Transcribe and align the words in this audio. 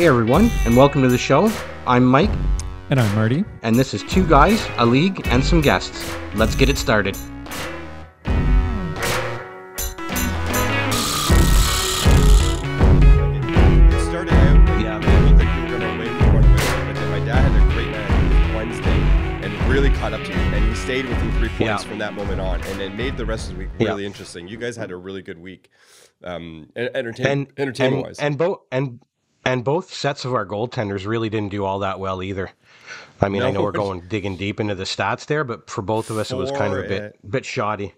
Hey 0.00 0.06
everyone, 0.06 0.50
and 0.64 0.78
welcome 0.78 1.02
to 1.02 1.08
the 1.10 1.18
show. 1.18 1.52
I'm 1.86 2.06
Mike, 2.06 2.30
And 2.88 2.98
I'm 2.98 3.14
Marty. 3.14 3.44
and 3.60 3.76
this 3.76 3.92
is 3.92 4.02
Two 4.04 4.26
Guys, 4.26 4.66
a 4.78 4.86
League, 4.86 5.20
and 5.26 5.44
some 5.44 5.60
guests. 5.60 6.10
Let's 6.34 6.54
get 6.54 6.70
it 6.70 6.78
started. 6.78 7.18
It 13.92 14.00
started 14.08 14.32
out, 14.32 14.80
yeah, 14.80 14.98
it 14.98 15.24
looked 15.24 15.38
like 15.42 15.56
we 15.56 15.62
were 15.62 15.78
going 15.78 15.80
to 15.80 15.98
win, 15.98 16.18
we 16.18 16.26
were 16.26 16.42
going 16.42 16.94
to 16.94 17.00
win, 17.00 17.10
my 17.10 17.24
dad 17.26 17.50
had 17.50 17.56
a 17.60 17.74
great 17.74 18.54
Wednesday 18.54 19.00
and 19.44 19.70
really 19.70 19.90
caught 19.90 20.12
up 20.12 20.22
to 20.22 20.28
me, 20.28 20.34
and 20.36 20.64
he 20.68 20.74
stayed 20.74 21.06
within 21.08 21.30
three 21.32 21.48
points 21.48 21.60
Yeah. 21.60 21.76
from 21.78 21.98
that 21.98 22.14
moment 22.14 22.40
on, 22.40 22.62
and 22.62 22.80
it 22.80 22.94
made 22.94 23.16
the 23.16 23.26
rest 23.26 23.48
of 23.50 23.54
the 23.56 23.64
week 23.64 23.70
Yeah. 23.78 23.88
really 23.88 24.06
interesting. 24.06 24.46
You 24.46 24.56
guys 24.58 24.76
had 24.76 24.90
a 24.90 24.96
really 24.96 25.22
good 25.22 25.38
week, 25.38 25.70
um, 26.22 26.68
entertain, 26.76 27.26
And 27.26 27.52
entertainment 27.56 27.94
and, 27.96 28.06
wise. 28.06 28.18
and 28.18 28.38
both 28.38 28.58
and 28.70 29.00
and 29.44 29.64
both 29.64 29.92
sets 29.92 30.24
of 30.24 30.34
our 30.34 30.46
goaltenders 30.46 31.06
really 31.06 31.28
didn't 31.28 31.50
do 31.50 31.64
all 31.64 31.80
that 31.80 31.98
well 32.00 32.22
either. 32.22 32.50
I 33.20 33.28
mean, 33.28 33.42
I 33.42 33.50
know 33.50 33.62
we're 33.62 33.72
going 33.72 34.00
digging 34.08 34.36
deep 34.36 34.60
into 34.60 34.74
the 34.74 34.84
stats 34.84 35.26
there, 35.26 35.44
but 35.44 35.68
for 35.68 35.82
both 35.82 36.08
of 36.10 36.16
us, 36.18 36.30
it 36.30 36.36
was 36.36 36.50
kind 36.52 36.72
of 36.72 36.84
a 36.84 36.88
bit 36.88 37.02
it. 37.02 37.18
bit 37.30 37.44
shoddy. 37.44 37.94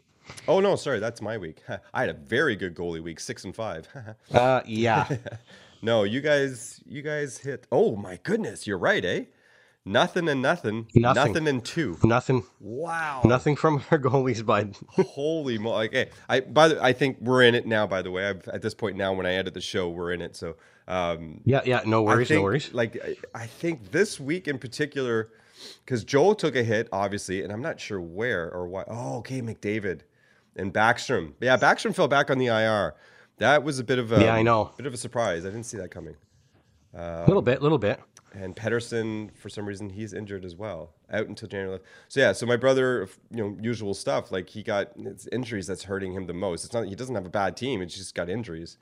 oh 0.49 0.61
no, 0.61 0.77
sorry, 0.77 0.99
that's 0.99 1.21
my 1.23 1.39
week. 1.39 1.63
I 1.95 2.01
had 2.01 2.09
a 2.11 2.15
very 2.15 2.57
good 2.57 2.75
goalie 2.75 3.03
week, 3.03 3.21
six 3.21 3.45
and 3.45 3.55
five. 3.55 3.87
Uh, 4.35 4.63
yeah, 4.67 5.09
no, 5.83 6.03
you 6.05 6.21
guys, 6.21 6.81
you 6.87 7.03
guys 7.03 7.39
hit. 7.39 7.67
Oh 7.71 7.95
my 7.97 8.19
goodness, 8.23 8.67
you're 8.67 8.79
right, 8.79 9.05
eh? 9.05 9.25
Nothing 9.85 10.29
and 10.29 10.41
nothing, 10.41 10.87
Nothing. 10.95 11.33
nothing 11.33 11.49
and 11.49 11.65
two. 11.65 11.99
nothing, 12.05 12.45
Wow. 12.61 13.23
nothing 13.25 13.57
from 13.57 13.83
our 13.91 13.99
goalies, 13.99 14.45
bud. 14.47 14.77
Holy 14.91 15.59
mo! 15.59 15.71
Like, 15.71 15.93
hey, 15.93 16.11
I 16.29 16.39
by 16.41 16.69
the 16.69 16.83
I 16.83 16.93
think 16.93 17.19
we're 17.21 17.43
in 17.43 17.55
it 17.57 17.67
now. 17.67 17.87
By 17.89 18.01
the 18.03 18.11
way, 18.13 18.29
I've, 18.29 18.47
at 18.49 18.63
this 18.63 18.75
point 18.75 18.97
now, 18.97 19.13
when 19.13 19.27
I 19.27 19.35
edit 19.35 19.55
the 19.55 19.61
show, 19.61 19.89
we're 19.89 20.13
in 20.13 20.21
it. 20.23 20.37
So, 20.37 20.55
um, 20.89 21.41
Yeah, 21.45 21.63
yeah, 21.65 21.83
no 21.85 22.03
worries, 22.03 22.29
think, 22.29 22.39
no 22.39 22.43
worries. 22.43 22.73
Like, 22.73 23.01
I, 23.35 23.47
think 23.47 23.91
this 23.91 24.19
week 24.19 24.49
in 24.49 24.59
particular, 24.59 25.31
because 25.85 26.05
Joel 26.05 26.35
took 26.35 26.57
a 26.57 26.63
hit, 26.63 26.89
obviously, 26.93 27.43
and 27.43 27.53
I'm 27.53 27.63
not 27.63 27.81
sure 27.81 28.01
where 28.01 28.51
or 28.53 28.67
why. 28.67 28.85
Oh, 28.87 29.19
okay, 29.19 29.41
McDavid 29.41 30.01
and 30.57 30.73
Backstrom. 30.73 31.35
Yeah, 31.41 31.57
Backstrom 31.57 31.95
fell 31.95 32.09
back 32.09 32.31
on 32.31 32.39
the 32.39 32.47
IR. 32.47 32.95
That 33.39 33.63
was 33.65 33.79
a 33.79 33.85
bit 33.85 33.99
of 33.99 34.13
a 34.13 34.21
Yeah, 34.21 34.35
I 34.35 34.43
know. 34.43 34.73
bit 34.77 34.87
of 34.87 34.95
a 34.95 34.99
surprise. 34.99 35.45
I 35.45 35.51
didn't 35.51 35.65
see 35.67 35.79
that 35.79 35.91
coming. 35.91 36.17
A 36.95 37.25
little 37.27 37.43
bit, 37.43 37.61
a 37.61 37.63
little 37.63 37.79
bit. 37.79 38.01
And 38.35 38.57
Pedersen, 38.57 39.31
for 39.35 39.49
some 39.49 39.67
reason, 39.67 39.91
he's 39.91 40.13
injured 40.13 40.45
as 40.45 40.57
well, 40.57 40.95
out 41.11 41.27
until 41.27 41.49
January. 41.49 41.79
11th. 41.79 41.83
So 42.09 42.21
yeah, 42.21 42.33
so 42.33 42.47
my 42.47 42.57
brother, 42.57 43.09
you 43.31 43.37
know, 43.43 43.57
usual 43.61 43.95
stuff. 43.95 44.33
Like 44.33 44.49
he 44.49 44.63
got 44.63 44.93
it's 44.97 45.27
injuries 45.29 45.67
that's 45.67 45.85
hurting 45.85 46.15
him 46.15 46.27
the 46.27 46.33
most. 46.35 46.65
It's 46.65 46.73
not 46.73 46.87
he 46.87 46.95
doesn't 46.95 47.15
have 47.15 47.27
a 47.27 47.31
bad 47.31 47.57
team; 47.57 47.83
it's 47.83 47.95
just 47.95 48.15
got 48.15 48.31
injuries. 48.31 48.79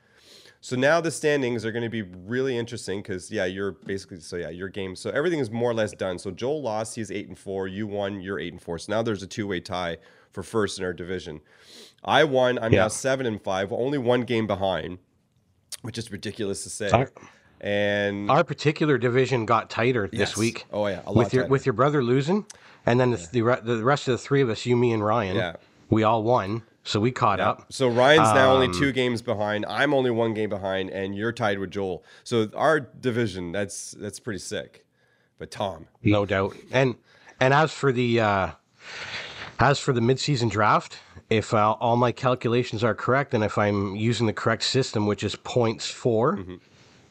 So 0.63 0.77
now 0.77 1.01
the 1.01 1.11
standings 1.11 1.65
are 1.65 1.73
going 1.73 1.85
to 1.85 1.89
be 1.89 2.03
really 2.03 2.57
interesting 2.59 3.01
because 3.01 3.31
yeah, 3.31 3.47
you're 3.47 3.73
basically 3.73 4.21
so 4.21 4.37
yeah, 4.37 4.51
your 4.51 4.69
game. 4.69 4.95
So 4.95 5.11
everything 5.11 5.39
is 5.39 5.51
more 5.51 5.71
or 5.71 5.75
less 5.75 5.93
done. 5.93 6.19
So 6.19 6.31
Joel 6.31 6.63
lost; 6.63 6.95
he's 6.97 7.11
eight 7.11 7.29
and 7.29 7.39
four. 7.39 7.67
You 7.67 7.87
won; 7.87 8.21
you're 8.21 8.39
eight 8.39 8.53
and 8.53 8.61
four. 8.61 8.79
So 8.79 8.93
now 8.93 9.03
there's 9.03 9.23
a 9.23 9.27
two-way 9.27 9.61
tie 9.61 9.97
for 10.33 10.43
first 10.43 10.79
in 10.79 10.85
our 10.85 10.93
division. 10.93 11.41
I 12.05 12.25
won; 12.25 12.59
I'm 12.59 12.73
Yeah. 12.73 12.83
now 12.83 12.89
seven 12.89 13.25
and 13.27 13.41
five, 13.43 13.73
only 13.73 13.97
one 13.97 14.23
game 14.23 14.47
behind, 14.47 14.99
which 15.83 15.97
is 15.97 16.13
ridiculous 16.13 16.63
to 16.65 16.71
say. 16.71 16.91
Our- 16.91 17.11
and 17.63 18.31
Our 18.31 18.43
particular 18.43 18.97
division 18.97 19.45
got 19.45 19.69
tighter 19.69 20.09
Yes. 20.13 20.31
this 20.31 20.39
week. 20.39 20.65
Oh, 20.73 20.87
yeah, 20.87 21.03
with 21.11 21.35
your 21.35 21.43
tighter. 21.45 21.51
with 21.51 21.67
your 21.67 21.73
brother 21.75 22.03
losing, 22.03 22.47
and 22.87 22.99
then 23.01 23.11
the 23.11 23.29
the, 23.33 23.61
the 23.63 23.85
rest 23.85 24.09
of 24.09 24.13
the 24.13 24.19
three 24.19 24.41
of 24.43 24.49
us, 24.51 24.65
you, 24.67 24.77
me, 24.77 24.93
and 24.93 25.05
Ryan, 25.05 25.37
Yeah. 25.37 25.57
we 25.91 26.03
all 26.03 26.23
won, 26.23 26.63
so 26.85 27.01
we 27.01 27.11
caught 27.11 27.41
up. 27.41 27.67
So 27.73 27.89
Ryan's 27.89 28.33
now 28.35 28.53
only 28.53 28.67
Um, 28.67 28.73
two 28.75 28.93
games 28.93 29.23
behind. 29.23 29.67
I'm 29.67 29.93
only 29.95 30.11
one 30.11 30.35
game 30.35 30.49
behind, 30.51 30.91
and 30.91 31.15
you're 31.15 31.33
tied 31.33 31.59
with 31.59 31.71
Joel. 31.71 32.05
So 32.25 32.49
our 32.55 32.81
division, 32.81 33.53
that's 33.53 33.93
that's 33.93 34.19
pretty 34.21 34.41
sick. 34.41 34.85
But 35.39 35.51
Tom, 35.51 35.87
No 36.03 36.27
doubt. 36.27 36.57
And 36.71 36.97
and 37.41 37.55
as 37.55 37.73
for 37.73 37.93
the 37.93 38.21
uh, 38.21 38.51
as 39.59 39.79
for 39.79 39.93
the 39.93 40.01
midseason 40.01 40.51
draft, 40.51 40.99
if 41.29 41.55
uh, 41.55 41.73
all 41.81 41.97
my 41.97 42.13
calculations 42.13 42.83
are 42.85 42.95
correct, 42.95 43.35
and 43.35 43.43
if 43.45 43.57
I'm 43.57 43.97
using 43.97 44.27
the 44.27 44.33
correct 44.33 44.63
system, 44.65 45.07
which 45.07 45.23
is 45.23 45.37
points 45.37 45.91
4 45.91 46.45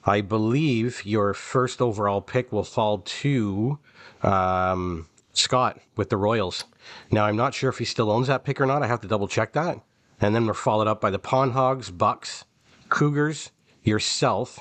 I 0.05 0.21
believe 0.21 1.05
your 1.05 1.33
first 1.33 1.81
overall 1.81 2.21
pick 2.21 2.51
will 2.51 2.63
fall 2.63 2.99
to 2.99 3.77
um, 4.23 5.07
Scott 5.33 5.79
with 5.95 6.09
the 6.09 6.17
Royals. 6.17 6.65
Now 7.11 7.25
I'm 7.25 7.35
not 7.35 7.53
sure 7.53 7.69
if 7.69 7.77
he 7.77 7.85
still 7.85 8.11
owns 8.11 8.27
that 8.27 8.43
pick 8.43 8.59
or 8.59 8.65
not. 8.65 8.83
I 8.83 8.87
have 8.87 9.01
to 9.01 9.07
double 9.07 9.27
check 9.27 9.53
that. 9.53 9.79
And 10.21 10.35
then 10.35 10.45
we're 10.45 10.53
followed 10.53 10.87
up 10.87 10.99
by 10.99 11.11
the 11.11 11.19
Pond 11.19 11.53
Hogs, 11.53 11.91
Bucks, 11.91 12.45
Cougars, 12.89 13.51
yourself, 13.83 14.59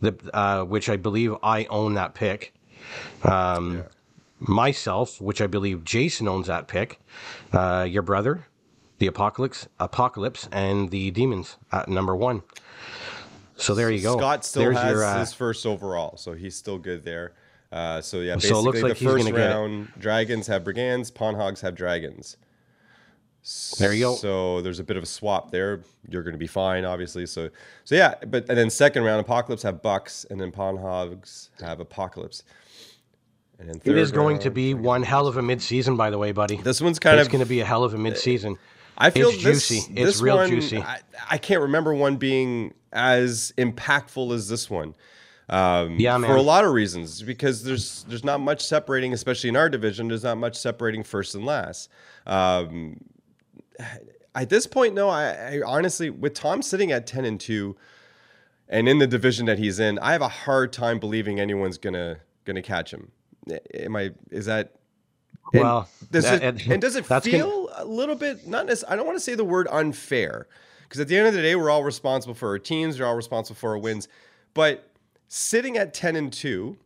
the 0.00 0.14
uh, 0.34 0.64
which 0.64 0.88
I 0.88 0.96
believe 0.96 1.34
I 1.42 1.64
own 1.66 1.94
that 1.94 2.14
pick 2.14 2.52
myself, 4.40 5.20
which 5.20 5.40
I 5.40 5.46
believe 5.46 5.84
Jason 5.84 6.28
owns 6.28 6.46
that 6.46 6.68
pick, 6.68 7.00
uh, 7.52 7.86
your 7.88 8.02
brother, 8.02 8.46
the 8.98 9.06
Apocalypse, 9.06 9.68
Apocalypse, 9.80 10.48
and 10.52 10.90
the 10.90 11.10
Demons 11.10 11.56
at 11.72 11.88
number 11.88 12.14
one. 12.14 12.42
So 13.56 13.74
there 13.74 13.90
you 13.90 14.02
go. 14.02 14.16
Scott 14.18 14.44
still 14.44 14.62
There's 14.62 14.76
has 14.76 14.92
your, 14.92 15.04
uh, 15.04 15.18
his 15.18 15.32
first 15.32 15.66
overall, 15.66 16.16
so 16.16 16.32
he's 16.32 16.54
still 16.54 16.78
good 16.78 17.04
there. 17.04 17.32
Uh, 17.70 18.00
so 18.00 18.20
yeah, 18.20 18.34
So 18.34 18.38
basically 18.38 18.58
it 18.58 18.62
looks 18.62 18.82
like 18.82 18.98
the 18.98 19.04
first 19.04 19.24
gonna 19.26 19.36
get 19.36 19.50
it. 19.50 19.54
round, 19.54 19.88
Dragons 19.98 20.46
have 20.46 20.64
Brigands, 20.64 21.10
Pawn 21.10 21.34
Hogs 21.34 21.60
have 21.60 21.74
Dragons. 21.74 22.36
There 23.78 23.92
you 23.92 24.00
go. 24.06 24.14
So 24.16 24.60
there's 24.62 24.78
a 24.78 24.84
bit 24.84 24.96
of 24.96 25.02
a 25.02 25.06
swap 25.06 25.50
there. 25.50 25.80
You're 26.08 26.22
going 26.22 26.34
to 26.34 26.38
be 26.38 26.46
fine, 26.48 26.84
obviously. 26.84 27.24
So, 27.24 27.48
so 27.84 27.94
yeah. 27.94 28.14
But 28.26 28.46
and 28.48 28.58
then 28.58 28.68
second 28.68 29.04
round, 29.04 29.20
Apocalypse 29.20 29.62
have 29.62 29.80
Bucks, 29.80 30.26
and 30.28 30.40
then 30.40 30.50
Pawn 30.50 30.76
Hogs 30.76 31.48
have 31.60 31.80
Apocalypse. 31.80 32.42
And 33.58 33.68
then 33.68 33.80
It 33.84 33.96
is 33.96 34.12
going 34.12 34.38
to 34.40 34.48
round- 34.48 34.54
be 34.54 34.74
one 34.74 35.02
hell 35.02 35.26
of 35.26 35.36
a 35.36 35.42
mid-season, 35.42 35.96
by 35.96 36.10
the 36.10 36.18
way, 36.18 36.32
buddy. 36.32 36.56
This 36.56 36.80
one's 36.80 36.98
kind 36.98 37.18
it's 37.18 37.26
of 37.26 37.32
going 37.32 37.42
to 37.42 37.48
be 37.48 37.60
a 37.60 37.64
hell 37.64 37.84
of 37.84 37.94
a 37.94 37.98
mid-season. 37.98 38.58
I 38.98 39.10
feel 39.10 39.28
It's 39.28 39.42
this, 39.42 39.68
juicy. 39.68 39.92
It's 39.94 40.14
this 40.14 40.20
real 40.20 40.36
one, 40.36 40.48
juicy. 40.50 40.78
I, 40.78 41.00
I 41.30 41.38
can't 41.38 41.62
remember 41.62 41.94
one 41.94 42.16
being 42.16 42.74
as 42.92 43.52
impactful 43.56 44.34
as 44.34 44.48
this 44.48 44.68
one. 44.68 44.94
Um, 45.50 45.98
Yeah, 45.98 46.18
for 46.18 46.36
a 46.36 46.42
lot 46.42 46.64
of 46.64 46.72
reasons, 46.72 47.22
because 47.22 47.62
there's 47.64 48.04
there's 48.08 48.24
not 48.24 48.40
much 48.40 48.64
separating, 48.66 49.12
especially 49.12 49.48
in 49.48 49.56
our 49.56 49.68
division. 49.70 50.08
There's 50.08 50.24
not 50.24 50.36
much 50.38 50.56
separating 50.56 51.02
first 51.02 51.34
and 51.34 51.44
last. 51.46 51.88
Um, 52.26 52.98
at 54.34 54.50
this 54.50 54.66
point, 54.66 54.94
no. 54.94 55.08
I, 55.08 55.56
I 55.56 55.62
honestly, 55.64 56.10
with 56.10 56.34
Tom 56.34 56.62
sitting 56.62 56.92
at 56.92 57.06
ten 57.06 57.24
and 57.24 57.40
two, 57.40 57.76
and 58.68 58.88
in 58.88 58.98
the 58.98 59.06
division 59.06 59.46
that 59.46 59.58
he's 59.58 59.80
in, 59.80 59.98
I 60.00 60.12
have 60.12 60.22
a 60.22 60.28
hard 60.28 60.72
time 60.72 60.98
believing 60.98 61.40
anyone's 61.40 61.78
gonna 61.78 62.18
gonna 62.44 62.62
catch 62.62 62.92
him. 62.92 63.10
Am 63.74 63.96
I? 63.96 64.10
Is 64.30 64.46
that? 64.46 64.74
and 65.54 65.62
Well, 65.62 65.88
does 66.10 66.24
that- 66.24 66.42
it, 66.42 66.62
and- 66.62 66.72
and 66.72 66.82
does 66.82 66.94
it 66.94 67.06
that's 67.06 67.24
gonna- 67.26 67.38
feel 67.38 67.70
a 67.74 67.84
little 67.86 68.16
bit 68.16 68.46
not 68.46 68.68
I 68.86 68.96
don't 68.96 69.06
want 69.06 69.16
to 69.16 69.24
say 69.24 69.34
the 69.34 69.44
word 69.46 69.66
unfair 69.70 70.46
because 70.82 71.00
at 71.00 71.08
the 71.08 71.16
end 71.16 71.26
of 71.26 71.32
the 71.32 71.40
day 71.40 71.56
we're 71.56 71.70
all 71.70 71.84
responsible 71.84 72.34
for 72.34 72.48
our 72.50 72.58
teams, 72.58 73.00
we're 73.00 73.06
all 73.06 73.14
responsible 73.16 73.56
for 73.56 73.70
our 73.70 73.78
wins. 73.78 74.08
But 74.52 74.87
sitting 75.28 75.76
at 75.76 75.94
10 75.94 76.16
and 76.16 76.32
2, 76.32 76.76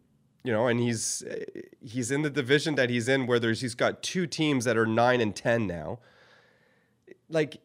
you 0.45 0.53
know, 0.53 0.67
and 0.67 0.81
he's 0.81 1.25
he's 1.85 2.11
in 2.11 2.23
the 2.23 2.31
division 2.31 2.75
that 2.75 2.91
he's 2.91 3.09
in 3.09 3.27
where 3.27 3.39
there's 3.39 3.61
he's 3.61 3.75
got 3.75 4.03
two 4.03 4.27
teams 4.27 4.65
that 4.65 4.77
are 4.77 4.87
9 4.87 5.21
and 5.21 5.35
10 5.35 5.67
now. 5.67 6.01
Like 7.29 7.59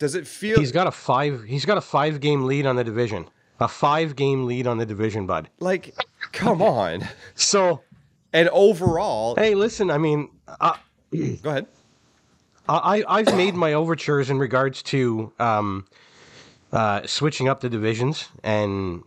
does 0.00 0.14
it 0.14 0.26
feel 0.26 0.58
He's 0.58 0.72
got 0.72 0.86
a 0.86 0.90
five. 0.90 1.44
He's 1.44 1.64
got 1.66 1.76
a 1.76 1.82
five-game 1.82 2.44
lead 2.44 2.66
on 2.66 2.74
the 2.76 2.82
division. 2.84 3.28
A 3.60 3.68
five-game 3.68 4.46
lead 4.46 4.66
on 4.66 4.78
the 4.78 4.86
division, 4.86 5.26
bud. 5.26 5.48
like 5.60 5.94
come 6.32 6.62
on. 6.62 7.06
So, 7.34 7.82
And 8.32 8.48
overall, 8.48 9.34
hey, 9.36 9.54
listen. 9.54 9.90
I 9.90 9.98
mean, 9.98 10.30
I, 10.48 10.78
go 11.12 11.50
ahead. 11.50 11.66
I, 12.68 13.04
I've 13.06 13.34
made 13.36 13.54
my 13.54 13.74
overtures 13.74 14.30
in 14.30 14.38
regards 14.38 14.82
to 14.84 15.32
um, 15.38 15.86
uh, 16.72 17.06
switching 17.06 17.48
up 17.48 17.60
the 17.60 17.68
divisions, 17.68 18.28
and 18.42 19.02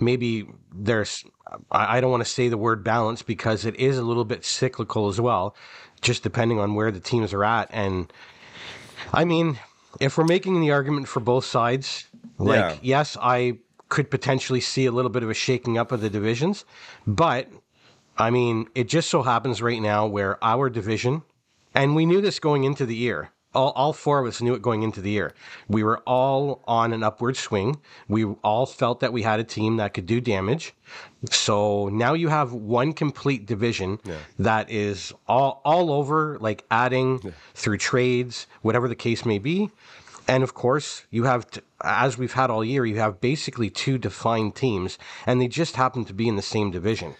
maybe 0.00 0.46
there's. 0.72 1.24
I, 1.70 2.00
don't 2.00 2.10
want 2.10 2.24
to 2.24 2.28
say 2.28 2.48
the 2.48 2.58
word 2.58 2.82
balance 2.82 3.22
because 3.22 3.64
it 3.64 3.76
is 3.76 3.96
a 3.96 4.02
little 4.02 4.24
bit 4.24 4.44
cyclical 4.44 5.08
as 5.08 5.20
well, 5.20 5.54
just 6.00 6.22
depending 6.22 6.58
on 6.58 6.74
where 6.74 6.90
the 6.90 7.00
teams 7.00 7.32
are 7.32 7.44
at. 7.44 7.68
And 7.70 8.12
I 9.12 9.24
mean, 9.24 9.58
if 10.00 10.18
we're 10.18 10.24
making 10.24 10.60
the 10.60 10.72
argument 10.72 11.06
for 11.06 11.20
both 11.20 11.44
sides, 11.44 12.08
like 12.38 12.58
Yeah. 12.58 12.76
yes, 12.82 13.16
I 13.20 13.58
could 13.88 14.10
potentially 14.10 14.60
see 14.60 14.86
a 14.86 14.90
little 14.90 15.10
bit 15.10 15.22
of 15.22 15.30
a 15.30 15.34
shaking 15.34 15.78
up 15.78 15.92
of 15.92 16.00
the 16.00 16.10
divisions, 16.10 16.64
but 17.06 17.48
I 18.16 18.30
mean, 18.30 18.68
it 18.74 18.88
just 18.88 19.10
so 19.10 19.22
happens 19.22 19.62
right 19.62 19.80
now 19.80 20.06
where 20.06 20.42
our 20.42 20.70
division, 20.70 21.22
and 21.74 21.94
we 21.94 22.06
knew 22.06 22.20
this 22.20 22.38
going 22.40 22.64
into 22.64 22.86
the 22.86 22.96
year. 22.96 23.30
All, 23.54 23.70
all 23.70 23.92
four 23.92 24.18
of 24.18 24.26
us 24.26 24.42
knew 24.42 24.54
it 24.54 24.62
going 24.62 24.82
into 24.82 25.00
the 25.00 25.10
year. 25.10 25.32
We 25.68 25.82
were 25.82 25.98
all 26.00 26.62
on 26.66 26.92
an 26.92 27.02
upward 27.02 27.36
swing. 27.36 27.80
We 28.08 28.24
all 28.24 28.66
felt 28.66 29.00
that 29.00 29.12
we 29.12 29.22
had 29.22 29.40
a 29.40 29.44
team 29.44 29.76
that 29.76 29.94
could 29.94 30.06
do 30.06 30.20
damage. 30.20 30.74
So 31.30 31.88
now 31.88 32.14
you 32.14 32.28
have 32.28 32.52
one 32.52 32.92
complete 32.92 33.46
division 33.46 33.98
that 34.38 34.70
is 34.70 35.12
all, 35.26 35.60
all 35.64 35.90
over, 35.92 36.36
like 36.40 36.64
adding 36.70 37.32
through 37.54 37.78
trades, 37.78 38.46
whatever 38.62 38.88
the 38.88 38.96
case 38.96 39.24
may 39.24 39.38
be. 39.38 39.70
And 40.26 40.42
of 40.42 40.54
course, 40.54 41.04
you 41.10 41.24
have, 41.24 41.50
t- 41.50 41.60
as 41.82 42.16
we've 42.16 42.32
had 42.32 42.50
all 42.50 42.64
year, 42.64 42.86
you 42.86 42.96
have 42.96 43.20
basically 43.20 43.68
two 43.68 43.98
defined 43.98 44.54
teams, 44.54 44.98
and 45.26 45.38
they 45.40 45.48
just 45.48 45.76
happen 45.76 46.04
to 46.06 46.14
be 46.14 46.28
in 46.28 46.36
the 46.36 46.42
same 46.42 46.70
division. 46.70 47.14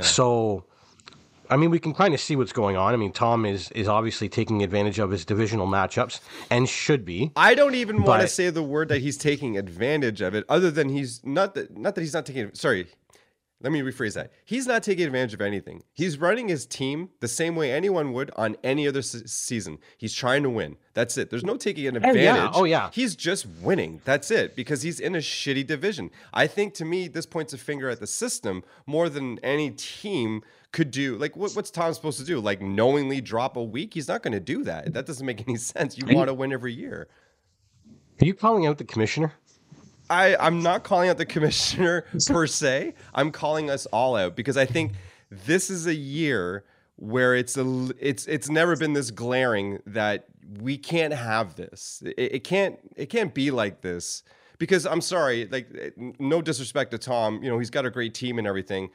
So, 0.00 0.64
I 1.50 1.56
mean, 1.56 1.70
we 1.70 1.78
can 1.78 1.94
kind 1.94 2.14
of 2.14 2.20
see 2.20 2.36
what's 2.36 2.52
going 2.52 2.76
on. 2.76 2.92
I 2.92 2.96
mean, 2.96 3.12
Tom 3.12 3.44
is 3.46 3.70
is 3.72 3.88
obviously 3.88 4.28
taking 4.28 4.62
advantage 4.62 4.98
of 4.98 5.10
his 5.10 5.24
divisional 5.24 5.66
matchups, 5.66 6.20
and 6.50 6.68
should 6.68 7.04
be. 7.04 7.32
I 7.36 7.54
don't 7.54 7.74
even 7.74 8.02
want 8.02 8.22
to 8.22 8.28
say 8.28 8.50
the 8.50 8.62
word 8.62 8.88
that 8.88 9.00
he's 9.00 9.16
taking 9.16 9.56
advantage 9.56 10.20
of 10.20 10.34
it, 10.34 10.44
other 10.48 10.70
than 10.70 10.88
he's 10.88 11.24
not 11.24 11.54
that 11.54 11.76
not 11.76 11.94
that 11.94 12.00
he's 12.00 12.14
not 12.14 12.26
taking. 12.26 12.54
Sorry, 12.54 12.86
let 13.66 13.72
me 13.72 13.80
rephrase 13.80 14.14
that. 14.14 14.30
He's 14.44 14.68
not 14.68 14.84
taking 14.84 15.06
advantage 15.06 15.34
of 15.34 15.40
anything. 15.40 15.82
He's 15.92 16.18
running 16.18 16.46
his 16.46 16.66
team 16.66 17.08
the 17.18 17.26
same 17.26 17.56
way 17.56 17.72
anyone 17.72 18.12
would 18.12 18.30
on 18.36 18.56
any 18.62 18.86
other 18.86 19.02
se- 19.02 19.26
season. 19.26 19.78
He's 19.98 20.14
trying 20.14 20.44
to 20.44 20.50
win. 20.50 20.76
That's 20.94 21.18
it. 21.18 21.30
There's 21.30 21.42
no 21.42 21.56
taking 21.56 21.86
oh, 21.86 21.88
an 21.88 21.96
advantage. 21.96 22.22
yeah. 22.22 22.50
Oh, 22.54 22.62
yeah. 22.62 22.90
He's 22.92 23.16
just 23.16 23.44
winning. 23.60 24.02
That's 24.04 24.30
it. 24.30 24.54
Because 24.54 24.82
he's 24.82 25.00
in 25.00 25.16
a 25.16 25.18
shitty 25.18 25.66
division. 25.66 26.12
I 26.32 26.46
think 26.46 26.74
to 26.74 26.84
me, 26.84 27.08
this 27.08 27.26
points 27.26 27.52
a 27.54 27.58
finger 27.58 27.90
at 27.90 27.98
the 27.98 28.06
system 28.06 28.62
more 28.86 29.08
than 29.08 29.40
any 29.40 29.72
team 29.72 30.42
could 30.70 30.92
do. 30.92 31.16
Like, 31.16 31.36
what, 31.36 31.50
what's 31.54 31.72
Tom 31.72 31.92
supposed 31.92 32.20
to 32.20 32.24
do? 32.24 32.38
Like, 32.38 32.60
knowingly 32.60 33.20
drop 33.20 33.56
a 33.56 33.64
week? 33.64 33.94
He's 33.94 34.06
not 34.06 34.22
going 34.22 34.34
to 34.34 34.38
do 34.38 34.62
that. 34.62 34.92
That 34.92 35.06
doesn't 35.06 35.26
make 35.26 35.42
any 35.48 35.58
sense. 35.58 35.98
You 35.98 36.14
want 36.14 36.28
to 36.28 36.34
win 36.34 36.52
every 36.52 36.72
year. 36.72 37.08
Are 38.22 38.24
you 38.24 38.34
calling 38.34 38.64
out 38.64 38.78
the 38.78 38.84
commissioner? 38.84 39.32
I, 40.08 40.36
I'm 40.36 40.62
not 40.62 40.84
calling 40.84 41.08
out 41.08 41.18
the 41.18 41.26
commissioner 41.26 42.04
per 42.26 42.46
se. 42.46 42.94
I'm 43.14 43.30
calling 43.30 43.70
us 43.70 43.86
all 43.86 44.16
out 44.16 44.36
because 44.36 44.56
I 44.56 44.66
think 44.66 44.92
this 45.30 45.70
is 45.70 45.86
a 45.86 45.94
year 45.94 46.64
where 46.96 47.34
it's 47.34 47.56
a 47.56 47.90
it's 47.98 48.26
it's 48.26 48.48
never 48.48 48.76
been 48.76 48.94
this 48.94 49.10
glaring 49.10 49.80
that 49.86 50.26
we 50.60 50.78
can't 50.78 51.12
have 51.12 51.56
this. 51.56 52.02
It, 52.04 52.14
it 52.18 52.44
can't 52.44 52.78
it 52.96 53.06
can't 53.06 53.34
be 53.34 53.50
like 53.50 53.82
this 53.82 54.22
because 54.58 54.86
I'm 54.86 55.00
sorry, 55.00 55.46
like 55.46 55.68
no 56.18 56.40
disrespect 56.40 56.92
to 56.92 56.98
Tom, 56.98 57.42
you 57.42 57.50
know 57.50 57.58
he's 57.58 57.70
got 57.70 57.84
a 57.84 57.90
great 57.90 58.14
team 58.14 58.38
and 58.38 58.46
everything, 58.46 58.90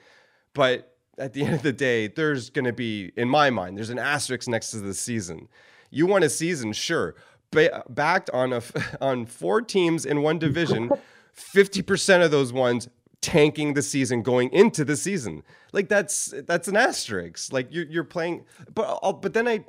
but 0.53 0.91
at 1.17 1.33
the 1.33 1.43
end 1.45 1.53
of 1.53 1.61
the 1.61 1.73
day, 1.73 2.07
there's 2.07 2.49
going 2.49 2.65
to 2.65 2.73
be, 2.73 3.11
in 3.15 3.29
my 3.29 3.49
mind, 3.49 3.77
there's 3.77 3.89
an 3.89 3.99
asterisk 3.99 4.47
next 4.47 4.71
to 4.71 4.79
the 4.79 4.93
season. 4.93 5.47
You 5.89 6.05
want 6.05 6.23
a 6.23 6.29
season, 6.29 6.73
sure, 6.73 7.15
ba- 7.51 7.83
backed 7.89 8.29
on 8.31 8.53
a 8.53 8.57
f- 8.57 8.95
on 9.01 9.25
four 9.25 9.61
teams 9.61 10.05
in 10.05 10.21
one 10.21 10.39
division, 10.39 10.89
fifty 11.33 11.81
percent 11.81 12.23
of 12.23 12.31
those 12.31 12.51
ones 12.51 12.87
tanking 13.21 13.75
the 13.75 13.81
season 13.83 14.23
going 14.23 14.51
into 14.51 14.83
the 14.83 14.95
season. 14.95 15.43
Like 15.73 15.87
that's 15.89 16.33
that's 16.47 16.67
an 16.67 16.75
asterisk. 16.75 17.53
Like 17.53 17.67
you're 17.71 17.85
you're 17.85 18.03
playing, 18.03 18.45
but 18.73 18.99
I'll, 19.03 19.13
but 19.13 19.33
then 19.33 19.47
I, 19.47 19.63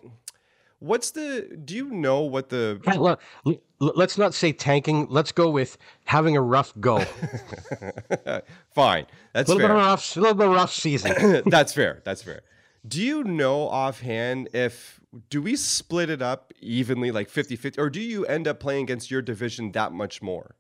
what's 0.79 1.11
the? 1.11 1.59
Do 1.65 1.75
you 1.77 1.91
know 1.91 2.23
what 2.23 2.49
the? 2.49 2.81
Look, 2.97 3.21
l- 3.47 3.57
l- 3.81 3.93
let's 3.95 4.17
not 4.19 4.35
say 4.35 4.53
tanking. 4.53 5.07
Let's 5.11 5.33
go 5.33 5.51
with 5.51 5.77
having 6.05 6.37
a 6.37 6.41
rough 6.41 6.73
go. 6.81 7.01
Fine, 8.75 9.07
that's 9.33 9.49
a 9.51 9.55
little 9.55 9.69
bit 9.69 9.73
fair. 9.73 9.77
of 9.77 9.83
rough, 9.87 10.17
a 10.17 10.21
little 10.21 10.35
bit 10.35 10.47
of 10.47 10.53
a 10.53 10.55
rough 10.57 10.73
season. 10.73 11.43
That's 11.47 11.73
fair. 11.73 12.01
That's 12.05 12.23
fair. 12.23 12.41
Do 12.87 13.01
you 13.03 13.23
know 13.23 13.69
offhand 13.69 14.49
if 14.55 14.99
do 15.29 15.43
we 15.43 15.57
split 15.57 16.09
it 16.09 16.23
up 16.23 16.53
evenly 16.61 17.11
like 17.11 17.31
50-50 17.31 17.79
or 17.79 17.91
do 17.91 18.01
you 18.01 18.25
end 18.27 18.49
up 18.49 18.61
playing 18.61 18.85
against 18.85 19.11
your 19.11 19.23
division 19.23 19.73
that 19.73 19.93
much 19.93 20.23
more? 20.23 20.57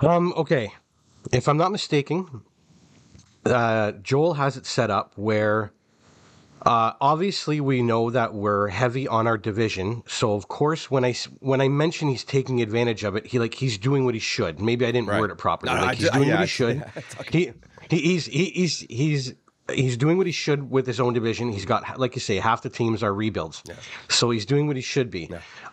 Um, 0.00 0.32
okay. 0.36 0.72
If 1.32 1.48
I'm 1.48 1.56
not 1.56 1.72
mistaken, 1.72 2.42
uh, 3.44 3.92
Joel 3.92 4.34
has 4.34 4.56
it 4.56 4.66
set 4.66 4.90
up 4.90 5.12
where 5.16 5.72
uh, 6.64 6.92
obviously 7.00 7.60
we 7.60 7.82
know 7.82 8.10
that 8.10 8.34
we're 8.34 8.68
heavy 8.68 9.06
on 9.06 9.26
our 9.26 9.38
division. 9.38 10.02
So 10.06 10.34
of 10.34 10.48
course, 10.48 10.90
when 10.90 11.04
i 11.04 11.12
when 11.40 11.60
I 11.60 11.68
mention 11.68 12.08
he's 12.08 12.24
taking 12.24 12.60
advantage 12.60 13.04
of 13.04 13.14
it, 13.16 13.26
he 13.26 13.38
like 13.38 13.54
he's 13.54 13.78
doing 13.78 14.04
what 14.04 14.14
he 14.14 14.20
should. 14.20 14.60
Maybe 14.60 14.84
I 14.84 14.90
didn't 14.92 15.08
Right. 15.08 15.20
word 15.20 15.30
it 15.30 15.38
properly. 15.38 15.72
No, 15.72 15.80
like 15.80 15.98
he's 15.98 16.10
doing 16.10 16.28
yeah, 16.28 16.34
what 16.34 16.40
he 16.40 16.46
should. 16.46 16.76
yeah, 17.32 17.52
he 17.88 17.98
he's 17.98 18.26
he, 18.26 18.44
he's 18.46 18.80
he's 18.80 19.34
he's 19.72 19.96
doing 19.96 20.16
what 20.16 20.26
he 20.26 20.32
should 20.32 20.70
with 20.70 20.86
his 20.86 21.00
own 21.00 21.12
division. 21.12 21.50
He's 21.52 21.64
got 21.64 21.98
like 21.98 22.14
you 22.14 22.20
say, 22.20 22.36
half 22.36 22.62
the 22.62 22.70
teams 22.70 23.02
are 23.02 23.12
rebuilds. 23.12 23.62
So 24.08 24.30
he's 24.30 24.46
doing 24.46 24.66
what 24.66 24.76
he 24.76 24.82
should 24.82 25.10
be. 25.10 25.26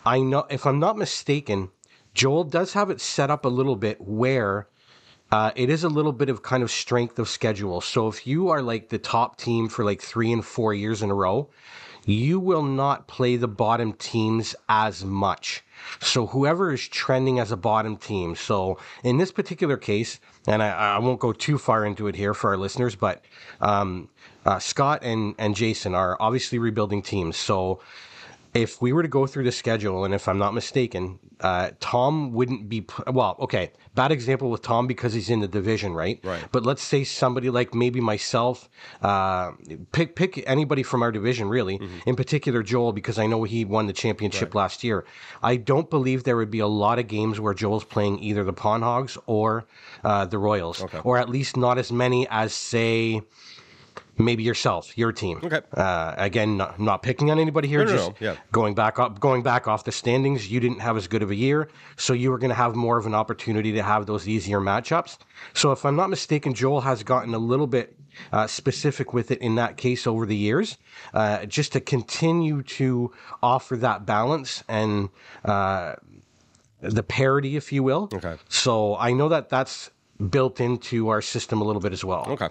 I 0.04 0.20
know 0.20 0.46
if 0.50 0.66
I'm 0.66 0.78
not 0.78 0.96
mistaken, 0.96 1.70
Joel 2.14 2.44
does 2.44 2.72
have 2.74 2.90
it 2.90 3.00
set 3.00 3.30
up 3.30 3.44
a 3.44 3.48
little 3.48 3.76
bit 3.76 4.00
where 4.00 4.68
uh, 5.32 5.50
it 5.56 5.68
is 5.68 5.82
a 5.82 5.88
little 5.88 6.12
bit 6.12 6.28
of 6.28 6.42
kind 6.42 6.62
of 6.62 6.70
strength 6.70 7.18
of 7.18 7.28
schedule. 7.28 7.80
So 7.80 8.06
if 8.06 8.26
you 8.26 8.50
are 8.50 8.62
like 8.62 8.88
the 8.88 8.98
top 8.98 9.36
team 9.36 9.68
for 9.68 9.84
like 9.84 10.00
three 10.00 10.32
and 10.32 10.44
four 10.44 10.72
years 10.74 11.02
in 11.02 11.10
a 11.10 11.14
row, 11.14 11.50
you 12.04 12.38
will 12.38 12.62
not 12.62 13.08
play 13.08 13.36
the 13.36 13.48
bottom 13.48 13.94
teams 13.94 14.54
as 14.68 15.04
much. 15.04 15.63
So 16.00 16.26
whoever 16.26 16.72
is 16.72 16.86
trending 16.88 17.38
as 17.38 17.52
a 17.52 17.56
bottom 17.56 17.96
team. 17.96 18.36
So 18.36 18.78
in 19.02 19.18
this 19.18 19.32
particular 19.32 19.76
case, 19.76 20.20
and 20.46 20.62
I, 20.62 20.70
I 20.70 20.98
won't 20.98 21.20
go 21.20 21.32
too 21.32 21.58
far 21.58 21.84
into 21.84 22.06
it 22.08 22.14
here 22.14 22.34
for 22.34 22.50
our 22.50 22.56
listeners, 22.56 22.94
but 22.94 23.24
um, 23.60 24.08
uh, 24.44 24.58
Scott 24.58 25.00
and, 25.02 25.34
and 25.38 25.54
Jason 25.54 25.94
are 25.94 26.16
obviously 26.20 26.58
rebuilding 26.58 27.02
teams. 27.02 27.36
So 27.36 27.80
if 28.54 28.80
we 28.80 28.92
were 28.92 29.02
to 29.02 29.08
go 29.08 29.26
through 29.26 29.44
the 29.44 29.52
schedule, 29.52 30.04
and 30.04 30.14
if 30.14 30.28
I'm 30.28 30.38
not 30.38 30.54
mistaken, 30.54 31.18
uh, 31.40 31.72
Tom 31.80 32.32
wouldn't 32.32 32.68
be 32.68 32.86
well. 33.08 33.36
Okay, 33.40 33.72
bad 33.96 34.12
example 34.12 34.48
with 34.48 34.62
Tom 34.62 34.86
because 34.86 35.12
he's 35.12 35.28
in 35.28 35.40
the 35.40 35.48
division, 35.48 35.92
right? 35.92 36.20
Right. 36.22 36.42
But 36.52 36.64
let's 36.64 36.82
say 36.82 37.02
somebody 37.02 37.50
like 37.50 37.74
maybe 37.74 38.00
myself, 38.00 38.70
uh, 39.02 39.52
pick 39.90 40.14
pick 40.14 40.44
anybody 40.48 40.84
from 40.84 41.02
our 41.02 41.10
division, 41.10 41.48
really. 41.48 41.80
In 42.06 42.14
particular, 42.14 42.62
Joel, 42.62 42.92
because 42.92 43.18
I 43.18 43.26
know 43.26 43.42
he 43.42 43.64
won 43.64 43.88
the 43.88 43.92
championship 43.92 44.54
last 44.54 44.84
year. 44.84 45.04
I 45.42 45.56
don't 45.56 45.90
believe 45.90 46.22
there 46.22 46.36
would 46.36 46.52
be 46.52 46.60
a 46.60 46.68
lot 46.68 47.00
of 47.00 47.08
games 47.08 47.40
where 47.40 47.54
Joel's 47.54 47.84
playing 47.84 48.20
either 48.20 48.44
the 48.44 48.52
Pawn 48.52 48.82
Hogs 48.82 49.18
or 49.26 49.66
uh, 50.04 50.26
the 50.26 50.38
Royals, 50.38 50.84
or 51.02 51.18
at 51.18 51.28
least 51.28 51.56
not 51.56 51.76
as 51.76 51.90
many 51.90 52.28
as 52.30 52.54
say 52.54 53.20
maybe 54.18 54.42
yourself, 54.42 54.96
your 54.96 55.12
team. 55.12 55.40
Okay. 55.42 55.60
Uh, 55.72 56.14
again, 56.16 56.56
not, 56.56 56.78
not 56.78 57.02
picking 57.02 57.30
on 57.30 57.38
anybody 57.38 57.68
here. 57.68 57.84
No, 57.84 57.90
no, 57.90 57.96
just 57.96 58.20
no, 58.20 58.26
yeah. 58.28 58.36
going 58.52 58.74
back 58.74 58.98
up, 58.98 59.20
going 59.20 59.42
back 59.42 59.68
off 59.68 59.84
the 59.84 59.92
standings. 59.92 60.50
You 60.50 60.60
didn't 60.60 60.80
have 60.80 60.96
as 60.96 61.08
good 61.08 61.22
of 61.22 61.30
a 61.30 61.34
year, 61.34 61.68
so 61.96 62.12
you 62.12 62.30
were 62.30 62.38
going 62.38 62.50
to 62.50 62.56
have 62.56 62.74
more 62.74 62.98
of 62.98 63.06
an 63.06 63.14
opportunity 63.14 63.72
to 63.72 63.82
have 63.82 64.06
those 64.06 64.28
easier 64.28 64.60
matchups. 64.60 65.18
So, 65.52 65.72
if 65.72 65.84
I'm 65.84 65.96
not 65.96 66.10
mistaken, 66.10 66.54
Joel 66.54 66.80
has 66.82 67.02
gotten 67.02 67.34
a 67.34 67.38
little 67.38 67.66
bit 67.66 67.96
uh, 68.32 68.46
specific 68.46 69.12
with 69.12 69.30
it 69.30 69.40
in 69.40 69.56
that 69.56 69.76
case 69.76 70.06
over 70.06 70.26
the 70.26 70.36
years, 70.36 70.78
uh, 71.12 71.46
just 71.46 71.72
to 71.72 71.80
continue 71.80 72.62
to 72.62 73.12
offer 73.42 73.76
that 73.76 74.06
balance 74.06 74.64
and. 74.68 75.10
Uh, 75.44 75.94
the 76.80 77.02
parity, 77.02 77.56
if 77.56 77.72
you 77.72 77.82
will. 77.82 78.10
Okay. 78.12 78.36
So 78.50 78.96
I 78.96 79.12
know 79.14 79.30
that 79.30 79.48
that's 79.48 79.90
built 80.30 80.60
into 80.60 81.08
our 81.08 81.22
system 81.22 81.60
a 81.60 81.64
little 81.64 81.80
bit 81.80 81.92
as 81.92 82.04
well. 82.04 82.26
Okay. 82.28 82.48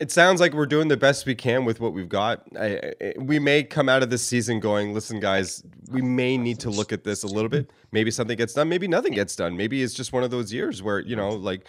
It 0.00 0.10
sounds 0.10 0.40
like 0.40 0.54
we're 0.54 0.64
doing 0.64 0.88
the 0.88 0.96
best 0.96 1.26
we 1.26 1.34
can 1.34 1.66
with 1.66 1.78
what 1.78 1.92
we've 1.92 2.08
got. 2.08 2.42
I, 2.58 2.92
I, 3.02 3.14
we 3.18 3.38
may 3.38 3.62
come 3.62 3.86
out 3.86 4.02
of 4.02 4.08
this 4.08 4.22
season 4.22 4.58
going, 4.58 4.94
listen, 4.94 5.20
guys, 5.20 5.62
we 5.90 6.00
may 6.00 6.38
need 6.38 6.58
to 6.60 6.70
look 6.70 6.90
at 6.90 7.04
this 7.04 7.22
a 7.22 7.26
little 7.26 7.50
bit. 7.50 7.70
Maybe 7.92 8.10
something 8.10 8.38
gets 8.38 8.54
done. 8.54 8.70
Maybe 8.70 8.88
nothing 8.88 9.12
gets 9.12 9.36
done. 9.36 9.58
Maybe 9.58 9.82
it's 9.82 9.92
just 9.92 10.14
one 10.14 10.24
of 10.24 10.30
those 10.30 10.54
years 10.54 10.82
where, 10.82 11.00
you 11.00 11.16
know, 11.16 11.28
like, 11.28 11.66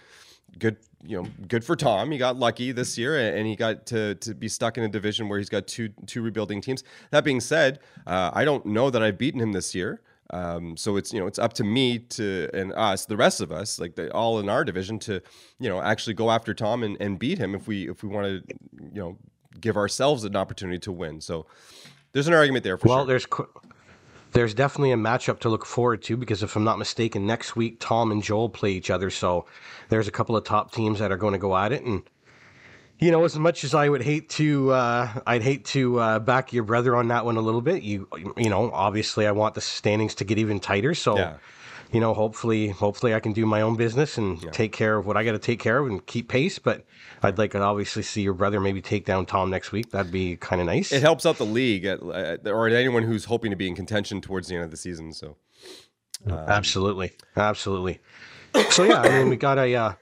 good, 0.59 0.77
you 1.03 1.21
know, 1.21 1.29
good 1.49 1.65
for 1.65 1.75
Tom. 1.75 2.09
He 2.09 2.17
got 2.17 2.37
lucky 2.37 2.71
this 2.71 2.97
year 2.97 3.35
and 3.35 3.45
he 3.45 3.57
got 3.57 3.85
to, 3.87 4.15
to 4.15 4.33
be 4.33 4.47
stuck 4.47 4.77
in 4.77 4.85
a 4.85 4.89
division 4.89 5.27
where 5.27 5.37
he's 5.37 5.49
got 5.49 5.67
two, 5.67 5.89
two 6.05 6.21
rebuilding 6.21 6.61
teams. 6.61 6.85
That 7.09 7.25
being 7.25 7.41
said, 7.41 7.79
uh, 8.07 8.31
I 8.33 8.45
don't 8.45 8.65
know 8.65 8.89
that 8.89 9.03
I've 9.03 9.17
beaten 9.17 9.41
him 9.41 9.51
this 9.51 9.75
year. 9.75 10.01
Um, 10.31 10.77
so 10.77 10.95
it's 10.95 11.11
you 11.13 11.19
know 11.19 11.27
it's 11.27 11.39
up 11.39 11.53
to 11.53 11.63
me 11.63 11.99
to 11.99 12.49
and 12.53 12.73
us, 12.73 13.05
the 13.05 13.17
rest 13.17 13.41
of 13.41 13.51
us, 13.51 13.79
like 13.79 13.95
the, 13.95 14.11
all 14.13 14.39
in 14.39 14.49
our 14.49 14.63
division, 14.63 14.97
to 14.99 15.21
you 15.59 15.69
know 15.69 15.81
actually 15.81 16.13
go 16.13 16.31
after 16.31 16.53
Tom 16.53 16.83
and, 16.83 16.97
and 17.01 17.19
beat 17.19 17.37
him 17.37 17.53
if 17.53 17.67
we 17.67 17.89
if 17.89 18.03
we 18.03 18.09
want 18.09 18.25
to 18.27 18.55
you 18.93 19.01
know 19.01 19.17
give 19.59 19.75
ourselves 19.77 20.23
an 20.23 20.35
opportunity 20.35 20.79
to 20.79 20.91
win. 20.91 21.21
So 21.21 21.45
there's 22.13 22.27
an 22.27 22.33
argument 22.33 22.63
there 22.63 22.77
for 22.77 22.87
Well, 22.87 22.99
sure. 22.99 23.07
there's 23.07 23.27
there's 24.33 24.53
definitely 24.53 24.91
a 24.91 24.97
matchup 24.97 25.39
to 25.39 25.49
look 25.49 25.65
forward 25.65 26.01
to 26.03 26.15
because 26.15 26.41
if 26.41 26.55
I'm 26.55 26.63
not 26.63 26.79
mistaken, 26.79 27.25
next 27.25 27.55
week 27.55 27.77
Tom 27.79 28.11
and 28.11 28.23
Joel 28.23 28.49
play 28.49 28.71
each 28.71 28.89
other. 28.89 29.09
So 29.09 29.45
there's 29.89 30.07
a 30.07 30.11
couple 30.11 30.37
of 30.37 30.43
top 30.45 30.71
teams 30.71 30.99
that 30.99 31.11
are 31.11 31.17
going 31.17 31.33
to 31.33 31.39
go 31.39 31.57
at 31.57 31.73
it, 31.73 31.83
and 31.83 32.03
you 33.01 33.09
know, 33.09 33.25
as 33.25 33.37
much 33.37 33.63
as 33.63 33.73
I 33.73 33.89
would 33.89 34.03
hate 34.03 34.29
to, 34.29 34.71
uh, 34.71 35.09
I'd 35.25 35.41
hate 35.41 35.65
to 35.65 35.99
uh, 35.99 36.19
back 36.19 36.53
your 36.53 36.63
brother 36.63 36.95
on 36.95 37.07
that 37.07 37.25
one 37.25 37.35
a 37.35 37.41
little 37.41 37.61
bit. 37.61 37.81
You, 37.81 38.07
you 38.37 38.49
know, 38.49 38.71
obviously 38.71 39.25
I 39.25 39.31
want 39.31 39.55
the 39.55 39.61
standings 39.61 40.13
to 40.15 40.23
get 40.23 40.37
even 40.37 40.59
tighter. 40.59 40.93
So. 40.93 41.17
Yeah. 41.17 41.37
You 41.93 41.99
know, 41.99 42.13
hopefully, 42.13 42.69
hopefully 42.69 43.13
I 43.13 43.19
can 43.19 43.33
do 43.33 43.45
my 43.45 43.59
own 43.59 43.75
business 43.75 44.17
and 44.17 44.41
take 44.53 44.71
care 44.71 44.95
of 44.95 45.05
what 45.05 45.17
I 45.17 45.25
got 45.25 45.33
to 45.33 45.39
take 45.39 45.59
care 45.59 45.77
of 45.77 45.87
and 45.87 46.05
keep 46.05 46.29
pace. 46.29 46.57
But 46.57 46.85
I'd 47.21 47.37
like 47.37 47.51
to 47.51 47.59
obviously 47.59 48.01
see 48.01 48.21
your 48.21 48.33
brother 48.33 48.61
maybe 48.61 48.81
take 48.81 49.03
down 49.05 49.25
Tom 49.25 49.49
next 49.49 49.73
week. 49.73 49.91
That'd 49.91 50.09
be 50.09 50.37
kind 50.37 50.61
of 50.61 50.67
nice. 50.67 50.93
it 50.93 51.01
helps 51.01 51.25
out 51.25 51.37
the 51.37 51.45
league 51.45 51.83
at, 51.83 52.01
at, 52.01 52.47
or 52.47 52.69
anyone 52.69 53.03
who's 53.03 53.25
hoping 53.25 53.51
to 53.51 53.57
be 53.57 53.67
in 53.67 53.75
contention 53.75 54.21
towards 54.21 54.47
the 54.47 54.55
end 54.55 54.63
of 54.63 54.71
the 54.71 54.77
season. 54.77 55.11
So 55.11 55.35
Absolutely, 56.29 57.11
absolutely. 57.35 57.99
So 58.69 58.83
yeah, 58.83 59.01
I 59.01 59.09
mean, 59.09 59.29
we 59.29 59.35
got 59.35 59.57
a 59.57 59.75
uh, 59.75 59.93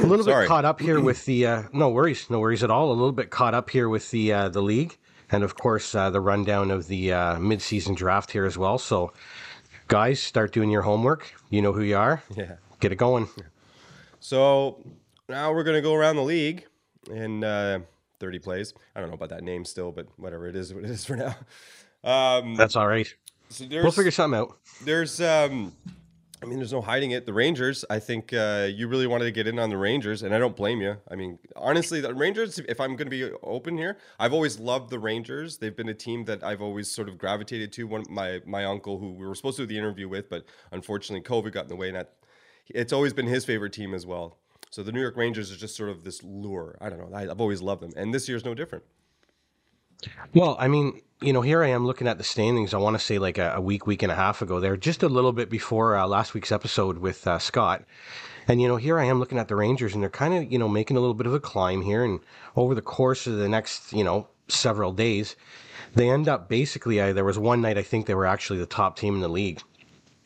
a 0.00 0.06
little 0.06 0.24
bit 0.24 0.46
caught 0.48 0.64
up 0.64 0.80
here 0.80 1.00
with 1.00 1.24
the 1.24 1.46
uh, 1.46 1.62
no 1.72 1.88
worries, 1.88 2.28
no 2.30 2.38
worries 2.40 2.62
at 2.62 2.70
all. 2.70 2.90
A 2.90 2.92
little 2.94 3.12
bit 3.12 3.30
caught 3.30 3.54
up 3.54 3.70
here 3.70 3.88
with 3.88 4.10
the 4.10 4.32
uh, 4.32 4.48
the 4.48 4.62
league, 4.62 4.96
and 5.30 5.42
of 5.42 5.54
course 5.56 5.94
uh, 5.94 6.10
the 6.10 6.20
rundown 6.20 6.70
of 6.70 6.86
the 6.88 7.12
uh, 7.12 7.36
midseason 7.36 7.96
draft 7.96 8.30
here 8.30 8.44
as 8.44 8.56
well. 8.58 8.78
So, 8.78 9.12
guys, 9.88 10.20
start 10.20 10.52
doing 10.52 10.70
your 10.70 10.82
homework. 10.82 11.32
You 11.50 11.62
know 11.62 11.72
who 11.72 11.82
you 11.82 11.96
are. 11.96 12.22
Yeah. 12.36 12.56
Get 12.80 12.92
it 12.92 12.96
going. 12.96 13.28
So 14.20 14.82
now 15.28 15.52
we're 15.52 15.64
gonna 15.64 15.82
go 15.82 15.94
around 15.94 16.16
the 16.16 16.22
league 16.22 16.64
in 17.10 17.42
uh, 17.44 17.80
30 18.20 18.38
plays. 18.40 18.74
I 18.94 19.00
don't 19.00 19.08
know 19.08 19.14
about 19.14 19.30
that 19.30 19.42
name 19.42 19.64
still, 19.64 19.92
but 19.92 20.06
whatever 20.16 20.46
it 20.48 20.56
is, 20.56 20.72
what 20.74 20.84
it 20.84 20.90
is 20.90 21.04
for 21.04 21.16
now. 21.16 21.34
Um, 22.04 22.54
That's 22.54 22.76
all 22.76 22.86
right. 22.86 23.12
so 23.48 23.64
We'll 23.70 23.90
figure 23.90 24.10
something 24.12 24.38
out. 24.38 24.56
there's 24.84 25.20
um, 25.20 25.72
I 26.40 26.46
mean, 26.46 26.58
there's 26.58 26.72
no 26.72 26.80
hiding 26.80 27.10
it. 27.10 27.26
The 27.26 27.32
Rangers. 27.32 27.84
I 27.90 27.98
think 27.98 28.32
uh, 28.32 28.68
you 28.72 28.86
really 28.86 29.08
wanted 29.08 29.24
to 29.24 29.32
get 29.32 29.48
in 29.48 29.58
on 29.58 29.70
the 29.70 29.76
Rangers, 29.76 30.22
and 30.22 30.32
I 30.32 30.38
don't 30.38 30.54
blame 30.54 30.80
you. 30.80 30.96
I 31.10 31.16
mean, 31.16 31.38
honestly, 31.56 32.00
the 32.00 32.14
Rangers. 32.14 32.60
If 32.60 32.80
I'm 32.80 32.94
going 32.94 33.06
to 33.06 33.10
be 33.10 33.30
open 33.42 33.76
here, 33.76 33.98
I've 34.20 34.32
always 34.32 34.60
loved 34.60 34.90
the 34.90 35.00
Rangers. 35.00 35.58
They've 35.58 35.74
been 35.74 35.88
a 35.88 35.94
team 35.94 36.24
that 36.26 36.44
I've 36.44 36.62
always 36.62 36.88
sort 36.90 37.08
of 37.08 37.18
gravitated 37.18 37.72
to. 37.72 37.88
One, 37.88 38.04
my 38.08 38.40
my 38.46 38.64
uncle, 38.64 38.98
who 38.98 39.14
we 39.14 39.26
were 39.26 39.34
supposed 39.34 39.56
to 39.56 39.64
do 39.64 39.66
the 39.66 39.78
interview 39.78 40.08
with, 40.08 40.28
but 40.28 40.44
unfortunately, 40.70 41.28
COVID 41.28 41.52
got 41.52 41.64
in 41.64 41.68
the 41.68 41.76
way, 41.76 41.88
and 41.88 41.96
that, 41.96 42.14
it's 42.68 42.92
always 42.92 43.12
been 43.12 43.26
his 43.26 43.44
favorite 43.44 43.72
team 43.72 43.92
as 43.92 44.06
well. 44.06 44.38
So 44.70 44.84
the 44.84 44.92
New 44.92 45.00
York 45.00 45.16
Rangers 45.16 45.50
is 45.50 45.56
just 45.56 45.74
sort 45.74 45.90
of 45.90 46.04
this 46.04 46.22
lure. 46.22 46.78
I 46.80 46.88
don't 46.88 46.98
know. 46.98 47.16
I, 47.16 47.22
I've 47.22 47.40
always 47.40 47.62
loved 47.62 47.82
them, 47.82 47.92
and 47.96 48.14
this 48.14 48.28
year's 48.28 48.44
no 48.44 48.54
different. 48.54 48.84
Well, 50.34 50.56
I 50.58 50.68
mean, 50.68 51.00
you 51.20 51.32
know, 51.32 51.40
here 51.40 51.62
I 51.64 51.68
am 51.68 51.86
looking 51.86 52.06
at 52.06 52.18
the 52.18 52.24
standings. 52.24 52.72
I 52.72 52.78
want 52.78 52.94
to 52.98 53.04
say 53.04 53.18
like 53.18 53.38
a, 53.38 53.54
a 53.56 53.60
week, 53.60 53.86
week 53.86 54.02
and 54.02 54.12
a 54.12 54.14
half 54.14 54.42
ago. 54.42 54.60
They're 54.60 54.76
just 54.76 55.02
a 55.02 55.08
little 55.08 55.32
bit 55.32 55.50
before 55.50 55.96
uh, 55.96 56.06
last 56.06 56.34
week's 56.34 56.52
episode 56.52 56.98
with 56.98 57.26
uh, 57.26 57.38
Scott. 57.38 57.84
And, 58.46 58.62
you 58.62 58.68
know, 58.68 58.76
here 58.76 58.98
I 58.98 59.04
am 59.04 59.18
looking 59.18 59.38
at 59.38 59.48
the 59.48 59.56
Rangers, 59.56 59.94
and 59.94 60.02
they're 60.02 60.10
kind 60.10 60.32
of, 60.34 60.50
you 60.50 60.58
know, 60.58 60.68
making 60.68 60.96
a 60.96 61.00
little 61.00 61.14
bit 61.14 61.26
of 61.26 61.34
a 61.34 61.40
climb 61.40 61.82
here. 61.82 62.04
And 62.04 62.20
over 62.56 62.74
the 62.74 62.82
course 62.82 63.26
of 63.26 63.36
the 63.36 63.48
next, 63.48 63.92
you 63.92 64.04
know, 64.04 64.28
several 64.48 64.92
days, 64.92 65.36
they 65.94 66.08
end 66.08 66.28
up 66.28 66.48
basically, 66.48 67.02
I, 67.02 67.12
there 67.12 67.24
was 67.24 67.38
one 67.38 67.60
night 67.60 67.76
I 67.76 67.82
think 67.82 68.06
they 68.06 68.14
were 68.14 68.26
actually 68.26 68.58
the 68.58 68.66
top 68.66 68.96
team 68.96 69.16
in 69.16 69.20
the 69.20 69.28
league. 69.28 69.60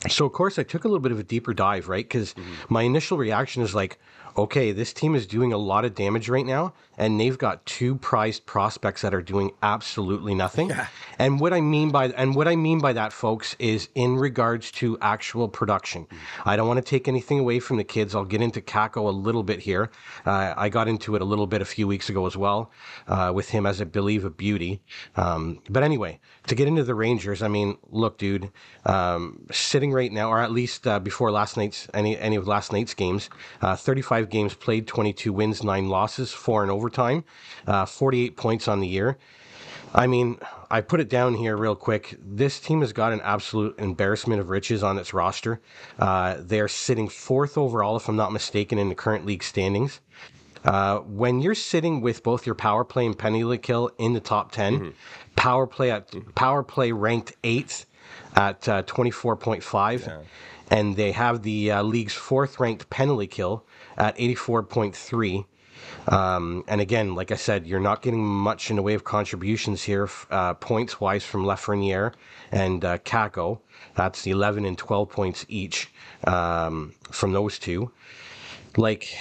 So, 0.09 0.25
of 0.25 0.33
course, 0.33 0.59
I 0.59 0.63
took 0.63 0.83
a 0.83 0.87
little 0.87 1.01
bit 1.01 1.11
of 1.11 1.19
a 1.19 1.23
deeper 1.23 1.53
dive, 1.53 1.89
right? 1.89 2.05
Because 2.05 2.35
my 2.69 2.83
initial 2.83 3.17
reaction 3.17 3.63
is 3.63 3.73
like, 3.73 3.99
okay, 4.37 4.71
this 4.71 4.93
team 4.93 5.15
is 5.15 5.25
doing 5.25 5.53
a 5.53 5.57
lot 5.57 5.85
of 5.85 5.95
damage 5.95 6.29
right 6.29 6.45
now, 6.45 6.73
and 6.97 7.19
they've 7.19 7.37
got 7.37 7.65
two 7.65 7.95
prized 7.95 8.45
prospects 8.45 9.01
that 9.01 9.13
are 9.13 9.21
doing 9.21 9.51
absolutely 9.61 10.35
nothing. 10.35 10.71
And 11.19 11.39
what 11.39 11.53
I 11.53 11.61
mean 11.61 11.91
by 11.91 12.07
and 12.09 12.35
what 12.35 12.47
I 12.47 12.55
mean 12.55 12.79
by 12.79 12.93
that, 12.93 13.13
folks, 13.13 13.55
is 13.59 13.89
in 13.95 14.17
regards 14.17 14.71
to 14.73 14.97
actual 15.01 15.47
production. 15.47 16.07
I 16.45 16.55
don't 16.55 16.67
want 16.67 16.83
to 16.83 16.89
take 16.89 17.07
anything 17.07 17.39
away 17.39 17.59
from 17.59 17.77
the 17.77 17.83
kids. 17.83 18.15
I'll 18.15 18.25
get 18.25 18.41
into 18.41 18.61
Kakko 18.61 19.07
a 19.07 19.11
little 19.11 19.43
bit 19.43 19.59
here. 19.59 19.91
Uh, 20.25 20.53
I 20.57 20.69
got 20.69 20.87
into 20.87 21.15
it 21.15 21.21
a 21.21 21.25
little 21.25 21.47
bit 21.47 21.61
a 21.61 21.65
few 21.65 21.87
weeks 21.87 22.09
ago 22.09 22.25
as 22.25 22.35
well, 22.35 22.71
uh, 23.07 23.31
with 23.33 23.49
him 23.49 23.65
as 23.65 23.81
I 23.81 23.85
believe 23.85 24.25
a 24.25 24.29
beauty. 24.29 24.81
Um, 25.15 25.61
but 25.69 25.83
anyway, 25.83 26.19
to 26.47 26.55
get 26.55 26.67
into 26.67 26.83
the 26.83 26.95
Rangers, 26.95 27.41
I 27.41 27.47
mean, 27.47 27.77
look, 27.89 28.17
dude, 28.17 28.51
um, 28.85 29.45
sitting 29.51 29.91
right 29.91 30.11
now, 30.11 30.29
or 30.29 30.41
at 30.41 30.51
least 30.51 30.87
uh, 30.87 30.99
before 30.99 31.31
last 31.31 31.57
night's 31.57 31.87
any 31.93 32.17
any 32.17 32.35
of 32.35 32.47
last 32.47 32.71
night's 32.71 32.93
games, 32.93 33.29
uh, 33.61 33.75
35 33.75 34.29
games 34.29 34.53
played, 34.53 34.87
22 34.87 35.31
wins, 35.31 35.63
nine 35.63 35.89
losses, 35.89 36.31
four 36.31 36.63
in 36.63 36.69
overtime, 36.83 37.23
uh, 37.65 37.85
48 37.85 38.35
points 38.35 38.67
on 38.67 38.81
the 38.81 38.87
year. 38.87 39.17
I 39.95 40.07
mean, 40.07 40.39
I 40.71 40.81
put 40.81 40.99
it 40.99 41.07
down 41.07 41.35
here 41.35 41.55
real 41.55 41.75
quick. 41.75 42.17
This 42.19 42.59
team 42.59 42.81
has 42.81 42.91
got 42.91 43.13
an 43.13 43.21
absolute 43.21 43.77
embarrassment 43.77 44.41
of 44.41 44.49
riches 44.49 44.81
on 44.83 44.97
its 44.97 45.13
roster. 45.13 45.61
Uh, 45.99 46.37
they're 46.39 46.67
sitting 46.67 47.07
fourth 47.07 47.57
overall, 47.57 47.95
if 47.95 48.09
I'm 48.09 48.15
not 48.15 48.31
mistaken, 48.33 48.79
in 48.79 48.89
the 48.89 48.95
current 48.95 49.25
league 49.25 49.43
standings. 49.43 50.01
Uh, 50.65 50.99
when 50.99 51.41
you're 51.41 51.53
sitting 51.55 52.01
with 52.01 52.23
both 52.23 52.45
your 52.45 52.55
power 52.55 52.83
play 52.83 53.05
and 53.05 53.17
penalty 53.17 53.57
kill 53.59 53.91
in 53.99 54.13
the 54.13 54.19
top 54.19 54.51
10, 54.51 54.93
power 55.35 55.67
play 55.67 55.91
at 55.91 56.09
power 56.35 56.63
play 56.63 56.91
ranked 56.91 57.33
eighth 57.43 57.85
at 58.35 58.67
uh, 58.67 58.81
24.5, 58.83 60.23
and 60.71 60.95
they 60.95 61.11
have 61.11 61.43
the 61.43 61.71
uh, 61.71 61.83
league's 61.83 62.13
fourth 62.13 62.59
ranked 62.59 62.89
penalty 62.89 63.27
kill 63.27 63.63
at 63.97 64.17
84.3. 64.17 65.45
Um, 66.07 66.63
and 66.67 66.81
again, 66.81 67.15
like 67.15 67.31
I 67.31 67.35
said, 67.35 67.65
you're 67.65 67.79
not 67.79 68.01
getting 68.01 68.23
much 68.23 68.69
in 68.69 68.75
the 68.75 68.81
way 68.81 68.93
of 68.93 69.03
contributions 69.03 69.83
here, 69.83 70.09
uh, 70.29 70.53
points 70.55 70.99
wise, 70.99 71.23
from 71.23 71.45
Lafreniere 71.45 72.13
and 72.51 72.83
uh, 72.83 72.97
Kakko. 72.99 73.59
That's 73.95 74.27
11 74.27 74.65
and 74.65 74.77
12 74.77 75.09
points 75.09 75.45
each 75.47 75.89
um, 76.25 76.93
from 77.11 77.31
those 77.31 77.59
two. 77.59 77.91
Like, 78.75 79.15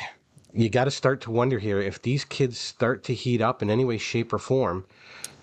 you 0.53 0.69
got 0.69 0.85
to 0.85 0.91
start 0.91 1.21
to 1.23 1.31
wonder 1.31 1.59
here 1.59 1.81
if 1.81 2.03
these 2.03 2.25
kids 2.25 2.59
start 2.59 3.05
to 3.05 3.15
heat 3.15 3.41
up 3.41 3.63
in 3.63 3.71
any 3.71 3.85
way, 3.85 3.99
shape, 3.99 4.33
or 4.33 4.39
form. 4.39 4.85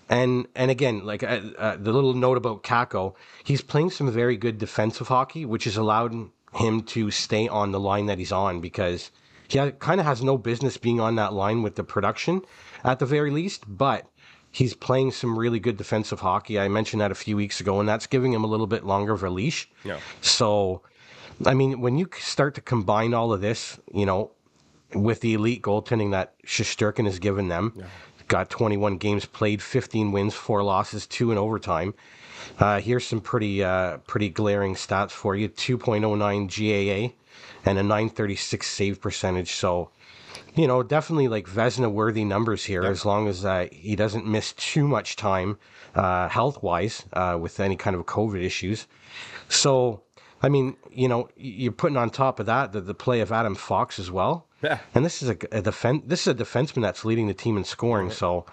And 0.09 0.47
and 0.55 0.71
again, 0.71 1.05
like 1.05 1.21
uh, 1.21 1.41
uh, 1.57 1.77
the 1.77 1.93
little 1.93 2.15
note 2.15 2.37
about 2.37 2.63
Kakko, 2.63 3.13
he's 3.43 3.61
playing 3.61 3.91
some 3.91 4.11
very 4.11 4.37
good 4.37 4.57
defensive 4.57 5.07
hockey, 5.07 5.45
which 5.45 5.65
has 5.65 5.77
allowed 5.77 6.29
him 6.55 6.81
to 6.81 7.11
stay 7.11 7.47
on 7.47 7.71
the 7.71 7.79
line 7.79 8.07
that 8.07 8.17
he's 8.17 8.31
on 8.31 8.59
because 8.59 9.11
he 9.49 9.71
kind 9.71 9.99
of 9.99 10.05
has 10.05 10.23
no 10.23 10.37
business 10.37 10.77
being 10.77 10.99
on 10.99 11.15
that 11.15 11.33
line 11.33 11.63
with 11.63 11.75
the 11.75 11.83
production, 11.83 12.41
at 12.83 12.99
the 12.99 13.05
very 13.05 13.31
least. 13.31 13.63
But 13.67 14.07
he's 14.51 14.73
playing 14.75 15.11
some 15.11 15.37
really 15.37 15.59
good 15.59 15.75
defensive 15.75 16.19
hockey. 16.19 16.59
I 16.59 16.67
mentioned 16.67 17.01
that 17.01 17.11
a 17.11 17.15
few 17.15 17.35
weeks 17.35 17.59
ago, 17.59 17.79
and 17.79 17.89
that's 17.89 18.07
giving 18.07 18.31
him 18.31 18.43
a 18.43 18.47
little 18.47 18.67
bit 18.67 18.85
longer 18.85 19.13
of 19.13 19.23
a 19.23 19.29
leash. 19.29 19.67
Yeah. 19.83 19.99
So, 20.21 20.83
I 21.45 21.55
mean, 21.55 21.81
when 21.81 21.97
you 21.97 22.07
start 22.19 22.55
to 22.55 22.61
combine 22.61 23.13
all 23.13 23.33
of 23.33 23.41
this, 23.41 23.79
you 23.91 24.05
know, 24.05 24.31
with 24.93 25.21
the 25.21 25.33
elite 25.33 25.63
goaltending 25.63 26.11
that 26.11 26.35
Shesterkin 26.43 27.05
has 27.05 27.17
given 27.19 27.47
them, 27.47 27.83
got 28.27 28.51
21 28.51 28.97
games 28.97 29.25
played, 29.25 29.61
15 29.61 30.11
wins, 30.11 30.35
four 30.35 30.63
losses, 30.63 31.07
two 31.07 31.31
in 31.31 31.37
overtime. 31.37 31.95
Uh, 32.59 32.79
here's 32.79 33.05
some 33.05 33.19
pretty 33.21 33.63
uh, 33.63 33.97
pretty 33.99 34.29
glaring 34.29 34.75
stats 34.75 35.11
for 35.11 35.35
you: 35.35 35.49
2.09 35.49 37.09
GAA 37.09 37.13
and 37.65 37.77
a 37.77 37.83
936 37.83 38.67
save 38.67 39.01
percentage. 39.01 39.53
So, 39.53 39.89
you 40.55 40.67
know, 40.67 40.83
definitely 40.83 41.27
like 41.27 41.47
Vezina 41.47 41.91
worthy 41.91 42.23
numbers 42.23 42.65
here, 42.65 42.83
as 42.83 43.05
long 43.05 43.27
as 43.27 43.45
uh, 43.45 43.67
he 43.71 43.95
doesn't 43.95 44.25
miss 44.25 44.53
too 44.53 44.87
much 44.87 45.15
time 45.15 45.57
uh, 45.95 46.27
health 46.29 46.61
wise 46.63 47.03
uh, 47.13 47.37
with 47.39 47.59
any 47.59 47.75
kind 47.75 47.95
of 47.95 48.05
COVID 48.05 48.43
issues. 48.43 48.87
So, 49.47 50.01
I 50.41 50.49
mean, 50.49 50.77
you 50.91 51.07
know, 51.07 51.29
you're 51.35 51.71
putting 51.71 51.97
on 51.97 52.09
top 52.09 52.39
of 52.39 52.45
that 52.45 52.71
the, 52.71 52.81
the 52.81 52.93
play 52.93 53.21
of 53.21 53.31
Adam 53.31 53.55
Fox 53.55 53.99
as 53.99 54.11
well. 54.11 54.47
Yeah. 54.61 54.79
And 54.93 55.05
this 55.05 55.21
is 55.21 55.29
a, 55.29 55.33
a 55.33 55.61
defen- 55.61 56.03
This 56.05 56.21
is 56.21 56.27
a 56.27 56.35
defenseman 56.35 56.81
that's 56.81 57.05
leading 57.05 57.27
the 57.27 57.33
team 57.33 57.57
in 57.57 57.63
scoring. 57.63 58.11
So, 58.11 58.45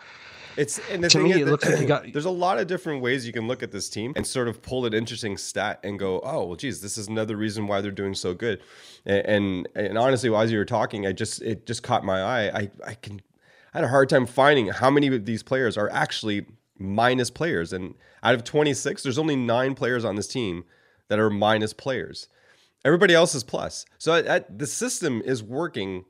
It's 0.57 0.81
and 0.91 1.03
the 1.05 1.09
To 1.09 1.19
thing 1.19 1.25
me, 1.25 1.33
is 1.33 1.39
it 1.39 1.47
looks 1.47 1.69
like 1.69 1.81
you 1.81 1.87
got- 1.87 2.07
there's 2.13 2.25
a 2.25 2.31
lot 2.31 2.59
of 2.59 2.67
different 2.67 3.03
ways 3.03 3.27
you 3.27 3.33
can 3.33 3.47
look 3.47 3.63
at 3.63 3.73
this 3.73 3.89
team 3.89 4.13
and 4.17 4.27
sort 4.27 4.49
of 4.49 4.63
pull 4.63 4.87
an 4.87 4.95
interesting 4.95 5.37
stat 5.37 5.81
and 5.85 5.99
go, 5.99 6.21
oh 6.25 6.45
well, 6.47 6.57
geez, 6.57 6.81
this 6.81 6.97
is 6.97 7.09
another 7.09 7.37
reason 7.37 7.67
why 7.67 7.81
they're 7.81 7.91
doing 7.91 8.15
so 8.15 8.35
good. 8.35 8.61
And 9.05 9.27
and, 9.27 9.69
and 9.75 9.99
honestly, 9.99 10.31
while 10.31 10.49
you 10.49 10.59
were 10.59 10.65
talking, 10.65 11.07
I 11.07 11.13
just 11.13 11.43
it 11.43 11.67
just 11.67 11.83
caught 11.83 12.05
my 12.05 12.21
eye. 12.23 12.49
I 12.61 12.71
I 12.87 12.95
can 12.95 13.21
I 13.75 13.79
had 13.79 13.85
a 13.85 13.89
hard 13.89 14.09
time 14.09 14.25
finding 14.27 14.69
how 14.69 14.91
many 14.91 15.09
of 15.09 15.25
these 15.27 15.43
players 15.43 15.77
are 15.77 15.91
actually 15.91 16.47
minus 16.79 17.31
players. 17.31 17.73
And 17.73 17.95
out 18.23 18.35
of 18.35 18.45
26, 18.45 19.03
there's 19.03 19.19
only 19.19 19.37
nine 19.37 19.75
players 19.75 20.05
on 20.05 20.17
this 20.17 20.29
team 20.29 20.65
that 21.09 21.19
are 21.19 21.29
minus 21.31 21.73
players. 21.73 22.29
Everybody 22.85 23.15
else 23.15 23.35
is 23.35 23.45
plus. 23.45 23.85
So 23.99 24.23
the 24.49 24.67
system 24.67 25.21
is 25.25 25.43
working 25.43 26.05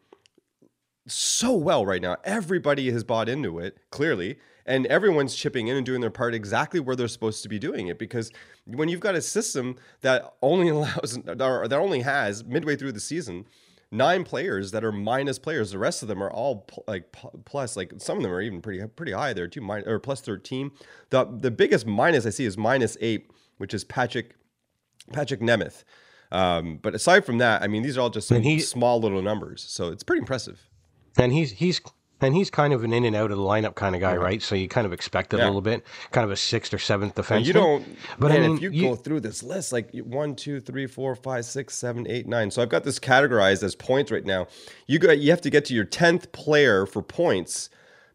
so 1.07 1.55
well 1.55 1.85
right 1.87 2.03
now. 2.03 2.17
Everybody 2.25 2.91
has 2.91 3.05
bought 3.05 3.29
into 3.29 3.59
it, 3.59 3.79
clearly, 3.91 4.39
and 4.65 4.87
everyone's 4.87 5.35
chipping 5.35 5.69
in 5.69 5.77
and 5.77 5.87
doing 5.87 6.01
their 6.01 6.11
part 6.11 6.35
exactly 6.35 6.81
where 6.81 6.97
they're 6.97 7.09
supposed 7.09 7.43
to 7.43 7.49
be 7.49 7.59
doing 7.59 7.87
it. 7.89 7.99
Because 7.99 8.31
when 8.65 8.89
you've 8.89 9.01
got 9.01 9.15
a 9.15 9.23
system 9.23 9.77
that 10.01 10.35
only 10.43 10.69
allows, 10.71 11.19
or 11.27 11.69
that 11.69 11.79
only 11.79 12.01
has 12.01 12.45
midway 12.45 12.77
through 12.77 12.93
the 12.93 13.01
season, 13.01 13.47
nine 13.93 14.25
players 14.25 14.73
that 14.73 14.85
are 14.85 14.93
minus 14.93 15.39
players, 15.39 15.71
the 15.71 15.79
rest 15.79 16.03
of 16.03 16.09
them 16.09 16.23
are 16.23 16.31
all 16.31 16.63
pl- 16.63 16.85
like 16.89 17.13
p- 17.13 17.29
plus. 17.45 17.77
Like 17.77 17.93
some 17.99 18.17
of 18.17 18.23
them 18.23 18.33
are 18.33 18.41
even 18.41 18.61
pretty 18.61 18.85
pretty 18.89 19.13
high 19.13 19.33
there 19.33 19.49
too, 19.49 19.61
min- 19.61 19.87
or 19.89 19.99
plus 19.99 20.21
thirteen. 20.21 20.73
The 21.11 21.25
the 21.41 21.51
biggest 21.51 21.87
minus 21.87 22.27
I 22.27 22.31
see 22.31 22.45
is 22.45 22.59
minus 22.59 22.97
eight, 23.01 23.31
which 23.59 23.73
is 23.73 23.85
Patrick 23.85 24.35
Patrick 25.13 25.41
Nemeth. 25.41 25.85
Um, 26.33 26.81
but 26.83 26.93
aside 26.97 27.25
from 27.25 27.39
that, 27.39 27.63
I 27.63 27.69
mean, 27.69 27.85
these 27.85 27.97
are 27.97 28.01
all 28.01 28.11
just 28.11 28.27
some 28.27 28.43
he- 28.43 28.59
small 28.59 29.01
little 29.01 29.23
numbers, 29.23 29.65
so 29.69 29.89
it's 29.91 30.03
pretty 30.03 30.19
impressive. 30.21 30.69
And 31.17 31.33
he's 31.33 31.53
he's 31.53 31.81
and 32.21 32.35
he's 32.35 32.51
kind 32.51 32.73
of 32.73 32.83
an 32.83 32.93
in 32.93 33.05
and 33.05 33.15
out 33.15 33.31
of 33.31 33.37
the 33.37 33.43
lineup 33.43 33.75
kind 33.75 33.95
of 33.95 34.01
guy, 34.01 34.15
mm-hmm. 34.15 34.23
right? 34.23 34.43
So 34.43 34.55
you 34.55 34.69
kind 34.69 34.87
of 34.87 34.93
expect 34.93 35.35
it 35.35 35.39
Yeah. 35.39 35.45
a 35.45 35.47
little 35.47 35.61
bit, 35.61 35.85
kind 36.13 36.25
of 36.25 36.31
a 36.31 36.37
sixth 36.37 36.73
or 36.73 36.79
seventh 36.79 37.15
defenseman. 37.15 37.45
You 37.45 37.53
don't. 37.53 37.85
But 38.19 38.29
man, 38.29 38.43
I 38.43 38.47
mean, 38.49 38.57
if 38.57 38.63
you, 38.63 38.71
you- 38.71 38.83
go 38.89 38.95
through 38.95 39.21
this 39.21 39.43
list, 39.43 39.73
like 39.73 39.91
one, 39.99 40.35
two, 40.35 40.61
three, 40.61 40.87
four, 40.87 41.15
five, 41.15 41.45
six, 41.45 41.75
seven, 41.75 42.07
eight, 42.09 42.27
nine. 42.27 42.51
So 42.51 42.63
I've 42.63 42.69
got 42.69 42.85
this 42.85 42.99
categorized 42.99 43.63
as 43.63 43.75
points 43.75 44.11
right 44.11 44.25
now. 44.25 44.47
You 44.87 44.99
got 44.99 45.19
you 45.19 45.31
have 45.31 45.43
to 45.43 45.51
get 45.51 45.65
to 45.67 45.75
your 45.75 45.85
tenth 45.85 46.33
player 46.33 46.87
for 46.87 47.03
points 47.03 47.69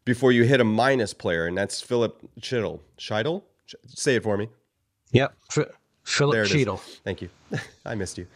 before 0.04 0.32
you 0.32 0.42
hit 0.44 0.60
a 0.60 0.64
minus 0.64 1.14
player, 1.14 1.46
and 1.46 1.56
that's 1.56 1.80
Philip 1.80 2.20
Schittle. 2.40 2.80
Scheidel, 2.98 3.42
say 3.86 4.16
it 4.16 4.24
for 4.24 4.36
me. 4.36 4.48
Yep. 5.12 5.34
Philip 6.04 6.34
There 6.34 6.42
it 6.42 6.50
is. 6.50 6.66
Chytil. 6.66 6.80
Thank 7.04 7.22
you. 7.22 7.28
I 7.86 7.94
missed 7.94 8.18
you. 8.18 8.26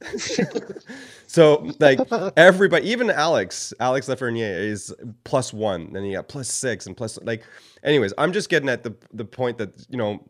so 1.26 1.72
like 1.80 1.98
everybody, 2.36 2.88
even 2.88 3.10
Alex, 3.10 3.74
Alex 3.80 4.08
Lafreniere 4.08 4.58
is 4.58 4.94
plus 5.24 5.52
one. 5.52 5.92
Then 5.92 6.04
you 6.04 6.14
got 6.14 6.28
plus 6.28 6.48
six 6.48 6.86
and 6.86 6.96
plus 6.96 7.18
like. 7.22 7.44
Anyways, 7.82 8.12
I'm 8.18 8.32
just 8.32 8.48
getting 8.48 8.68
at 8.68 8.82
the 8.84 8.94
the 9.12 9.24
point 9.24 9.58
that 9.58 9.86
you 9.88 9.96
know, 9.96 10.24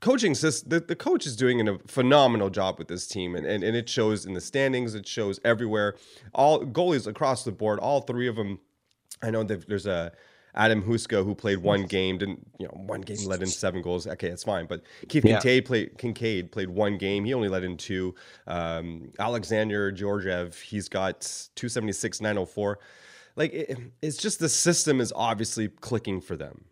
coaching. 0.00 0.32
The, 0.32 0.84
the 0.86 0.96
coach 0.96 1.26
is 1.26 1.34
doing 1.34 1.66
a 1.68 1.78
phenomenal 1.86 2.50
job 2.50 2.78
with 2.78 2.88
this 2.88 3.06
team, 3.08 3.34
and, 3.34 3.44
and 3.44 3.64
and 3.64 3.76
it 3.76 3.88
shows 3.88 4.24
in 4.24 4.34
the 4.34 4.40
standings. 4.40 4.94
It 4.94 5.06
shows 5.06 5.40
everywhere. 5.44 5.96
All 6.34 6.64
goalies 6.64 7.06
across 7.06 7.44
the 7.44 7.52
board. 7.52 7.80
All 7.80 8.02
three 8.02 8.28
of 8.28 8.36
them. 8.36 8.60
I 9.22 9.30
know 9.30 9.42
that 9.42 9.68
there's 9.68 9.86
a. 9.86 10.12
Adam 10.54 10.82
Huska, 10.82 11.24
who 11.24 11.34
played 11.34 11.58
one 11.58 11.84
game, 11.86 12.18
didn't 12.18 12.46
you 12.58 12.66
know 12.66 12.72
one 12.74 13.00
game 13.00 13.18
let 13.26 13.40
in 13.42 13.46
seven 13.48 13.82
goals. 13.82 14.06
Okay, 14.06 14.28
that's 14.28 14.44
fine. 14.44 14.66
But 14.66 14.82
Keith 15.08 15.24
Yeah. 15.24 15.34
Kincaid 15.40 15.64
played 15.66 15.98
Kincaid 15.98 16.52
played 16.52 16.70
one 16.70 16.98
game. 16.98 17.24
He 17.24 17.34
only 17.34 17.48
let 17.48 17.62
in 17.64 17.76
two. 17.76 18.14
Um, 18.46 19.12
Alexander 19.18 19.92
Georgiev, 19.92 20.58
he's 20.58 20.88
got 20.88 21.20
276, 21.54 22.20
904. 22.20 22.78
Like 23.36 23.52
it, 23.52 23.78
it's 24.02 24.16
just 24.16 24.40
the 24.40 24.48
system 24.48 25.00
is 25.00 25.12
obviously 25.14 25.68
clicking 25.68 26.20
for 26.20 26.36
them. 26.36 26.64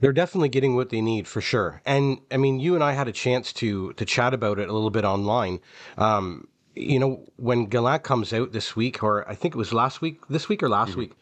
They're 0.00 0.12
definitely 0.12 0.48
getting 0.50 0.76
what 0.76 0.90
they 0.90 1.00
need 1.00 1.26
for 1.26 1.40
sure. 1.40 1.82
And 1.84 2.20
I 2.30 2.36
mean, 2.36 2.60
you 2.60 2.76
and 2.76 2.84
I 2.84 2.92
had 2.92 3.08
a 3.08 3.12
chance 3.12 3.52
to 3.54 3.92
to 3.94 4.04
chat 4.04 4.32
about 4.32 4.58
it 4.60 4.68
a 4.68 4.72
little 4.72 4.90
bit 4.90 5.04
online. 5.04 5.58
Um, 5.96 6.46
you 6.78 6.98
know, 6.98 7.24
when 7.36 7.66
Gallant 7.66 8.02
comes 8.02 8.32
out 8.32 8.52
this 8.52 8.74
week, 8.76 9.02
or 9.02 9.28
I 9.28 9.34
think 9.34 9.54
it 9.54 9.58
was 9.58 9.72
last 9.72 10.00
week, 10.00 10.20
this 10.28 10.48
week 10.48 10.62
or 10.62 10.68
last 10.68 10.90
Mm-hmm. 10.90 11.00
week, 11.00 11.12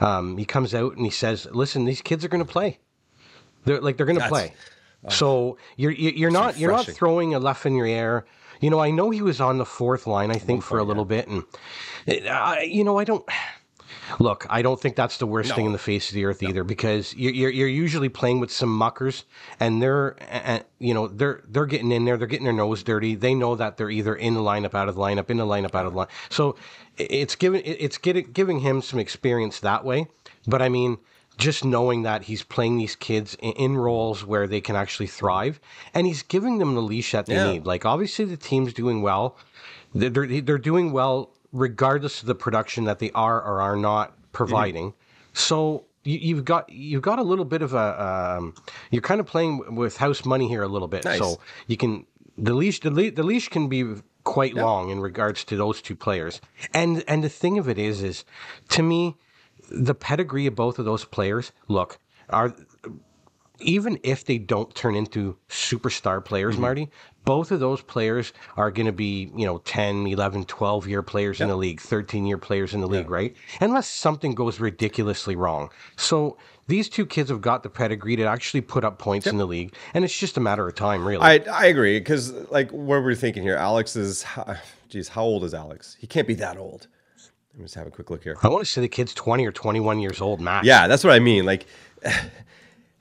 um, 0.00 0.36
he 0.38 0.44
comes 0.44 0.74
out 0.74 0.96
and 0.96 1.04
he 1.04 1.10
says, 1.10 1.46
"Listen, 1.52 1.84
these 1.84 2.02
kids 2.02 2.24
are 2.24 2.28
going 2.28 2.44
to 2.44 2.50
play. 2.50 2.78
They're 3.64 3.80
like 3.80 3.96
they're 3.96 4.06
going 4.06 4.18
to 4.18 4.28
play. 4.28 4.54
so 5.08 5.58
you're 5.76 5.92
you're 5.92 6.12
you're 6.12 6.30
not 6.30 6.58
you're 6.58 6.70
not 6.72 6.86
throwing 6.96 7.34
a 7.34 7.40
Lafreniere. 7.40 8.24
You 8.60 8.70
know, 8.70 8.80
I 8.80 8.90
know 8.90 9.10
he 9.10 9.20
was 9.22 9.40
on 9.40 9.58
the 9.58 9.66
fourth 9.66 10.06
line, 10.06 10.30
I 10.30 10.38
think, 10.38 10.62
for 10.62 10.78
a 10.78 10.84
little 10.84 11.04
bit, 11.04 11.28
and 11.28 11.44
uh, 12.28 12.56
you 12.64 12.84
know, 12.84 12.98
I 12.98 13.04
don't. 13.04 13.24
Look, 14.18 14.46
I 14.48 14.62
don't 14.62 14.80
think 14.80 14.96
that's 14.96 15.18
the 15.18 15.26
worst 15.26 15.54
thing 15.54 15.66
in 15.66 15.72
the 15.72 15.78
face 15.78 16.08
of 16.10 16.14
the 16.14 16.24
earth 16.24 16.42
either, 16.42 16.64
because 16.64 17.14
you're, 17.14 17.32
you're 17.32 17.50
you're 17.50 17.68
usually 17.68 18.08
playing 18.08 18.40
with 18.40 18.50
some 18.52 18.68
muckers, 18.70 19.24
and 19.60 19.82
they're 19.82 20.16
uh, 20.30 20.60
you 20.78 20.94
know 20.94 21.08
they're 21.08 21.42
they're 21.48 21.66
getting 21.66 21.92
in 21.92 22.04
there, 22.04 22.16
they're 22.16 22.26
getting 22.26 22.44
their 22.44 22.52
nose 22.52 22.82
dirty. 22.82 23.14
They 23.14 23.34
know 23.34 23.54
that 23.56 23.76
they're 23.76 23.90
either 23.90 24.14
in 24.14 24.34
the 24.34 24.40
lineup, 24.40 24.74
out 24.74 24.88
of 24.88 24.94
the 24.94 25.00
lineup, 25.00 25.30
in 25.30 25.36
the 25.36 25.46
lineup, 25.46 25.74
out 25.74 25.86
of 25.86 25.92
the 25.92 25.98
line. 25.98 26.08
So 26.30 26.56
it's 26.96 27.34
giving 27.36 27.62
it's 27.64 27.98
getting 27.98 28.30
giving 28.32 28.60
him 28.60 28.80
some 28.82 28.98
experience 28.98 29.60
that 29.60 29.84
way. 29.84 30.06
But 30.46 30.62
I 30.62 30.68
mean, 30.68 30.98
just 31.36 31.64
knowing 31.64 32.02
that 32.02 32.22
he's 32.22 32.42
playing 32.42 32.78
these 32.78 32.96
kids 32.96 33.36
in, 33.40 33.76
roles 33.76 34.24
where 34.24 34.46
they 34.46 34.60
can 34.60 34.76
actually 34.76 35.08
thrive, 35.08 35.60
and 35.92 36.06
he's 36.06 36.22
giving 36.22 36.58
them 36.58 36.74
the 36.74 36.82
leash 36.82 37.12
that 37.12 37.26
they 37.26 37.34
Yeah. 37.34 37.52
need. 37.52 37.66
Like 37.66 37.84
obviously 37.84 38.24
the 38.24 38.36
team's 38.36 38.72
doing 38.72 39.02
well, 39.02 39.36
they're 39.94 40.10
they're 40.40 40.58
doing 40.58 40.92
well 40.92 41.30
regardless 41.56 42.20
of 42.20 42.26
the 42.26 42.34
production 42.34 42.84
that 42.84 42.98
they 42.98 43.10
are 43.12 43.40
or 43.40 43.60
are 43.60 43.76
not 43.76 44.14
providing. 44.32 44.92
So 45.32 45.84
you, 46.04 46.18
you've 46.18 46.44
got 46.44 46.68
you've 46.70 47.02
got 47.02 47.18
a 47.18 47.22
little 47.22 47.44
bit 47.44 47.62
of 47.62 47.74
a 47.74 48.36
um, 48.38 48.54
you're 48.90 49.02
kind 49.02 49.20
of 49.20 49.26
playing 49.26 49.74
with 49.74 49.96
house 49.96 50.24
money 50.24 50.48
here 50.48 50.62
a 50.62 50.68
little 50.68 50.88
bit. 50.88 51.04
Nice. 51.04 51.18
So 51.18 51.40
you 51.66 51.76
can 51.76 52.06
the 52.38 52.54
leash 52.54 52.80
the, 52.80 52.90
le- 52.90 53.10
the 53.10 53.22
leash 53.22 53.48
can 53.48 53.68
be 53.68 53.84
quite 54.24 54.54
long 54.54 54.90
in 54.90 55.00
regards 55.00 55.44
to 55.44 55.56
those 55.56 55.80
two 55.80 55.96
players. 55.96 56.40
And 56.74 57.02
and 57.08 57.24
the 57.24 57.28
thing 57.28 57.58
of 57.58 57.68
it 57.68 57.78
is 57.78 58.02
is 58.02 58.24
to 58.70 58.82
me 58.82 59.16
the 59.70 59.94
pedigree 59.94 60.46
of 60.46 60.54
both 60.54 60.78
of 60.78 60.84
those 60.84 61.04
players 61.04 61.52
look 61.68 61.98
are 62.30 62.54
even 63.60 63.98
if 64.02 64.24
they 64.24 64.38
don't 64.38 64.74
turn 64.74 64.94
into 64.94 65.36
superstar 65.48 66.24
players, 66.24 66.54
Mm-hmm. 66.54 66.62
Marty, 66.62 66.90
both 67.24 67.50
of 67.50 67.60
those 67.60 67.82
players 67.82 68.32
are 68.56 68.70
going 68.70 68.86
to 68.86 68.92
be, 68.92 69.30
you 69.36 69.44
know, 69.44 69.58
10, 69.58 70.06
11, 70.06 70.44
12 70.44 70.86
year 70.86 71.02
players 71.02 71.40
in 71.40 71.48
the 71.48 71.56
league, 71.56 71.80
13 71.80 72.24
year 72.24 72.38
players 72.38 72.72
in 72.72 72.80
the 72.80 72.86
league, 72.86 73.10
right? 73.10 73.34
Unless 73.60 73.88
something 73.88 74.34
goes 74.34 74.60
ridiculously 74.60 75.34
wrong. 75.34 75.70
So 75.96 76.38
these 76.68 76.88
two 76.88 77.04
kids 77.04 77.30
have 77.30 77.40
got 77.40 77.62
the 77.62 77.68
pedigree 77.68 78.16
to 78.16 78.24
actually 78.24 78.60
put 78.60 78.84
up 78.84 78.98
points 78.98 79.26
in 79.26 79.38
the 79.38 79.46
league, 79.46 79.74
and 79.92 80.04
it's 80.04 80.16
just 80.16 80.36
a 80.36 80.40
matter 80.40 80.66
of 80.66 80.74
time, 80.74 81.06
really. 81.06 81.22
I 81.22 81.38
I 81.50 81.66
agree 81.66 81.98
because 81.98 82.32
like 82.50 82.70
what 82.70 83.02
we're 83.02 83.14
thinking 83.14 83.42
here, 83.42 83.56
Alex 83.56 83.96
is, 83.96 84.24
geez, 84.88 85.08
how 85.08 85.22
old 85.22 85.44
is 85.44 85.54
Alex? 85.54 85.96
He 85.98 86.06
can't 86.06 86.28
be 86.28 86.34
that 86.34 86.56
old. 86.56 86.86
Let 87.52 87.58
me 87.60 87.64
just 87.64 87.74
have 87.76 87.86
a 87.86 87.90
quick 87.90 88.10
look 88.10 88.22
here. 88.22 88.36
I 88.42 88.48
want 88.48 88.64
to 88.64 88.70
say 88.70 88.80
the 88.82 88.88
kid's 88.88 89.14
20 89.14 89.46
or 89.46 89.52
21 89.52 89.98
years 90.00 90.20
old, 90.20 90.40
max. 90.40 90.66
Yeah, 90.66 90.88
that's 90.88 91.02
what 91.02 91.14
I 91.14 91.20
mean. 91.20 91.46
Like, 91.46 91.66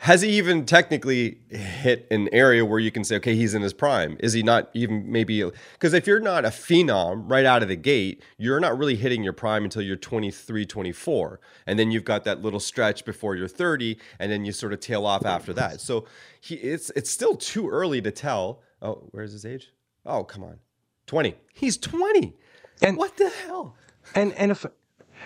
has 0.06 0.22
he 0.22 0.30
even 0.38 0.68
technically 0.68 1.39
hit 1.50 2.06
an 2.12 2.30
area 2.32 2.63
where 2.63 2.78
you 2.78 2.91
can 2.91 3.04
say, 3.04 3.15
okay, 3.15 3.36
he's 3.36 3.56
in 3.56 3.63
his 3.63 3.74
prime? 3.74 4.18
Is 4.20 4.34
he 4.34 4.44
not 4.44 4.70
even 4.76 5.12
maybe? 5.12 5.44
Because 5.74 5.96
if 5.96 6.06
you're 6.06 6.20
not 6.20 6.46
a 6.46 6.50
phenom 6.50 7.24
right 7.26 7.44
out 7.44 7.63
of 7.63 7.70
the 7.70 7.76
gate, 7.76 8.22
you're 8.38 8.60
not 8.60 8.78
really 8.78 8.96
hitting 8.96 9.24
your 9.24 9.34
prime 9.34 9.63
until 9.63 9.82
you're 9.82 9.96
23, 9.96 10.63
24. 10.63 11.39
And 11.65 11.80
then 11.80 11.89
you've 11.89 12.06
got 12.06 12.24
that 12.26 12.44
little 12.44 12.60
stretch 12.60 13.04
before 13.04 13.36
you're 13.36 13.48
30, 13.48 13.98
and 14.20 14.32
then 14.32 14.46
you 14.46 14.52
sort 14.52 14.74
of 14.74 14.80
tail 14.80 15.08
off 15.08 15.26
after 15.26 15.54
that. 15.54 15.82
So 15.82 16.06
he, 16.39 16.54
it's 16.54 16.91
it's 16.96 17.10
still 17.10 17.36
too 17.36 17.68
early 17.68 18.00
to 18.04 18.12
tell. 18.12 18.62
Oh, 18.84 19.08
where's 19.10 19.32
his 19.32 19.44
age? 19.44 19.72
Oh, 20.06 20.24
come 20.24 20.44
on. 20.44 20.60
20. 21.08 21.34
He's 21.56 21.78
20. 21.78 22.36
And- 22.84 22.96
what 22.96 23.18
the 23.18 23.30
hell? 23.30 23.76
And 24.13 24.34
and 24.34 24.52
if 24.52 24.68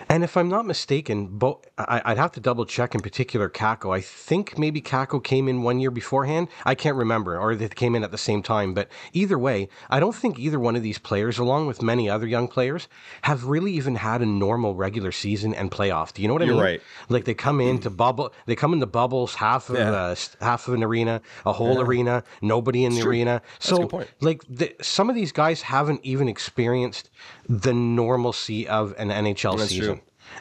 and 0.08 0.24
if 0.24 0.36
I'm 0.36 0.48
not 0.48 0.66
mistaken, 0.66 1.26
bo- 1.26 1.60
I, 1.78 2.02
I'd 2.04 2.18
have 2.18 2.32
to 2.32 2.40
double 2.40 2.64
check 2.66 2.94
in 2.94 3.00
particular 3.00 3.48
Kakko. 3.48 3.94
I 3.96 4.00
think 4.00 4.58
maybe 4.58 4.80
Kakko 4.80 5.22
came 5.22 5.48
in 5.48 5.62
one 5.62 5.78
year 5.80 5.90
beforehand. 5.90 6.48
I 6.64 6.74
can't 6.74 6.96
remember, 6.96 7.38
or 7.38 7.54
they 7.54 7.68
came 7.68 7.94
in 7.94 8.02
at 8.04 8.10
the 8.10 8.18
same 8.18 8.42
time. 8.42 8.74
But 8.74 8.88
either 9.12 9.38
way, 9.38 9.68
I 9.88 10.00
don't 10.00 10.14
think 10.14 10.38
either 10.38 10.58
one 10.58 10.76
of 10.76 10.82
these 10.82 10.98
players, 10.98 11.38
along 11.38 11.66
with 11.66 11.82
many 11.82 12.08
other 12.08 12.26
young 12.26 12.48
players, 12.48 12.88
have 13.22 13.44
really 13.44 13.72
even 13.72 13.96
had 13.96 14.22
a 14.22 14.26
normal 14.26 14.74
regular 14.74 15.12
season 15.12 15.54
and 15.54 15.70
playoff. 15.70 16.12
Do 16.12 16.22
you 16.22 16.28
know 16.28 16.34
what 16.34 16.42
I 16.42 16.46
You're 16.46 16.54
mean? 16.54 16.64
right. 16.64 16.82
Like 17.08 17.24
they 17.24 17.34
come 17.34 17.60
into 17.60 17.90
bubble, 17.90 18.32
they 18.46 18.56
come 18.56 18.72
into 18.72 18.86
bubbles, 18.86 19.34
half 19.34 19.68
of 19.70 19.76
Yeah. 19.76 19.90
uh, 19.92 20.14
half 20.40 20.66
of 20.68 20.74
an 20.74 20.82
arena, 20.82 21.20
a 21.46 21.52
whole 21.52 21.80
arena, 21.80 22.24
nobody 22.42 22.84
in 22.84 22.94
the 22.94 23.00
true. 23.02 23.10
arena. 23.10 23.42
So 23.58 23.76
a 23.76 23.78
good 23.80 23.88
point. 23.90 24.08
like 24.20 24.42
the, 24.48 24.74
some 24.80 25.08
of 25.08 25.14
these 25.16 25.32
guys 25.32 25.62
haven't 25.62 26.00
even 26.04 26.28
experienced 26.28 27.10
the 27.48 27.72
normalcy 27.74 28.68
of 28.68 28.94
an 28.98 29.08
NHL 29.10 29.58
That's 29.58 29.70
season. 29.70 29.84
true. 29.84 29.89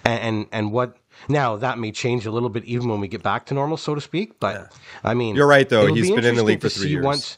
And, 0.06 0.22
and 0.22 0.48
and 0.52 0.72
what 0.72 0.98
now 1.28 1.56
that 1.58 1.78
may 1.78 1.92
change 1.92 2.26
a 2.26 2.32
little 2.32 2.50
bit 2.50 2.64
even 2.66 2.90
when 2.90 3.00
we 3.00 3.08
get 3.08 3.24
back 3.24 3.46
to 3.48 3.54
normal, 3.54 3.78
so 3.78 3.96
to 3.96 4.02
speak. 4.02 4.40
But 4.40 4.72
I 5.04 5.14
mean, 5.14 5.36
You're 5.36 5.48
right, 5.48 5.68
though. 5.68 5.94
He's 5.94 6.10
be 6.10 6.16
been 6.16 6.26
in 6.26 6.36
the 6.36 6.44
league 6.44 6.62
for 6.62 6.70
three 6.70 6.90
years. 6.90 7.06
Once, 7.06 7.38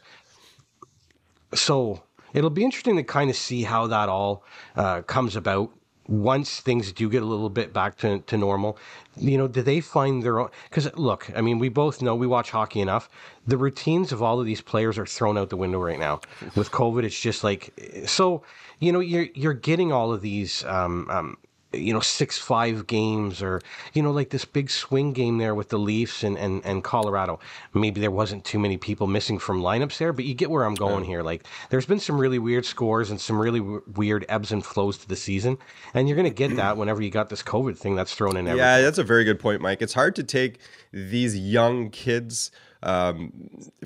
so 1.54 2.04
it'll 2.34 2.50
be 2.50 2.64
interesting 2.64 2.96
to 2.98 3.04
kind 3.04 3.30
of 3.30 3.36
see 3.36 3.64
how 3.64 3.88
that 3.88 4.10
all 4.10 4.44
uh, 4.76 5.02
comes 5.02 5.36
about 5.36 5.72
once 6.08 6.60
things 6.60 6.92
do 6.92 7.10
get 7.10 7.24
a 7.24 7.26
little 7.26 7.50
bit 7.50 7.72
back 7.72 7.98
to, 7.98 8.20
to 8.20 8.38
normal. 8.38 8.78
You 9.16 9.38
know, 9.38 9.48
do 9.48 9.62
they 9.62 9.80
find 9.80 10.22
their 10.22 10.40
own? 10.40 10.50
Because 10.70 10.94
look, 10.98 11.32
I 11.36 11.42
mean, 11.42 11.58
we 11.60 11.70
both 11.70 12.02
know 12.02 12.16
we 12.16 12.28
watch 12.28 12.52
hockey 12.52 12.82
enough. 12.82 13.10
The 13.48 13.58
routines 13.58 14.12
of 14.12 14.22
all 14.22 14.40
of 14.40 14.46
these 14.46 14.62
players 14.62 14.98
are 14.98 15.06
thrown 15.06 15.38
out 15.38 15.50
the 15.50 15.58
window 15.58 15.80
right 15.80 16.00
now. 16.00 16.22
With 16.56 16.72
COVID, 16.72 17.04
it's 17.04 17.20
just 17.20 17.44
like 17.44 17.74
so. 18.06 18.44
You 18.80 18.92
know, 18.92 19.00
you're 19.00 19.28
you're 19.34 19.54
getting 19.54 19.92
all 19.92 20.12
of 20.12 20.22
these. 20.22 20.64
Um, 20.66 21.08
um, 21.10 21.38
you 21.74 21.94
know, 21.94 22.00
six 22.02 22.38
five 22.38 22.86
games 22.88 23.42
or, 23.42 23.62
you 23.94 24.02
know, 24.02 24.12
like 24.12 24.30
this 24.30 24.44
big 24.44 24.70
swing 24.70 25.14
game 25.14 25.38
there 25.38 25.56
with 25.56 25.70
the 25.70 25.80
Leafs 25.80 26.24
and, 26.24 26.38
and, 26.38 26.66
and 26.66 26.84
Colorado. 26.84 27.40
Maybe 27.74 28.02
there 28.02 28.12
wasn't 28.12 28.44
too 28.44 28.60
many 28.60 28.78
people 28.78 29.08
missing 29.08 29.40
from 29.40 29.62
lineups 29.62 29.98
there, 29.98 30.12
but 30.12 30.26
you 30.26 30.34
get 30.34 30.50
where 30.50 30.66
I'm 30.66 30.76
going 30.76 31.06
here. 31.06 31.24
Like, 31.24 31.46
there's 31.70 31.86
been 31.86 32.00
some 32.00 32.20
really 32.20 32.40
weird 32.40 32.66
scores 32.66 33.10
and 33.10 33.22
some 33.22 33.40
really 33.40 33.60
w- 33.60 33.84
weird 33.96 34.26
ebbs 34.28 34.52
and 34.52 34.66
flows 34.66 34.98
to 35.00 35.08
the 35.08 35.16
season. 35.16 35.58
And 35.94 36.08
you're 36.08 36.18
going 36.18 36.30
to 36.30 36.36
get 36.36 36.56
that 36.58 36.76
whenever 36.78 37.02
you 37.02 37.10
got 37.10 37.30
this 37.30 37.44
COVID 37.44 37.78
thing 37.78 37.96
that's 37.96 38.14
thrown 38.14 38.36
in 38.36 38.48
everything. 38.48 38.58
Yeah, 38.58 38.82
that's 38.82 38.98
a 38.98 39.04
very 39.04 39.24
good 39.24 39.40
point, 39.40 39.62
Mike. 39.62 39.82
It's 39.82 39.94
hard 39.94 40.16
to 40.18 40.24
take 40.24 40.60
these 40.92 41.38
young 41.38 41.90
kids, 41.90 42.52
um, 42.84 43.32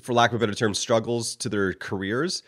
for 0.01 0.13
lack 0.13 0.31
of 0.31 0.37
a 0.37 0.39
better 0.39 0.55
term, 0.55 0.73
struggles 0.73 1.35
to 1.35 1.49
their 1.49 1.73
careers 1.73 2.41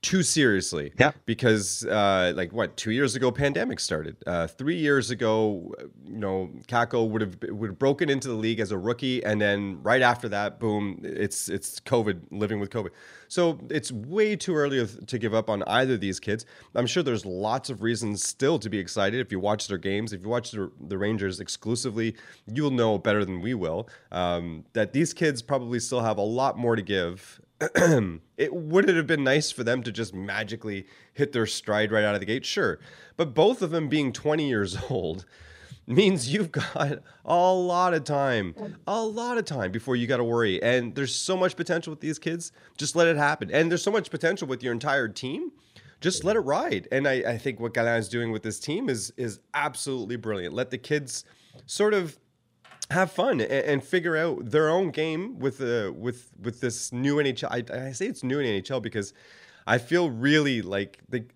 too 0.00 0.22
seriously. 0.22 0.92
Yeah. 0.98 1.12
Because, 1.26 1.84
uh, 1.84 2.32
like, 2.36 2.52
what 2.52 2.76
two 2.76 2.92
years 2.92 3.16
ago, 3.16 3.32
pandemic 3.32 3.80
started. 3.80 4.16
Uh, 4.26 4.46
three 4.46 4.76
years 4.76 5.10
ago, 5.10 5.74
you 6.04 6.18
know, 6.18 6.50
Kakko 6.68 7.08
would 7.08 7.20
have 7.20 7.36
would 7.50 7.70
have 7.70 7.78
broken 7.78 8.08
into 8.08 8.28
the 8.28 8.34
league 8.34 8.60
as 8.60 8.70
a 8.70 8.78
rookie, 8.78 9.24
and 9.24 9.40
then 9.40 9.82
right 9.82 10.02
after 10.02 10.28
that, 10.28 10.60
boom, 10.60 11.00
it's 11.02 11.48
it's 11.48 11.80
COVID, 11.80 12.20
living 12.30 12.60
with 12.60 12.70
COVID. 12.70 12.90
So 13.28 13.58
it's 13.70 13.92
way 13.92 14.36
too 14.36 14.54
early 14.54 14.86
to 14.86 15.18
give 15.18 15.34
up 15.34 15.50
on 15.50 15.62
either 15.64 15.94
of 15.94 16.00
these 16.00 16.18
kids. 16.20 16.46
I'm 16.74 16.86
sure 16.86 17.02
there's 17.02 17.26
lots 17.26 17.68
of 17.68 17.82
reasons 17.82 18.24
still 18.24 18.58
to 18.58 18.70
be 18.70 18.78
excited. 18.78 19.20
If 19.20 19.32
you 19.32 19.40
watch 19.40 19.68
their 19.68 19.78
games, 19.78 20.12
if 20.12 20.22
you 20.22 20.28
watch 20.28 20.52
the, 20.52 20.70
the 20.88 20.96
Rangers 20.96 21.40
exclusively, 21.40 22.16
you'll 22.46 22.70
know 22.70 22.98
better 22.98 23.24
than 23.24 23.40
we 23.40 23.54
will 23.54 23.88
um, 24.12 24.64
that 24.72 24.92
these 24.92 25.12
kids 25.12 25.42
probably 25.42 25.80
still 25.80 26.00
have 26.00 26.18
a 26.18 26.22
lot 26.22 26.56
more 26.56 26.76
to 26.76 26.82
give. 26.82 27.40
it 28.36 28.54
would 28.54 28.88
it 28.88 28.96
have 28.96 29.06
been 29.06 29.24
nice 29.24 29.50
for 29.50 29.64
them 29.64 29.82
to 29.82 29.90
just 29.90 30.14
magically 30.14 30.86
hit 31.12 31.32
their 31.32 31.46
stride 31.46 31.90
right 31.90 32.04
out 32.04 32.14
of 32.14 32.20
the 32.20 32.26
gate? 32.26 32.46
Sure, 32.46 32.78
but 33.16 33.34
both 33.34 33.62
of 33.62 33.70
them 33.70 33.88
being 33.88 34.12
20 34.12 34.48
years 34.48 34.76
old, 34.90 35.24
means 35.88 36.32
you've 36.32 36.52
got 36.52 36.98
a 37.24 37.52
lot 37.52 37.94
of 37.94 38.04
time, 38.04 38.54
a 38.86 39.02
lot 39.02 39.38
of 39.38 39.44
time 39.44 39.72
before 39.72 39.96
you 39.96 40.06
got 40.06 40.18
to 40.18 40.24
worry. 40.24 40.62
And 40.62 40.94
there's 40.94 41.14
so 41.14 41.36
much 41.36 41.56
potential 41.56 41.90
with 41.90 42.00
these 42.00 42.18
kids. 42.18 42.52
Just 42.76 42.94
let 42.94 43.08
it 43.08 43.16
happen. 43.16 43.50
And 43.50 43.70
there's 43.70 43.82
so 43.82 43.90
much 43.90 44.10
potential 44.10 44.46
with 44.46 44.62
your 44.62 44.72
entire 44.72 45.08
team. 45.08 45.50
Just 46.00 46.22
let 46.24 46.36
it 46.36 46.40
ride. 46.40 46.86
And 46.92 47.08
I, 47.08 47.14
I 47.26 47.38
think 47.38 47.58
what 47.58 47.74
Gallant 47.74 47.98
is 47.98 48.08
doing 48.08 48.30
with 48.30 48.42
this 48.42 48.60
team 48.60 48.88
is 48.88 49.12
is 49.16 49.40
absolutely 49.54 50.16
brilliant. 50.16 50.54
Let 50.54 50.70
the 50.70 50.78
kids 50.78 51.24
sort 51.66 51.94
of 51.94 52.18
have 52.90 53.12
fun 53.12 53.40
and, 53.40 53.50
and 53.50 53.84
figure 53.84 54.16
out 54.16 54.50
their 54.50 54.68
own 54.68 54.90
game 54.90 55.38
with 55.38 55.58
the 55.58 55.88
uh, 55.88 55.92
with 55.92 56.30
with 56.40 56.60
this 56.60 56.92
new 56.92 57.16
NHL. 57.16 57.48
I, 57.50 57.88
I 57.88 57.92
say 57.92 58.06
it's 58.06 58.22
new 58.22 58.38
in 58.38 58.62
NHL 58.62 58.80
because 58.82 59.12
I 59.68 59.76
feel 59.76 60.08
really 60.08 60.62
like 60.62 60.98
the, 61.10 61.26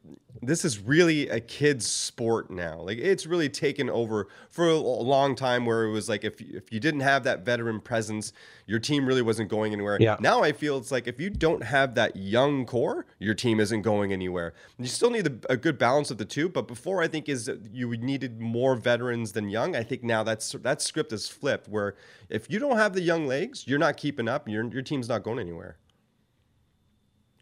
this 0.40 0.64
is 0.64 0.78
really 0.78 1.28
a 1.28 1.38
kid's 1.38 1.86
sport 1.86 2.50
now. 2.50 2.80
Like 2.80 2.96
it's 2.96 3.26
really 3.26 3.50
taken 3.50 3.90
over 3.90 4.26
for 4.48 4.68
a 4.68 4.76
long 4.76 5.34
time 5.36 5.66
where 5.66 5.84
it 5.84 5.90
was 5.90 6.08
like 6.08 6.24
if 6.24 6.40
if 6.40 6.72
you 6.72 6.80
didn't 6.80 7.00
have 7.00 7.24
that 7.24 7.44
veteran 7.44 7.78
presence, 7.78 8.32
your 8.66 8.78
team 8.78 9.04
really 9.04 9.20
wasn't 9.20 9.50
going 9.50 9.74
anywhere. 9.74 9.98
Yeah. 10.00 10.16
Now 10.18 10.42
I 10.42 10.52
feel 10.52 10.78
it's 10.78 10.90
like 10.90 11.06
if 11.06 11.20
you 11.20 11.28
don't 11.28 11.62
have 11.62 11.94
that 11.96 12.16
young 12.16 12.64
core, 12.64 13.04
your 13.18 13.34
team 13.34 13.60
isn't 13.60 13.82
going 13.82 14.14
anywhere. 14.14 14.54
You 14.78 14.86
still 14.86 15.10
need 15.10 15.26
a, 15.26 15.52
a 15.52 15.56
good 15.58 15.76
balance 15.76 16.10
of 16.10 16.16
the 16.16 16.24
two, 16.24 16.48
but 16.48 16.66
before 16.66 17.02
I 17.02 17.08
think 17.08 17.28
is 17.28 17.50
you 17.70 17.94
needed 17.98 18.40
more 18.40 18.76
veterans 18.76 19.32
than 19.32 19.50
young. 19.50 19.76
I 19.76 19.82
think 19.82 20.02
now 20.02 20.22
that's 20.22 20.52
that 20.52 20.80
script 20.80 21.12
is 21.12 21.28
flipped 21.28 21.68
where 21.68 21.96
if 22.30 22.50
you 22.50 22.58
don't 22.58 22.78
have 22.78 22.94
the 22.94 23.02
young 23.02 23.26
legs, 23.26 23.66
you're 23.66 23.78
not 23.78 23.98
keeping 23.98 24.26
up. 24.26 24.48
Your 24.48 24.64
your 24.72 24.82
team's 24.82 25.10
not 25.10 25.22
going 25.22 25.38
anywhere 25.38 25.76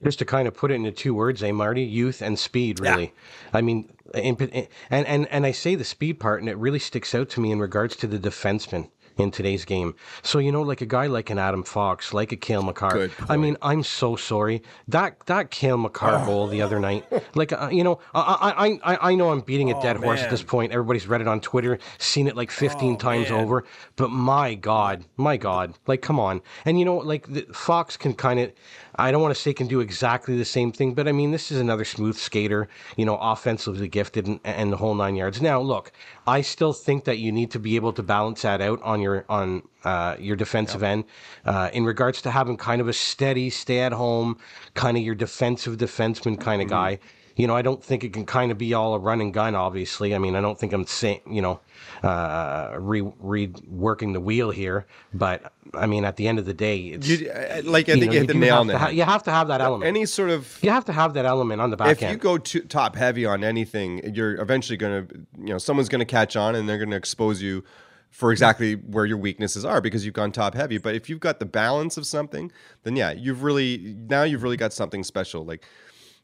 just 0.03 0.19
to 0.21 0.25
kind 0.25 0.49
of 0.49 0.55
put 0.55 0.71
it 0.71 0.75
into 0.75 0.93
two 0.93 1.15
words, 1.15 1.43
eh, 1.43 1.53
Marty? 1.53 1.83
Youth 1.83 2.23
and 2.23 2.39
speed, 2.39 2.81
really. 2.81 3.05
Yeah. 3.05 3.51
I 3.53 3.61
mean, 3.61 3.93
and, 4.15 4.67
and, 4.91 5.29
and 5.29 5.47
I 5.47 5.53
say 5.53 5.75
the 5.75 5.85
speed 5.85 6.19
part, 6.21 6.41
and 6.41 6.49
it 6.49 6.57
really 6.57 6.79
sticks 6.79 7.15
out 7.15 7.29
to 7.31 7.41
me 7.41 7.53
in 7.53 7.61
regards 7.61 7.97
to 7.97 8.07
the 8.07 8.19
defenseman 8.19 8.89
in 9.21 9.31
today's 9.31 9.65
game. 9.65 9.95
So 10.23 10.39
you 10.39 10.53
know, 10.53 10.63
like 10.63 10.81
a 10.81 10.87
guy 10.87 11.07
like 11.07 11.31
an 11.31 11.39
Adam 11.39 11.63
Fox, 11.63 12.13
like 12.13 12.33
a 12.33 12.37
Cale 12.37 12.63
Makar. 12.63 13.11
I 13.29 13.37
mean, 13.37 13.57
I'm 13.63 13.83
so 13.83 14.17
sorry 14.17 14.63
that 14.89 15.21
that 15.27 15.51
Cale 15.51 15.79
Makar 15.79 16.23
oh. 16.23 16.27
goal 16.27 16.47
the 16.47 16.63
other 16.63 16.81
night. 16.81 17.05
Like 17.35 17.53
uh, 17.53 17.69
you 17.71 17.85
know, 17.85 18.01
I, 18.15 18.81
I 18.85 18.95
I 18.95 19.11
I 19.11 19.15
know 19.15 19.31
I'm 19.31 19.41
beating 19.41 19.71
a 19.71 19.79
oh, 19.79 19.83
dead 19.83 19.97
oh, 19.99 20.01
horse 20.01 20.21
at 20.21 20.31
this 20.31 20.43
point. 20.43 20.73
Everybody's 20.73 21.07
read 21.07 21.21
it 21.21 21.29
on 21.29 21.41
Twitter, 21.41 21.79
seen 21.99 22.27
it 22.27 22.37
like 22.37 22.51
15 22.51 22.95
oh, 22.95 22.97
times 22.97 23.31
man. 23.31 23.41
over. 23.41 23.65
But 23.97 24.11
my 24.11 24.55
God, 24.55 25.05
my 25.17 25.37
God, 25.37 25.75
like 25.87 26.03
come 26.03 26.19
on. 26.19 26.41
And 26.65 26.79
you 26.79 26.85
know, 26.85 26.97
like 26.97 27.27
the, 27.29 27.43
Fox 27.53 27.97
can 27.97 28.15
kind 28.15 28.41
of. 28.41 28.53
I 28.97 29.13
don't 29.13 29.23
want 29.23 29.35
to 29.35 29.41
say 29.41 29.55
can 29.55 29.67
do 29.67 29.81
exactly 29.81 30.37
the 30.37 30.45
same 30.45 30.73
thing, 30.73 30.95
but 30.95 31.09
I 31.09 31.13
mean, 31.13 31.31
this 31.31 31.51
is 31.51 31.59
another 31.59 31.85
smooth 31.85 32.17
skater, 32.17 32.69
you 32.97 33.07
know, 33.07 33.17
offensively 33.17 33.89
gifted 33.89 34.27
and, 34.27 34.41
and 34.45 34.73
the 34.73 34.77
whole 34.77 34.95
nine 34.95 35.17
yards. 35.17 35.41
Now, 35.41 35.61
look, 35.61 35.93
I 36.31 36.43
still 36.43 36.73
think 36.73 37.05
that 37.07 37.19
you 37.19 37.33
need 37.33 37.51
to 37.51 37.59
be 37.59 37.75
able 37.75 37.93
to 37.95 38.05
balance 38.05 38.43
that 38.43 38.61
out 38.61 38.81
on 38.83 39.01
your 39.01 39.25
on 39.29 39.63
uh, 39.83 40.15
your 40.21 40.37
defensive 40.37 40.83
yep. 40.83 40.91
end 40.93 41.05
uh, 41.45 41.71
in 41.73 41.85
regards 41.85 42.23
to 42.23 42.31
having 42.31 42.57
kind 42.57 42.81
of 42.81 42.87
a 42.87 42.93
steady, 42.93 43.51
stay 43.51 43.81
at 43.81 43.93
home, 43.93 44.39
kind 44.75 44.97
of 44.97 45.03
your 45.03 45.17
defensive 45.17 45.77
defenseman 45.77 46.39
kind 46.39 46.63
of 46.63 46.69
mm-hmm. 46.69 46.97
guy. 46.97 46.99
You 47.41 47.47
know, 47.47 47.57
I 47.57 47.63
don't 47.63 47.83
think 47.83 48.05
it 48.05 48.13
can 48.13 48.27
kind 48.27 48.53
of 48.53 48.59
be 48.59 48.75
all 48.75 48.95
a 48.95 48.99
run 48.99 49.21
and 49.21 49.33
gun. 49.33 49.55
Obviously, 49.55 50.15
I 50.15 50.19
mean, 50.19 50.37
I 50.37 50.41
don't 50.41 50.59
think 50.59 50.73
I'm 50.73 50.87
saying 50.87 51.23
you 51.31 51.43
know 51.43 51.61
uh, 52.03 52.77
re 52.79 53.01
reworking 53.03 54.13
the 54.13 54.21
wheel 54.21 54.51
here, 54.51 54.87
but 55.13 55.53
I 55.75 55.87
mean, 55.87 56.05
at 56.05 56.17
the 56.17 56.29
end 56.29 56.39
of 56.39 56.45
the 56.45 56.55
day, 56.55 56.79
it's 56.79 57.09
you, 57.09 57.31
uh, 57.31 57.63
like 57.65 57.89
I 57.89 57.93
think 57.93 58.07
know, 58.07 58.13
you 58.13 58.19
hit 58.21 58.29
the 58.29 58.35
nail 58.35 58.59
on 58.59 58.67
the 58.67 58.79
head. 58.79 58.95
You 58.95 59.05
have 59.05 59.23
to 59.25 59.31
have 59.31 59.49
that 59.49 59.61
element. 59.61 59.89
Any 59.89 60.07
sort 60.07 60.31
of 60.31 60.59
you 60.63 60.71
have 60.71 60.85
to 60.87 60.93
have 60.93 61.15
that 61.15 61.27
element 61.27 61.61
on 61.61 61.71
the 61.71 61.77
back 61.77 61.93
if 61.93 62.03
end. 62.03 62.11
If 62.11 62.17
you 62.17 62.19
go 62.19 62.39
to, 62.39 62.61
top 62.61 62.97
heavy 62.97 63.27
on 63.27 63.45
anything, 63.45 64.15
you're 64.15 64.41
eventually 64.41 64.77
going 64.77 65.07
to, 65.07 65.15
you 65.39 65.47
know, 65.47 65.59
someone's 65.59 65.89
going 65.89 66.01
to 66.01 66.05
catch 66.05 66.37
on 66.37 66.55
and 66.55 66.69
they're 66.69 66.79
going 66.79 66.91
to 66.91 66.97
expose 66.97 67.43
you 67.43 67.65
for 68.11 68.33
exactly 68.33 68.75
where 68.75 69.07
your 69.07 69.17
weaknesses 69.17 69.65
are 69.65 69.81
because 69.81 70.05
you've 70.05 70.15
gone 70.15 70.33
top 70.33 70.55
heavy. 70.55 70.79
But 70.79 70.95
if 70.95 71.09
you've 71.09 71.21
got 71.21 71.39
the 71.39 71.47
balance 71.47 71.97
of 71.97 72.07
something, 72.07 72.51
then 72.83 72.97
yeah, 72.97 73.13
you've 73.13 73.43
really 73.43 73.97
now 74.09 74.25
you've 74.25 74.43
really 74.43 74.57
got 74.57 74.73
something 74.73 75.05
special. 75.05 75.45
Like 75.45 75.65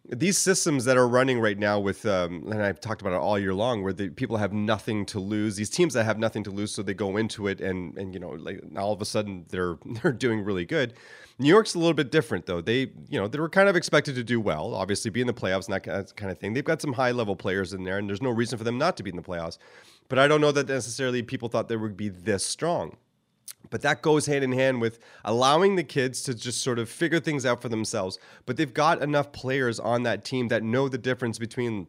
these 0.08 0.38
systems 0.38 0.84
that 0.84 0.96
are 0.96 1.08
running 1.08 1.40
right 1.40 1.58
now 1.58 1.80
with 1.80 2.06
um, 2.06 2.44
and 2.50 2.62
i've 2.62 2.80
talked 2.80 3.00
about 3.00 3.12
it 3.12 3.16
all 3.16 3.38
year 3.38 3.54
long 3.54 3.82
where 3.82 3.92
the 3.92 4.08
people 4.10 4.36
have 4.36 4.52
nothing 4.52 5.04
to 5.04 5.18
lose 5.18 5.56
these 5.56 5.70
teams 5.70 5.94
that 5.94 6.04
have 6.04 6.18
nothing 6.18 6.44
to 6.44 6.50
lose 6.50 6.72
so 6.72 6.82
they 6.82 6.94
go 6.94 7.16
into 7.16 7.48
it 7.48 7.60
and 7.60 7.96
and 7.98 8.14
you 8.14 8.20
know 8.20 8.30
like 8.30 8.60
all 8.76 8.92
of 8.92 9.00
a 9.00 9.04
sudden 9.04 9.44
they're 9.48 9.76
they're 10.02 10.12
doing 10.12 10.42
really 10.42 10.64
good. 10.64 10.94
New 11.38 11.48
york's 11.48 11.74
a 11.74 11.78
little 11.78 11.94
bit 11.94 12.10
different 12.10 12.46
though. 12.46 12.60
They 12.60 12.90
you 13.08 13.20
know 13.20 13.28
they 13.28 13.38
were 13.38 13.48
kind 13.48 13.68
of 13.68 13.76
expected 13.76 14.14
to 14.14 14.24
do 14.24 14.40
well 14.40 14.74
obviously 14.74 15.10
be 15.10 15.20
in 15.20 15.26
the 15.26 15.34
playoffs 15.34 15.66
and 15.66 15.74
that 15.74 16.16
kind 16.16 16.30
of 16.30 16.38
thing. 16.38 16.54
They've 16.54 16.64
got 16.64 16.80
some 16.80 16.92
high 16.92 17.10
level 17.10 17.36
players 17.36 17.72
in 17.72 17.84
there 17.84 17.98
and 17.98 18.08
there's 18.08 18.22
no 18.22 18.30
reason 18.30 18.58
for 18.58 18.64
them 18.64 18.78
not 18.78 18.96
to 18.98 19.02
be 19.02 19.10
in 19.10 19.16
the 19.16 19.22
playoffs. 19.22 19.58
But 20.08 20.18
i 20.20 20.28
don't 20.28 20.40
know 20.40 20.52
that 20.52 20.68
necessarily 20.68 21.22
people 21.22 21.48
thought 21.48 21.68
they 21.68 21.76
would 21.76 21.96
be 21.96 22.08
this 22.08 22.44
strong 22.44 22.96
but 23.70 23.82
that 23.82 24.02
goes 24.02 24.26
hand 24.26 24.44
in 24.44 24.52
hand 24.52 24.80
with 24.80 24.98
allowing 25.24 25.76
the 25.76 25.84
kids 25.84 26.22
to 26.22 26.34
just 26.34 26.62
sort 26.62 26.78
of 26.78 26.88
figure 26.88 27.20
things 27.20 27.44
out 27.44 27.60
for 27.60 27.68
themselves. 27.68 28.18
But 28.44 28.56
they've 28.56 28.72
got 28.72 29.02
enough 29.02 29.32
players 29.32 29.80
on 29.80 30.04
that 30.04 30.24
team 30.24 30.48
that 30.48 30.62
know 30.62 30.88
the 30.88 30.98
difference 30.98 31.38
between 31.38 31.88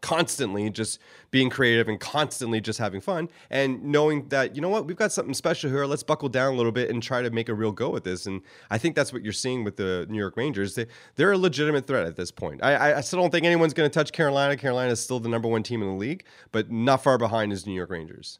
constantly 0.00 0.70
just 0.70 0.98
being 1.30 1.50
creative 1.50 1.86
and 1.86 2.00
constantly 2.00 2.62
just 2.62 2.78
having 2.78 3.00
fun 3.00 3.28
and 3.50 3.82
knowing 3.84 4.26
that 4.28 4.56
you 4.56 4.62
know 4.62 4.68
what 4.70 4.86
we've 4.86 4.96
got 4.96 5.12
something 5.12 5.34
special 5.34 5.70
here. 5.70 5.84
Let's 5.84 6.02
buckle 6.02 6.30
down 6.30 6.54
a 6.54 6.56
little 6.56 6.72
bit 6.72 6.88
and 6.88 7.02
try 7.02 7.20
to 7.20 7.30
make 7.30 7.50
a 7.50 7.54
real 7.54 7.72
go 7.72 7.94
at 7.96 8.04
this. 8.04 8.24
And 8.24 8.40
i 8.70 8.78
think 8.78 8.96
that's 8.96 9.12
what 9.12 9.22
you're 9.22 9.32
seeing 9.32 9.64
with 9.64 9.76
the 9.76 10.06
new 10.08 10.18
york 10.18 10.36
rangers. 10.36 10.74
They, 10.74 10.86
they're 11.16 11.32
a 11.32 11.38
legitimate 11.38 11.86
threat 11.86 12.06
at 12.06 12.16
this 12.16 12.30
point. 12.30 12.64
I, 12.64 12.94
I 12.94 13.00
still 13.02 13.20
don't 13.20 13.30
think 13.30 13.44
anyone's 13.44 13.74
going 13.74 13.88
to 13.88 13.92
touch 13.92 14.12
carolina. 14.12 14.56
Carolina 14.56 14.92
is 14.92 15.00
still 15.00 15.20
the 15.20 15.28
number 15.28 15.48
one 15.48 15.62
team 15.62 15.82
in 15.82 15.88
the 15.88 15.94
league 15.94 16.24
but 16.52 16.70
not 16.70 17.02
far 17.02 17.18
behind 17.18 17.52
is 17.52 17.66
new 17.66 17.74
york 17.74 17.90
rangers 17.90 18.38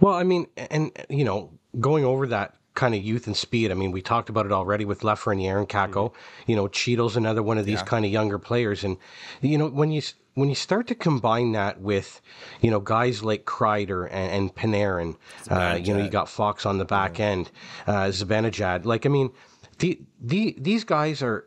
well, 0.00 0.14
I 0.14 0.22
mean, 0.22 0.46
and 0.56 0.90
you 1.08 1.24
know, 1.24 1.50
going 1.80 2.04
over 2.04 2.26
that 2.28 2.54
kind 2.74 2.94
of 2.94 3.02
youth 3.02 3.26
and 3.26 3.36
speed. 3.36 3.70
I 3.70 3.74
mean, 3.74 3.92
we 3.92 4.02
talked 4.02 4.28
about 4.28 4.46
it 4.46 4.52
already 4.52 4.84
with 4.84 5.00
Lafreniere 5.00 5.58
and 5.58 5.68
Kakko. 5.68 6.10
Mm-hmm. 6.10 6.50
You 6.50 6.56
know, 6.56 6.68
Chytil's 6.68 7.16
another 7.16 7.42
one 7.42 7.58
of 7.58 7.66
these 7.66 7.78
yeah. 7.78 7.84
kind 7.84 8.04
of 8.04 8.10
younger 8.10 8.38
players, 8.38 8.84
and 8.84 8.96
you 9.40 9.58
know 9.58 9.68
when 9.68 9.92
you 9.92 10.02
when 10.34 10.48
you 10.48 10.54
start 10.54 10.88
to 10.88 10.94
combine 10.94 11.52
that 11.52 11.80
with, 11.80 12.20
you 12.60 12.70
know, 12.70 12.80
guys 12.80 13.22
like 13.22 13.44
Kreider 13.44 14.08
and, 14.10 14.32
and 14.32 14.54
Panarin, 14.54 15.16
uh, 15.48 15.78
you 15.80 15.94
know, 15.94 16.02
you 16.02 16.10
got 16.10 16.28
Fox 16.28 16.66
on 16.66 16.78
the 16.78 16.84
back 16.84 17.18
yeah. 17.18 17.26
end, 17.26 17.50
uh, 17.86 18.06
Zibanejad. 18.06 18.84
Like, 18.84 19.06
I 19.06 19.08
mean, 19.08 19.30
the, 19.78 20.00
the, 20.20 20.56
these 20.58 20.84
guys 20.84 21.22
are 21.22 21.46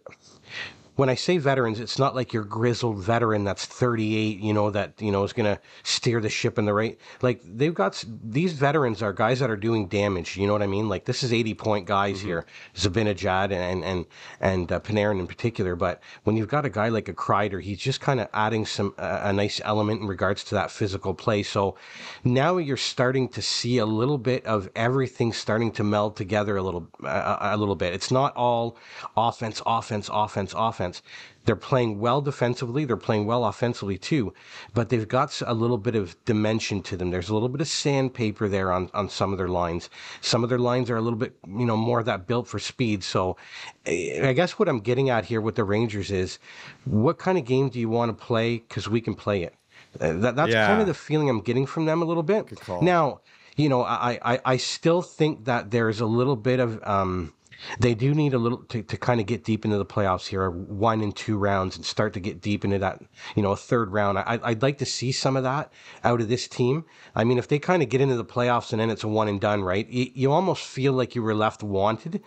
when 0.98 1.10
I 1.10 1.16
say 1.16 1.38
veterans, 1.38 1.80
it's 1.80 2.00
not 2.00 2.16
like 2.16 2.34
your 2.34 2.44
grizzled 2.44 2.98
veteran 2.98 3.44
that's 3.44 3.68
38, 3.68 4.40
you 4.40 4.52
know, 4.52 4.72
that, 4.72 5.00
you 5.00 5.12
know, 5.12 5.24
is 5.24 5.32
going 5.32 5.46
to 5.46 5.62
steer 5.84 6.20
the 6.20 6.30
ship 6.30 6.58
in 6.58 6.66
the 6.66 6.74
right. 6.74 7.00
Like, 7.22 7.40
they've 7.46 7.74
got 7.74 8.04
these 8.24 8.54
veterans 8.54 9.04
are 9.04 9.14
guys 9.14 9.40
that 9.40 9.52
are 9.52 9.56
doing 9.56 9.88
damage. 9.88 10.38
You 10.38 10.48
know 10.48 10.54
what 10.54 10.64
I 10.64 10.68
mean? 10.68 10.90
Like, 10.90 11.06
this 11.06 11.22
is 11.22 11.32
80 11.32 11.54
point 11.54 11.86
guys 11.86 12.18
mm-hmm. 12.18 12.28
here, 12.28 12.46
Zibanejad 12.76 13.52
and, 13.52 13.84
and, 13.84 14.06
and 14.42 14.72
uh, 14.72 14.80
Panarin 14.80 15.20
in 15.20 15.28
particular. 15.28 15.76
But 15.76 16.02
when 16.24 16.36
you've 16.36 16.48
got 16.48 16.66
a 16.66 16.70
guy 16.70 16.90
like 16.90 17.08
a 17.10 17.14
Kreider, 17.14 17.62
he's 17.62 17.78
just 17.80 18.02
kind 18.02 18.20
of 18.20 18.28
adding 18.34 18.66
some, 18.66 18.96
uh, 18.98 19.22
a 19.22 19.32
nice 19.32 19.62
element 19.64 20.02
in 20.02 20.08
regards 20.08 20.44
to 20.46 20.56
that 20.56 20.72
physical 20.72 21.14
play. 21.14 21.44
So 21.44 21.78
now 22.24 22.58
you're 22.58 22.76
starting 22.76 23.30
to 23.30 23.42
see 23.44 23.78
a 23.78 23.86
little 23.86 24.18
bit 24.18 24.44
of 24.48 24.68
everything 24.76 25.32
starting 25.32 25.72
to 25.74 25.84
meld 25.84 26.16
together 26.16 26.58
a 26.58 26.64
little, 26.64 26.88
uh, 27.04 27.38
a 27.40 27.56
little 27.56 27.76
bit. 27.76 27.94
It's 27.94 28.10
not 28.10 28.36
all 28.36 28.78
offense, 29.16 29.62
offense, 29.64 30.10
offense, 30.12 30.56
offense 30.58 30.87
defense. 30.88 31.08
They're 31.46 31.56
playing 31.56 32.00
well 32.00 32.22
defensively. 32.22 32.84
They're 32.86 32.98
playing 32.98 33.26
well 33.26 33.46
offensively 33.46 33.98
too, 33.98 34.34
but 34.74 34.90
they've 34.90 35.08
got 35.08 35.42
a 35.46 35.54
little 35.54 35.78
bit 35.78 35.96
of 35.96 36.16
dimension 36.26 36.82
to 36.84 36.98
them. 36.98 37.10
There's 37.10 37.30
a 37.30 37.34
little 37.34 37.50
bit 37.50 37.62
of 37.62 37.68
sandpaper 37.68 38.50
there 38.50 38.72
on, 38.72 38.90
on 38.94 39.10
some 39.10 39.32
of 39.32 39.38
their 39.38 39.48
lines. 39.48 39.90
Some 40.22 40.44
of 40.44 40.50
their 40.50 40.60
lines 40.60 40.90
are 40.90 40.98
a 40.98 41.02
little 41.02 41.20
bit, 41.20 41.38
you 41.48 41.66
know, 41.66 41.78
more 41.78 42.04
that 42.04 42.28
built 42.28 42.48
for 42.48 42.60
speed. 42.60 43.04
So 43.04 43.38
I 43.86 44.34
guess 44.36 44.60
what 44.60 44.68
I'm 44.68 44.82
getting 44.82 45.10
at 45.10 45.26
here 45.26 45.40
with 45.40 45.56
the 45.56 45.64
Rangers 45.64 46.12
is 46.12 46.40
what 46.84 47.18
kind 47.18 47.38
of 47.38 47.46
game 47.46 47.70
do 47.70 47.80
you 47.80 47.90
want 47.90 48.18
to 48.18 48.26
play? 48.26 48.58
Because 48.58 48.90
we 48.90 49.00
can 49.00 49.16
play 49.16 49.44
it. 49.44 49.54
Uh, 50.02 50.14
that, 50.14 50.36
that's 50.36 50.52
yeah. 50.52 50.68
kind 50.68 50.82
of 50.82 50.88
the 50.88 50.94
feeling 50.94 51.30
I'm 51.30 51.42
getting 51.42 51.66
from 51.66 51.86
them 51.86 52.02
a 52.02 52.06
little 52.06 52.24
bit. 52.24 52.60
Now, 52.82 53.22
you 53.56 53.70
know, 53.70 53.84
I, 53.84 54.20
I, 54.22 54.40
I 54.46 54.58
still 54.58 55.02
think 55.02 55.46
that 55.46 55.72
there's 55.72 56.02
a 56.02 56.06
little 56.06 56.36
bit 56.36 56.60
of 56.60 56.80
um, 56.86 57.34
they 57.80 57.94
do 57.94 58.14
need 58.14 58.34
a 58.34 58.38
little 58.38 58.60
to, 58.66 58.84
to 58.84 58.98
kind 58.98 59.20
of 59.20 59.26
get 59.26 59.44
deep 59.44 59.66
into 59.66 59.78
the 59.78 59.86
playoffs 59.86 60.28
here, 60.28 60.50
one 60.50 61.02
and 61.02 61.16
two 61.16 61.38
rounds, 61.38 61.76
and 61.76 61.86
start 61.86 62.14
to 62.14 62.20
get 62.20 62.42
deep 62.42 62.64
into 62.64 62.80
that, 62.80 63.02
you 63.36 63.44
know, 63.44 63.52
a 63.52 63.58
third 63.58 63.92
round. 63.92 64.18
I, 64.20 64.40
I'd 64.44 64.62
like 64.62 64.78
to 64.80 64.86
see 64.86 65.12
some 65.12 65.36
of 65.36 65.44
that 65.44 65.72
out 66.04 66.22
of 66.22 66.30
this 66.30 66.48
team. 66.48 66.86
I 67.16 67.24
mean, 67.24 67.38
if 67.38 67.48
they 67.48 67.60
kind 67.60 67.82
of 67.82 67.90
get 67.90 68.02
into 68.02 68.16
the 68.16 68.26
playoffs 68.26 68.72
and 68.72 68.80
then 68.80 68.90
it's 68.90 69.04
a 69.04 69.08
one 69.08 69.28
and 69.28 69.42
done, 69.42 69.64
right? 69.64 69.88
You, 69.90 70.12
you 70.14 70.32
almost 70.32 70.64
feel 70.64 70.94
like 70.94 71.16
you 71.16 71.24
were 71.24 71.36
left 71.36 71.64
wanted 71.64 72.22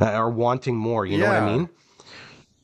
uh, 0.00 0.16
or 0.16 0.30
wanting 0.30 0.76
more. 0.76 1.06
You 1.06 1.18
yeah. 1.18 1.24
know 1.24 1.32
what 1.32 1.42
I 1.42 1.56
mean? 1.56 1.68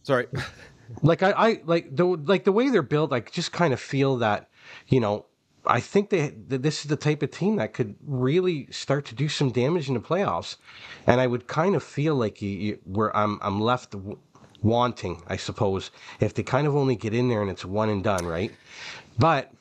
Sorry. 0.02 0.26
like 1.02 1.22
I, 1.22 1.30
I 1.32 1.62
like 1.64 1.94
the 1.94 2.04
like 2.04 2.44
the 2.44 2.52
way 2.52 2.70
they're 2.70 2.82
built. 2.82 3.12
I 3.12 3.20
just 3.20 3.52
kind 3.52 3.72
of 3.72 3.80
feel 3.80 4.16
that 4.18 4.48
you 4.88 5.00
know 5.00 5.26
I 5.66 5.80
think 5.80 6.10
they, 6.10 6.30
that 6.48 6.62
this 6.62 6.82
is 6.82 6.88
the 6.88 6.96
type 6.96 7.22
of 7.22 7.30
team 7.30 7.56
that 7.56 7.74
could 7.74 7.94
really 8.06 8.66
start 8.70 9.04
to 9.06 9.14
do 9.14 9.28
some 9.28 9.50
damage 9.50 9.88
in 9.88 9.94
the 9.94 10.00
playoffs, 10.00 10.56
and 11.06 11.20
I 11.20 11.26
would 11.26 11.46
kind 11.46 11.74
of 11.74 11.82
feel 11.82 12.14
like 12.14 12.40
you, 12.40 12.50
you, 12.50 12.78
where 12.84 13.14
I'm 13.16 13.38
I'm 13.42 13.60
left 13.60 13.94
wanting, 14.62 15.22
I 15.26 15.36
suppose, 15.36 15.90
if 16.20 16.34
they 16.34 16.42
kind 16.42 16.66
of 16.66 16.76
only 16.76 16.96
get 16.96 17.14
in 17.14 17.28
there 17.28 17.42
and 17.42 17.50
it's 17.50 17.64
one 17.64 17.88
and 17.88 18.02
done, 18.04 18.26
right? 18.26 18.52
But 19.18 19.52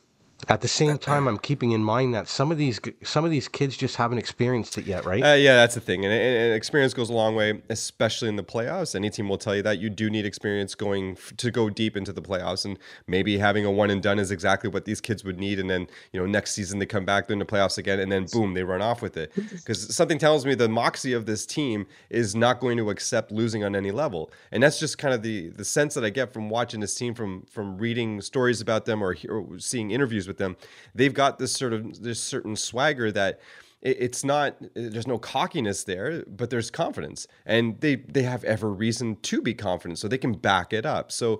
at 0.47 0.61
the 0.61 0.67
same 0.67 0.97
time, 0.97 1.27
I'm 1.27 1.37
keeping 1.37 1.71
in 1.71 1.83
mind 1.83 2.13
that 2.13 2.27
some 2.27 2.51
of 2.51 2.57
these 2.57 2.79
some 3.03 3.25
of 3.25 3.31
these 3.31 3.47
kids 3.49 3.75
just 3.75 3.97
haven't 3.97 4.19
experienced 4.19 4.77
it 4.77 4.85
yet, 4.85 5.05
right? 5.05 5.21
Uh, 5.21 5.33
yeah, 5.33 5.55
that's 5.55 5.75
the 5.75 5.81
thing, 5.81 6.05
and, 6.05 6.13
and, 6.13 6.53
experience 6.53 6.93
goes 6.93 7.09
a 7.09 7.13
long 7.13 7.35
way, 7.35 7.61
especially 7.69 8.29
in 8.29 8.37
the 8.37 8.43
playoffs. 8.43 8.95
Any 8.95 9.09
team 9.09 9.27
will 9.27 9.37
tell 9.37 9.55
you 9.55 9.61
that 9.63 9.79
you 9.79 9.89
do 9.89 10.09
need 10.09 10.25
experience 10.25 10.75
going 10.75 11.11
f- 11.11 11.33
to 11.37 11.51
go 11.51 11.69
deep 11.69 11.97
into 11.97 12.13
the 12.13 12.21
playoffs, 12.21 12.63
and 12.63 12.79
maybe 13.05 13.37
having 13.37 13.65
a 13.65 13.71
one 13.71 13.89
and 13.89 14.01
done 14.01 14.17
is 14.17 14.31
exactly 14.31 14.69
what 14.69 14.85
these 14.85 15.01
kids 15.01 15.25
would 15.25 15.37
need. 15.37 15.59
And 15.59 15.69
then 15.69 15.87
you 16.13 16.19
know 16.19 16.25
next 16.25 16.53
season 16.53 16.79
they 16.79 16.85
come 16.85 17.03
back 17.03 17.27
they're 17.27 17.33
in 17.33 17.39
the 17.39 17.45
playoffs 17.45 17.77
again, 17.77 17.99
and 17.99 18.09
then 18.09 18.25
boom, 18.31 18.53
they 18.53 18.63
run 18.63 18.81
off 18.81 19.01
with 19.01 19.17
it. 19.17 19.33
Because 19.35 19.93
something 19.93 20.17
tells 20.17 20.45
me 20.45 20.55
the 20.55 20.69
moxie 20.69 21.13
of 21.13 21.25
this 21.25 21.45
team 21.45 21.85
is 22.09 22.33
not 22.33 22.61
going 22.61 22.77
to 22.77 22.89
accept 22.89 23.31
losing 23.31 23.65
on 23.65 23.75
any 23.75 23.91
level, 23.91 24.31
and 24.53 24.63
that's 24.63 24.79
just 24.79 24.97
kind 24.97 25.13
of 25.13 25.21
the 25.21 25.49
the 25.49 25.65
sense 25.65 25.95
that 25.95 26.05
I 26.05 26.09
get 26.09 26.31
from 26.31 26.49
watching 26.49 26.79
this 26.79 26.95
team, 26.95 27.13
from 27.13 27.43
from 27.43 27.77
reading 27.77 28.21
stories 28.21 28.61
about 28.61 28.85
them 28.85 29.03
or, 29.03 29.17
or 29.27 29.59
seeing 29.59 29.91
interviews 29.91 30.28
with 30.29 30.37
them, 30.37 30.55
they've 30.95 31.13
got 31.13 31.37
this 31.37 31.51
sort 31.51 31.73
of 31.73 32.01
this 32.01 32.23
certain 32.23 32.55
swagger 32.55 33.11
that 33.11 33.41
it's 33.81 34.23
not 34.23 34.57
there's 34.73 35.07
no 35.07 35.17
cockiness 35.17 35.85
there 35.85 36.21
but 36.27 36.49
there's 36.49 36.69
confidence 36.69 37.27
and 37.45 37.79
they 37.79 37.95
they 37.95 38.23
have 38.23 38.43
every 38.43 38.73
reason 38.73 39.15
to 39.21 39.41
be 39.41 39.53
confident 39.53 39.97
so 39.97 40.05
they 40.05 40.17
can 40.17 40.33
back 40.33 40.73
it 40.73 40.85
up 40.85 41.13
so 41.13 41.39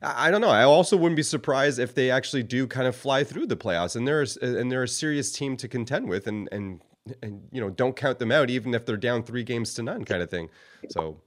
I 0.00 0.30
don't 0.30 0.40
know. 0.40 0.50
I 0.50 0.62
also 0.62 0.96
wouldn't 0.96 1.16
be 1.16 1.24
surprised 1.24 1.78
if 1.78 1.94
they 1.94 2.10
actually 2.10 2.44
do 2.44 2.66
kind 2.66 2.86
of 2.86 2.94
fly 2.94 3.24
through 3.24 3.46
the 3.46 3.56
playoffs, 3.56 3.96
and 3.96 4.06
they're 4.06 4.24
and 4.40 4.70
they're 4.70 4.84
a 4.84 4.88
serious 4.88 5.32
team 5.32 5.56
to 5.56 5.66
contend 5.66 6.08
with, 6.08 6.28
and 6.28 6.48
and 6.52 6.80
and 7.22 7.42
you 7.50 7.60
know 7.60 7.70
don't 7.70 7.96
count 7.96 8.18
them 8.18 8.30
out 8.30 8.50
even 8.50 8.74
if 8.74 8.86
they're 8.86 8.96
down 8.96 9.22
three 9.24 9.42
games 9.42 9.74
to 9.74 9.82
none, 9.82 10.04
kind 10.04 10.22
of 10.22 10.30
thing. 10.30 10.48
So, 10.88 11.20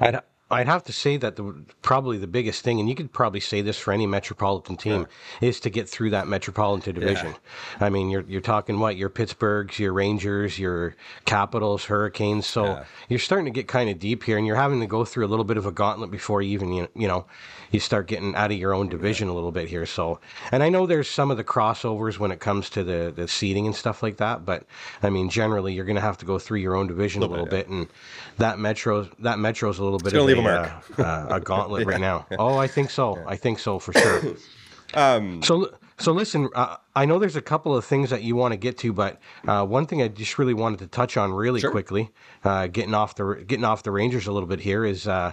I'd 0.00 0.20
I'd 0.52 0.68
have 0.68 0.84
to 0.84 0.92
say 0.92 1.16
that 1.16 1.36
the, 1.36 1.54
probably 1.80 2.18
the 2.18 2.26
biggest 2.26 2.62
thing, 2.62 2.78
and 2.78 2.88
you 2.88 2.94
could 2.94 3.10
probably 3.10 3.40
say 3.40 3.62
this 3.62 3.78
for 3.78 3.90
any 3.92 4.06
metropolitan 4.06 4.76
team, 4.76 5.06
yeah. 5.40 5.48
is 5.48 5.60
to 5.60 5.70
get 5.70 5.88
through 5.88 6.10
that 6.10 6.28
metropolitan 6.28 6.94
division. 6.94 7.28
Yeah. 7.28 7.86
I 7.86 7.90
mean, 7.90 8.10
you're 8.10 8.24
you're 8.28 8.42
talking 8.42 8.78
what 8.78 8.96
your 8.96 9.08
Pittsburghs, 9.08 9.78
your 9.78 9.94
Rangers, 9.94 10.58
your 10.58 10.94
Capitals, 11.24 11.86
Hurricanes. 11.86 12.46
So 12.46 12.64
yeah. 12.64 12.84
you're 13.08 13.18
starting 13.18 13.46
to 13.46 13.50
get 13.50 13.66
kind 13.66 13.88
of 13.88 13.98
deep 13.98 14.24
here, 14.24 14.36
and 14.36 14.46
you're 14.46 14.56
having 14.56 14.80
to 14.80 14.86
go 14.86 15.06
through 15.06 15.24
a 15.24 15.28
little 15.28 15.44
bit 15.44 15.56
of 15.56 15.64
a 15.64 15.72
gauntlet 15.72 16.10
before 16.10 16.42
you 16.42 16.50
even 16.50 16.72
you, 16.72 16.88
you 16.94 17.08
know 17.08 17.24
you 17.72 17.80
start 17.80 18.06
getting 18.06 18.34
out 18.34 18.52
of 18.52 18.58
your 18.58 18.74
own 18.74 18.88
division 18.88 19.28
a 19.28 19.32
little 19.32 19.50
bit 19.50 19.66
here. 19.68 19.86
So, 19.86 20.20
and 20.52 20.62
I 20.62 20.68
know 20.68 20.86
there's 20.86 21.08
some 21.08 21.30
of 21.30 21.38
the 21.38 21.44
crossovers 21.44 22.18
when 22.18 22.30
it 22.30 22.38
comes 22.38 22.68
to 22.70 22.84
the 22.84 23.12
the 23.14 23.26
seating 23.26 23.66
and 23.66 23.74
stuff 23.74 24.02
like 24.02 24.18
that, 24.18 24.44
but 24.44 24.64
I 25.02 25.10
mean, 25.10 25.30
generally 25.30 25.72
you're 25.72 25.86
going 25.86 25.96
to 25.96 26.02
have 26.02 26.18
to 26.18 26.26
go 26.26 26.38
through 26.38 26.58
your 26.58 26.76
own 26.76 26.86
division 26.86 27.22
a 27.22 27.26
little, 27.26 27.36
a 27.36 27.44
little 27.44 27.50
bit, 27.50 27.68
bit, 27.68 27.74
and 27.74 27.88
that 28.36 28.58
metro 28.58 29.08
that 29.20 29.38
metro's 29.38 29.78
a 29.78 29.84
little 29.84 29.98
bit 29.98 30.12
of 30.12 30.41
a, 30.50 30.82
uh, 30.98 31.26
a, 31.30 31.40
gauntlet 31.40 31.82
yeah. 31.86 31.92
right 31.92 32.00
now. 32.00 32.26
Oh, 32.38 32.56
I 32.56 32.66
think 32.66 32.90
so. 32.90 33.16
Yeah. 33.16 33.24
I 33.26 33.36
think 33.36 33.58
so 33.58 33.78
for 33.78 33.92
sure. 33.92 34.36
Um, 34.94 35.42
so 35.42 35.72
so 35.98 36.12
listen, 36.12 36.48
uh, 36.54 36.76
I 36.96 37.06
know 37.06 37.18
there's 37.18 37.36
a 37.36 37.42
couple 37.42 37.76
of 37.76 37.84
things 37.84 38.10
that 38.10 38.22
you 38.22 38.34
want 38.34 38.52
to 38.52 38.58
get 38.58 38.76
to, 38.78 38.92
but 38.92 39.20
uh, 39.46 39.64
one 39.64 39.86
thing 39.86 40.02
I 40.02 40.08
just 40.08 40.38
really 40.38 40.54
wanted 40.54 40.80
to 40.80 40.86
touch 40.86 41.16
on 41.16 41.32
really 41.32 41.60
sure. 41.60 41.70
quickly, 41.70 42.10
uh, 42.44 42.66
getting 42.66 42.92
off 42.92 43.14
the 43.14 43.44
getting 43.46 43.64
off 43.64 43.84
the 43.84 43.90
Rangers 43.90 44.26
a 44.26 44.32
little 44.32 44.48
bit 44.48 44.60
here, 44.60 44.84
is 44.84 45.06
uh, 45.06 45.32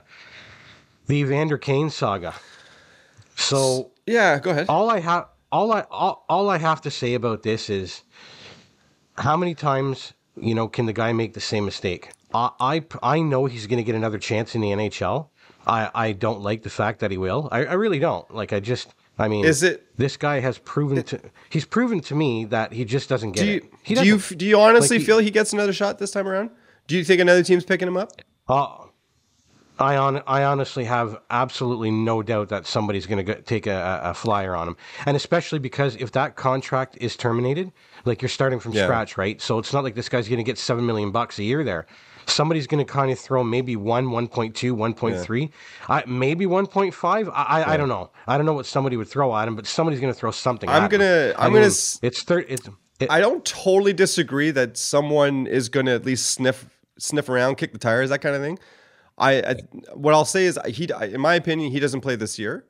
the 1.08 1.18
Evander 1.18 1.58
Kane 1.58 1.90
saga. 1.90 2.36
So 3.36 3.92
yeah, 4.06 4.38
go 4.40 4.52
ahead. 4.52 4.68
All 4.70 4.90
I 4.90 5.00
have, 5.00 5.30
all 5.52 5.72
I, 5.72 5.86
all, 5.90 6.26
all 6.30 6.50
I 6.50 6.58
have 6.58 6.82
to 6.82 6.92
say 6.92 7.16
about 7.16 7.42
this 7.44 7.70
is, 7.70 8.04
how 9.18 9.36
many 9.36 9.56
times 9.56 10.14
you 10.40 10.54
know 10.54 10.68
can 10.68 10.86
the 10.86 10.94
guy 10.94 11.14
make 11.14 11.34
the 11.34 11.42
same 11.42 11.66
mistake? 11.66 12.12
I, 12.34 12.52
I, 12.60 12.86
I 13.02 13.22
know 13.22 13.46
he's 13.46 13.68
going 13.68 13.78
to 13.78 13.84
get 13.84 13.96
another 13.96 14.20
chance 14.20 14.56
in 14.56 14.62
the 14.62 14.70
NHL. 14.70 15.30
I, 15.66 15.90
I 15.94 16.12
don't 16.14 16.42
like 16.42 16.64
the 16.64 16.70
fact 16.70 17.00
that 17.00 17.12
he 17.12 17.18
will. 17.18 17.50
I, 17.52 17.66
I 17.66 17.74
really 17.74 18.00
don't. 18.00 18.30
Like 18.34 18.54
I 18.54 18.60
just. 18.60 18.94
I 19.18 19.28
mean, 19.28 19.44
is 19.44 19.64
it 19.64 19.98
this 19.98 20.16
guy 20.16 20.40
has 20.40 20.60
proven 20.60 21.04
to 21.04 21.20
he's 21.50 21.66
proven 21.66 22.00
to 22.02 22.16
me 22.16 22.46
that 22.46 22.72
he 22.72 22.86
just 22.86 23.10
doesn't 23.10 23.34
get 23.34 23.42
do 23.42 23.48
you, 23.48 23.58
it. 23.58 23.64
He 23.84 23.96
do 23.96 24.06
you 24.06 24.18
do 24.18 24.46
you 24.46 24.58
honestly 24.58 24.96
like 24.96 25.02
he, 25.02 25.06
feel 25.06 25.18
he 25.18 25.30
gets 25.30 25.52
another 25.52 25.74
shot 25.74 26.00
this 26.00 26.12
time 26.12 26.26
around? 26.26 26.52
Do 26.88 26.96
you 26.96 27.04
think 27.04 27.20
another 27.20 27.44
team's 27.44 27.66
picking 27.66 27.90
him 27.90 27.98
up? 27.98 28.14
Uh, 28.48 28.86
I 29.80 29.96
on 29.96 30.22
I 30.28 30.44
honestly 30.44 30.84
have 30.86 31.20
absolutely 31.30 31.92
no 31.92 32.22
doubt 32.22 32.50
that 32.50 32.66
somebody's 32.66 33.06
going 33.06 33.26
to 33.26 33.42
take 33.42 33.66
a, 33.66 34.02
a, 34.04 34.14
flyer 34.14 34.56
on 34.56 34.70
him, 34.70 34.78
and 35.06 35.16
especially 35.16 35.60
because 35.60 35.96
if 35.96 36.12
that 36.14 36.36
contract 36.36 36.98
is 37.00 37.16
terminated, 37.16 37.72
like 38.06 38.22
you're 38.22 38.30
starting 38.30 38.60
from 38.60 38.74
yeah. 38.74 38.84
scratch, 38.84 39.18
right? 39.18 39.42
So 39.42 39.58
it's 39.58 39.72
not 39.72 39.84
like 39.84 39.96
this 39.96 40.10
guy's 40.10 40.28
going 40.28 40.38
to 40.38 40.44
get 40.44 40.58
seven 40.58 40.86
million 40.86 41.12
bucks 41.12 41.40
a 41.40 41.44
year 41.44 41.64
there. 41.64 41.88
Somebody's 42.26 42.68
going 42.68 42.86
to 42.86 42.92
kind 42.92 43.12
of 43.12 43.20
throw 43.20 43.44
maybe 43.44 43.76
one, 43.76 44.08
1.2, 44.08 44.54
1.3, 44.54 45.42
yeah. 45.42 45.48
I, 45.88 46.04
maybe 46.06 46.46
1.5. 46.46 47.30
I, 47.34 47.44
I, 47.44 47.60
yeah. 47.60 47.70
I, 47.70 47.78
don't 47.78 47.90
know. 47.90 48.12
I 48.28 48.38
don't 48.38 48.46
know 48.46 48.54
what 48.54 48.66
somebody 48.66 48.98
would 48.98 49.08
throw 49.08 49.36
at 49.36 49.48
him, 49.48 49.56
but 49.56 49.66
somebody's 49.68 50.00
going 50.00 50.14
to 50.14 50.20
throw 50.20 50.32
something. 50.32 50.70
At 50.70 50.78
him. 50.78 50.84
I'm 50.84 50.90
gonna. 50.90 51.34
I'm 51.38 51.54
gonna. 51.54 51.66
It's 51.66 52.24
third. 52.24 52.46
It's. 52.50 52.70
It, 53.00 53.10
I 53.10 53.22
don't 53.22 53.46
totally 53.46 53.94
disagree 53.94 54.52
that 54.52 54.76
someone 54.76 55.48
is 55.48 55.70
going 55.70 55.86
to 55.86 55.94
at 55.94 56.06
least 56.06 56.32
sniff 56.32 56.66
sniff 57.00 57.30
around, 57.30 57.56
kick 57.56 57.72
the 57.72 57.80
tires, 57.80 58.10
that 58.10 58.20
kind 58.20 58.36
of 58.36 58.42
thing. 58.42 58.60
I, 59.18 59.42
I, 59.42 59.56
what 59.94 60.14
I'll 60.14 60.26
say 60.26 60.46
is 60.46 60.60
he, 60.68 60.88
in 61.02 61.20
my 61.20 61.36
opinion, 61.36 61.72
he 61.72 61.80
doesn't 61.80 62.02
play 62.02 62.16
this 62.16 62.40
year, 62.40 62.66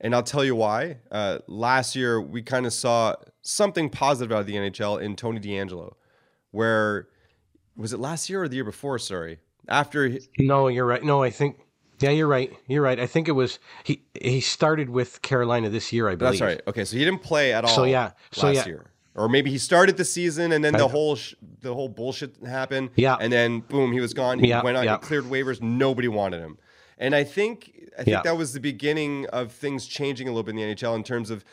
and 0.00 0.14
I'll 0.14 0.22
tell 0.22 0.44
you 0.44 0.56
why. 0.56 0.98
Uh, 1.10 1.38
last 1.46 1.94
year 1.94 2.20
we 2.20 2.42
kind 2.42 2.66
of 2.66 2.72
saw 2.72 3.14
something 3.42 3.88
positive 3.88 4.32
out 4.32 4.40
of 4.40 4.46
the 4.46 4.54
NHL 4.54 5.00
in 5.00 5.14
Tony 5.16 5.40
DeAngelo, 5.40 5.94
where 6.50 7.08
was 7.76 7.92
it 7.92 8.00
last 8.00 8.28
year 8.30 8.42
or 8.42 8.48
the 8.48 8.56
year 8.56 8.64
before? 8.64 8.98
Sorry, 8.98 9.38
after. 9.68 10.18
No, 10.38 10.68
you're 10.68 10.86
right. 10.86 11.02
No, 11.02 11.22
I 11.22 11.30
think. 11.30 11.58
Yeah, 12.00 12.10
you're 12.10 12.26
right. 12.26 12.52
You're 12.66 12.82
right. 12.82 12.98
I 12.98 13.06
think 13.06 13.28
it 13.28 13.32
was 13.32 13.58
he. 13.84 14.02
He 14.20 14.40
started 14.40 14.90
with 14.90 15.22
Carolina 15.22 15.68
this 15.68 15.92
year, 15.92 16.08
I 16.08 16.16
believe. 16.16 16.38
That's 16.38 16.40
right. 16.40 16.60
Okay, 16.66 16.84
so 16.84 16.96
he 16.96 17.04
didn't 17.04 17.22
play 17.22 17.52
at 17.52 17.64
all. 17.64 17.70
So 17.70 17.84
yeah. 17.84 18.12
So 18.32 18.48
last 18.48 18.56
yeah. 18.56 18.66
year 18.66 18.92
or 19.14 19.28
maybe 19.28 19.50
he 19.50 19.58
started 19.58 19.96
the 19.96 20.04
season 20.04 20.52
and 20.52 20.64
then 20.64 20.72
the 20.72 20.88
whole 20.88 21.16
sh- 21.16 21.34
the 21.60 21.74
whole 21.74 21.88
bullshit 21.88 22.34
happened. 22.46 22.90
Yeah. 22.96 23.16
And 23.20 23.32
then 23.32 23.60
boom, 23.60 23.92
he 23.92 24.00
was 24.00 24.14
gone. 24.14 24.38
He 24.38 24.48
yeah, 24.48 24.62
went 24.62 24.76
on, 24.76 24.84
yeah. 24.84 24.96
cleared 24.98 25.24
waivers. 25.24 25.60
Nobody 25.60 26.08
wanted 26.08 26.40
him. 26.40 26.58
And 26.98 27.14
I 27.14 27.24
think 27.24 27.72
I 27.98 28.04
think 28.04 28.08
yeah. 28.08 28.22
that 28.22 28.36
was 28.36 28.52
the 28.52 28.60
beginning 28.60 29.26
of 29.26 29.52
things 29.52 29.86
changing 29.86 30.28
a 30.28 30.30
little 30.30 30.44
bit 30.44 30.52
in 30.52 30.56
the 30.56 30.74
NHL 30.74 30.94
in 30.96 31.04
terms 31.04 31.30
of 31.30 31.44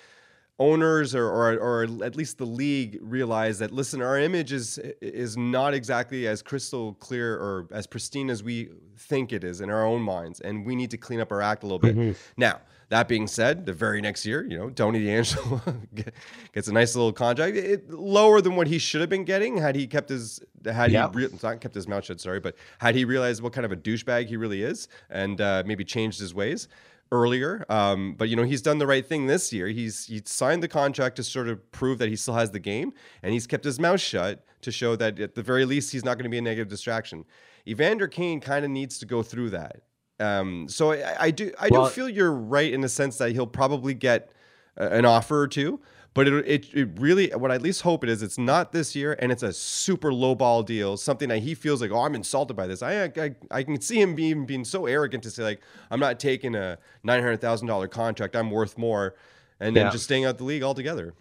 owners 0.59 1.15
or, 1.15 1.25
or, 1.25 1.53
or 1.57 1.83
at 2.03 2.15
least 2.15 2.37
the 2.37 2.45
league 2.45 2.99
realize 3.01 3.59
that 3.59 3.71
listen 3.71 4.01
our 4.01 4.19
image 4.19 4.51
is 4.51 4.77
is 5.01 5.37
not 5.37 5.73
exactly 5.73 6.27
as 6.27 6.41
crystal 6.41 6.93
clear 6.95 7.35
or 7.35 7.67
as 7.71 7.87
pristine 7.87 8.29
as 8.29 8.43
we 8.43 8.69
think 8.97 9.31
it 9.31 9.43
is 9.43 9.61
in 9.61 9.69
our 9.69 9.85
own 9.85 10.01
minds 10.01 10.41
and 10.41 10.65
we 10.65 10.75
need 10.75 10.91
to 10.91 10.97
clean 10.97 11.21
up 11.21 11.31
our 11.31 11.41
act 11.41 11.63
a 11.63 11.65
little 11.65 11.79
bit 11.79 11.95
mm-hmm. 11.95 12.11
now 12.35 12.59
that 12.89 13.07
being 13.07 13.27
said, 13.27 13.67
the 13.67 13.73
very 13.73 14.01
next 14.01 14.25
year, 14.25 14.43
you 14.43 14.57
know, 14.57 14.71
Tony 14.71 14.99
DeAngelo 15.01 16.11
gets 16.53 16.67
a 16.67 16.73
nice 16.73 16.95
little 16.95 17.13
contract, 17.13 17.55
it, 17.55 17.91
lower 17.91 18.41
than 18.41 18.55
what 18.55 18.65
he 18.65 18.79
should 18.79 18.99
have 18.99 19.11
been 19.11 19.25
getting 19.25 19.57
had 19.57 19.75
he 19.75 19.85
kept 19.85 20.09
his 20.09 20.41
had 20.65 20.91
yep. 20.91 21.13
he 21.13 21.25
re- 21.25 21.29
not 21.43 21.61
kept 21.61 21.75
his 21.75 21.87
mouth 21.87 22.03
shut. 22.05 22.19
Sorry, 22.19 22.39
but 22.39 22.55
had 22.79 22.95
he 22.95 23.05
realized 23.05 23.43
what 23.43 23.53
kind 23.53 23.63
of 23.63 23.71
a 23.71 23.75
douchebag 23.75 24.25
he 24.25 24.37
really 24.37 24.63
is 24.63 24.87
and 25.11 25.39
uh, 25.39 25.61
maybe 25.67 25.85
changed 25.85 26.19
his 26.19 26.33
ways 26.33 26.67
earlier. 27.11 27.65
Um, 27.69 28.15
but 28.15 28.29
you 28.29 28.35
know, 28.35 28.43
he's 28.43 28.61
done 28.61 28.77
the 28.77 28.87
right 28.87 29.05
thing 29.05 29.27
this 29.27 29.51
year. 29.51 29.67
He's 29.67 30.05
he 30.05 30.21
signed 30.25 30.63
the 30.63 30.67
contract 30.67 31.15
to 31.17 31.23
sort 31.23 31.47
of 31.47 31.71
prove 31.71 31.97
that 31.99 32.09
he 32.09 32.15
still 32.15 32.35
has 32.35 32.51
the 32.51 32.59
game, 32.59 32.93
and 33.23 33.33
he's 33.33 33.47
kept 33.47 33.63
his 33.63 33.79
mouth 33.79 34.01
shut 34.01 34.45
to 34.61 34.71
show 34.71 34.95
that 34.95 35.19
at 35.19 35.35
the 35.35 35.43
very 35.43 35.65
least 35.65 35.91
he's 35.91 36.05
not 36.05 36.17
going 36.17 36.23
to 36.25 36.29
be 36.29 36.37
a 36.37 36.41
negative 36.41 36.67
distraction. 36.67 37.25
Evander 37.67 38.07
Kane 38.07 38.39
kind 38.39 38.65
of 38.65 38.71
needs 38.71 38.99
to 38.99 39.05
go 39.05 39.23
through 39.23 39.51
that. 39.51 39.81
Um, 40.19 40.67
so 40.67 40.91
I, 40.91 41.15
I, 41.19 41.31
do 41.31 41.51
I 41.59 41.69
well, 41.71 41.85
do 41.85 41.91
feel 41.91 42.09
you're 42.09 42.33
right 42.33 42.71
in 42.73 42.81
the 42.81 42.89
sense 42.89 43.17
that 43.19 43.31
he'll 43.31 43.47
probably 43.47 43.93
get 43.93 44.31
an 44.75 45.05
offer 45.05 45.39
or 45.39 45.47
two, 45.47 45.79
but 46.13 46.27
it, 46.27 46.47
it, 46.47 46.73
it 46.73 46.89
really 46.99 47.29
what 47.29 47.51
I 47.51 47.55
at 47.55 47.61
least 47.61 47.83
hope 47.83 48.03
it 48.03 48.09
is 48.09 48.23
it's 48.23 48.37
not 48.37 48.71
this 48.71 48.95
year 48.95 49.15
and 49.19 49.31
it's 49.31 49.43
a 49.43 49.53
super 49.53 50.13
low 50.13 50.35
ball 50.35 50.63
deal, 50.63 50.97
something 50.97 51.29
that 51.29 51.39
he 51.39 51.53
feels 51.53 51.81
like 51.81 51.91
oh 51.91 52.01
I'm 52.01 52.15
insulted 52.15 52.55
by 52.55 52.67
this. 52.67 52.81
I 52.81 53.05
I, 53.05 53.35
I 53.51 53.63
can 53.63 53.79
see 53.81 54.01
him 54.01 54.15
being 54.15 54.45
being 54.45 54.65
so 54.65 54.85
arrogant 54.85 55.23
to 55.23 55.31
say 55.31 55.43
like 55.43 55.61
I'm 55.91 55.99
not 55.99 56.19
taking 56.19 56.55
a 56.55 56.77
nine 57.03 57.21
hundred 57.21 57.41
thousand 57.41 57.67
dollar 57.67 57.87
contract, 57.87 58.35
I'm 58.35 58.51
worth 58.51 58.77
more, 58.77 59.15
and 59.59 59.75
then 59.75 59.85
yeah. 59.85 59.91
just 59.91 60.05
staying 60.05 60.25
out 60.25 60.37
the 60.37 60.43
league 60.43 60.63
altogether. 60.63 61.13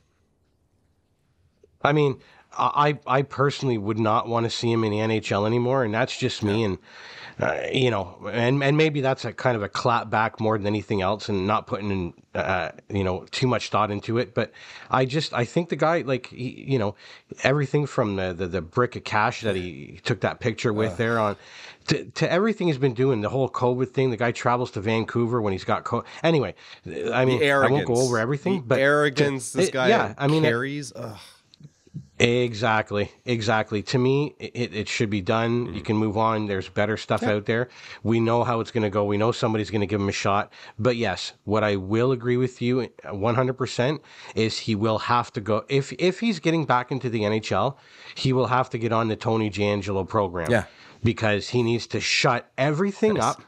I 1.83 1.93
mean, 1.93 2.21
I 2.53 2.99
I 3.07 3.23
personally 3.23 3.79
would 3.79 3.99
not 3.99 4.27
want 4.27 4.45
to 4.45 4.51
see 4.51 4.73
him 4.73 4.85
in 4.85 4.91
the 4.91 4.99
NHL 4.99 5.47
anymore, 5.47 5.85
and 5.85 5.93
that's 5.93 6.19
just 6.19 6.43
me. 6.43 6.61
Yeah. 6.61 6.67
And 6.67 6.79
uh, 7.41 7.63
you 7.73 7.91
know, 7.91 8.29
and 8.33 8.63
and 8.63 8.77
maybe 8.77 9.01
that's 9.01 9.25
a 9.25 9.33
kind 9.33 9.57
of 9.57 9.63
a 9.63 9.69
clap 9.69 10.11
back 10.11 10.41
more 10.41 10.59
than 10.59 10.67
anything 10.67 11.03
else, 11.03 11.29
and 11.29 11.47
not 11.47 11.67
putting 11.67 11.91
in, 11.91 12.15
uh, 12.35 12.71
you 12.89 13.05
know 13.05 13.27
too 13.31 13.47
much 13.47 13.69
thought 13.69 13.91
into 13.91 14.19
it. 14.19 14.35
But 14.35 14.51
I 14.91 15.05
just 15.05 15.33
I 15.33 15.45
think 15.45 15.69
the 15.69 15.77
guy 15.77 16.01
like 16.01 16.27
he, 16.29 16.65
you 16.67 16.79
know 16.79 16.97
everything 17.45 17.87
from 17.87 18.17
the, 18.17 18.33
the, 18.33 18.49
the 18.49 18.61
brick 18.61 18.97
of 18.97 19.05
cash 19.05 19.43
that 19.43 19.55
he 19.55 20.01
took 20.03 20.21
that 20.23 20.41
picture 20.41 20.73
with 20.73 20.93
uh. 20.93 20.97
there 20.97 21.19
on. 21.19 21.37
To, 21.89 22.05
to 22.05 22.31
everything 22.31 22.67
he's 22.67 22.77
been 22.77 22.93
doing, 22.93 23.23
the 23.23 23.31
whole 23.31 23.49
COVID 23.49 23.93
thing. 23.93 24.11
The 24.11 24.19
guy 24.19 24.31
travels 24.31 24.71
to 24.73 24.81
Vancouver 24.83 25.41
when 25.41 25.55
he's 25.55 25.65
got 25.65 25.85
COVID. 25.85 26.05
Anyway, 26.23 26.55
I 26.87 27.25
mean, 27.25 27.43
I 27.43 27.67
won't 27.71 27.87
go 27.87 27.97
over 27.97 28.19
everything, 28.19 28.57
the 28.57 28.67
but 28.67 28.79
arrogance 28.79 29.53
to, 29.53 29.57
this 29.57 29.71
guy, 29.71 29.89
yeah, 29.89 30.13
I 30.19 30.27
mean, 30.27 30.43
carries. 30.43 30.91
It, 30.91 31.03
Exactly, 32.21 33.13
exactly. 33.25 33.83
To 33.85 33.99
me, 33.99 34.35
it, 34.39 34.75
it 34.75 34.89
should 34.89 35.11
be 35.11 35.21
done. 35.21 35.67
Mm-hmm. 35.67 35.75
You 35.75 35.81
can 35.83 35.97
move 35.97 36.17
on. 36.17 36.47
There's 36.47 36.69
better 36.69 36.97
stuff 36.97 37.23
yeah. 37.23 37.33
out 37.33 37.47
there. 37.47 37.69
We 38.03 38.21
know 38.21 38.45
how 38.45 38.61
it's 38.61 38.71
going 38.71 38.83
to 38.83 38.91
go. 38.91 39.05
We 39.05 39.17
know 39.17 39.33
somebody's 39.33 39.71
going 39.71 39.81
to 39.83 39.87
give 39.87 40.01
him 40.01 40.09
a 40.09 40.13
shot. 40.13 40.53
But 40.79 40.97
yes, 40.97 41.33
what 41.45 41.63
I 41.63 41.77
will 41.77 42.13
agree 42.13 42.37
with 42.37 42.61
you 42.61 42.89
100% 43.05 44.01
is 44.35 44.59
he 44.59 44.75
will 44.75 44.99
have 44.99 45.33
to 45.35 45.41
go. 45.41 45.65
If 45.69 45.93
if 45.99 46.21
he's 46.21 46.41
getting 46.41 46.65
back 46.65 46.91
into 46.91 47.09
the 47.09 47.21
NHL, 47.21 47.77
he 48.15 48.33
will 48.33 48.49
have 48.49 48.71
to 48.71 48.79
get 48.79 48.93
on 48.93 49.09
the 49.09 49.17
Tony 49.17 49.51
DeAngelo 49.51 50.09
program. 50.09 50.51
Yeah. 50.51 50.65
Because 51.05 51.49
he 51.49 51.63
needs 51.63 51.87
to 51.89 52.01
shut 52.01 52.51
everything 52.59 53.17
yes. 53.17 53.25
up 53.25 53.43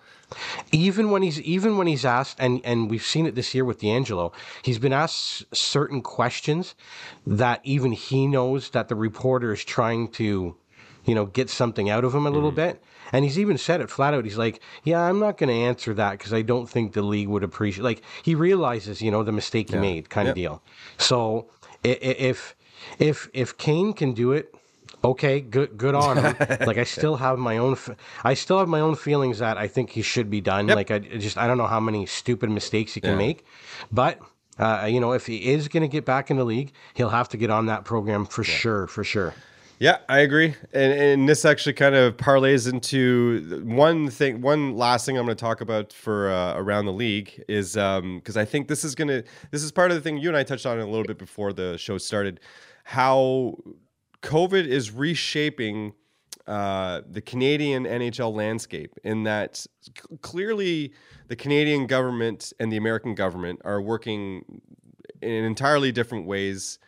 even 0.73 1.11
when 1.11 1.23
he's 1.23 1.41
even 1.43 1.77
when 1.77 1.87
he's 1.87 2.05
asked, 2.05 2.39
and 2.41 2.61
and 2.65 2.91
we've 2.91 3.05
seen 3.05 3.27
it 3.27 3.35
this 3.35 3.55
year 3.55 3.65
with 3.65 3.81
DeAngelo, 3.81 4.33
he's 4.63 4.79
been 4.79 4.93
asked 4.93 5.45
certain 5.55 6.03
questions 6.03 6.75
that 7.27 7.61
even 7.65 7.93
he 7.93 8.27
knows 8.27 8.71
that 8.71 8.89
the 8.89 8.95
reporter 8.95 9.53
is 9.53 9.65
trying 9.65 10.09
to, 10.13 10.57
you 11.05 11.15
know, 11.15 11.27
get 11.27 11.51
something 11.51 11.91
out 11.91 12.05
of 12.05 12.15
him 12.15 12.27
a 12.27 12.31
little 12.31 12.53
mm. 12.53 12.57
bit. 12.57 12.83
And 13.13 13.25
he's 13.25 13.41
even 13.41 13.59
said 13.59 13.81
it 13.81 13.91
flat 13.91 14.15
out. 14.15 14.25
He's 14.25 14.39
like, 14.39 14.61
"Yeah, 14.85 15.01
I'm 15.01 15.19
not 15.19 15.37
going 15.37 15.49
to 15.49 15.55
answer 15.55 15.95
that 15.95 16.13
because 16.13 16.33
I 16.33 16.43
don't 16.43 16.69
think 16.69 16.93
the 16.93 17.03
league 17.03 17.29
would 17.29 17.43
appreciate." 17.43 17.83
Like 17.83 18.03
he 18.23 18.35
realizes, 18.35 19.03
you 19.03 19.11
know, 19.11 19.25
the 19.25 19.33
mistake 19.33 19.71
he 19.71 19.75
yeah. 19.75 19.81
made, 19.81 20.11
kind 20.11 20.27
yep. 20.27 20.33
of 20.33 20.37
deal. 20.37 20.63
So 20.97 21.51
if 21.83 22.55
if 22.99 23.29
if 23.33 23.59
Kane 23.59 23.93
can 23.93 24.13
do 24.13 24.33
it 24.33 24.55
okay, 25.03 25.41
good 25.41 25.77
good 25.77 25.95
on 25.95 26.17
him. 26.17 26.37
like 26.67 26.79
I 26.79 26.85
still 26.85 27.17
have 27.17 27.39
my 27.39 27.59
own 27.59 27.77
I 28.25 28.35
still 28.35 28.59
have 28.59 28.69
my 28.69 28.81
own 28.81 28.95
feelings 28.95 29.39
that 29.39 29.59
I 29.59 29.69
think 29.69 29.91
he 29.91 30.03
should 30.03 30.31
be 30.31 30.41
done. 30.41 30.69
Yep. 30.69 30.77
Like 30.77 30.91
I 30.91 30.99
just 30.99 31.39
I 31.39 31.47
don't 31.47 31.59
know 31.59 31.67
how 31.67 31.81
many 31.81 32.07
stupid 32.07 32.51
mistakes 32.51 32.95
he 32.95 33.01
can 33.01 33.13
yeah. 33.13 33.17
make, 33.17 33.45
but 33.91 34.21
uh, 34.59 34.87
you 34.91 35.01
know 35.01 35.13
if 35.13 35.27
he 35.27 35.53
is 35.53 35.69
going 35.69 35.83
to 35.83 35.89
get 35.89 36.05
back 36.05 36.31
in 36.31 36.37
the 36.37 36.45
league, 36.45 36.73
he'll 36.95 37.11
have 37.11 37.29
to 37.31 37.37
get 37.37 37.51
on 37.51 37.67
that 37.67 37.85
program 37.85 38.27
for 38.27 38.43
yeah. 38.43 38.55
sure, 38.55 38.87
for 38.87 39.05
sure. 39.05 39.35
Yeah, 39.81 39.97
I 40.11 40.19
agree, 40.19 40.55
and 40.75 40.93
and 40.93 41.27
this 41.27 41.47
actually 41.47 41.73
kind 41.73 41.95
of 41.95 42.19
parlays 42.19 42.71
into 42.71 43.63
one 43.65 44.11
thing. 44.11 44.43
One 44.43 44.77
last 44.77 45.07
thing 45.07 45.17
I'm 45.17 45.25
going 45.25 45.35
to 45.35 45.41
talk 45.41 45.63
about 45.63 45.91
for 45.91 46.31
uh, 46.31 46.53
around 46.57 46.85
the 46.85 46.93
league 46.93 47.43
is 47.49 47.77
because 47.77 48.37
um, 48.37 48.43
I 48.43 48.45
think 48.45 48.69
this 48.69 48.85
is 48.85 48.95
going 48.95 49.09
to 49.09 49.25
this 49.53 49.63
is 49.63 49.73
part 49.73 49.91
of 49.91 49.97
the 49.97 50.03
thing 50.03 50.19
you 50.19 50.29
and 50.29 50.37
I 50.37 50.43
touched 50.43 50.67
on 50.67 50.79
a 50.79 50.85
little 50.85 51.07
bit 51.07 51.17
before 51.17 51.55
the 51.55 51.79
show 51.79 51.97
started. 51.97 52.41
How 52.85 53.57
COVID 54.23 54.67
is 54.67 54.91
reshaping 54.91 55.95
uh, 56.47 57.03
the 57.09 57.21
Canadian 57.21 57.85
NHL 57.85 58.35
landscape 58.35 58.99
in 59.05 59.23
that 59.25 59.57
c- 59.57 59.67
clearly 60.21 60.93
the 61.29 61.37
Canadian 61.37 61.87
government 61.87 62.53
and 62.59 62.73
the 62.73 62.77
American 62.77 63.15
government 63.15 63.61
are 63.65 63.81
working 63.81 64.61
in 65.23 65.45
entirely 65.45 65.93
different 65.93 66.27
ways 66.27 66.79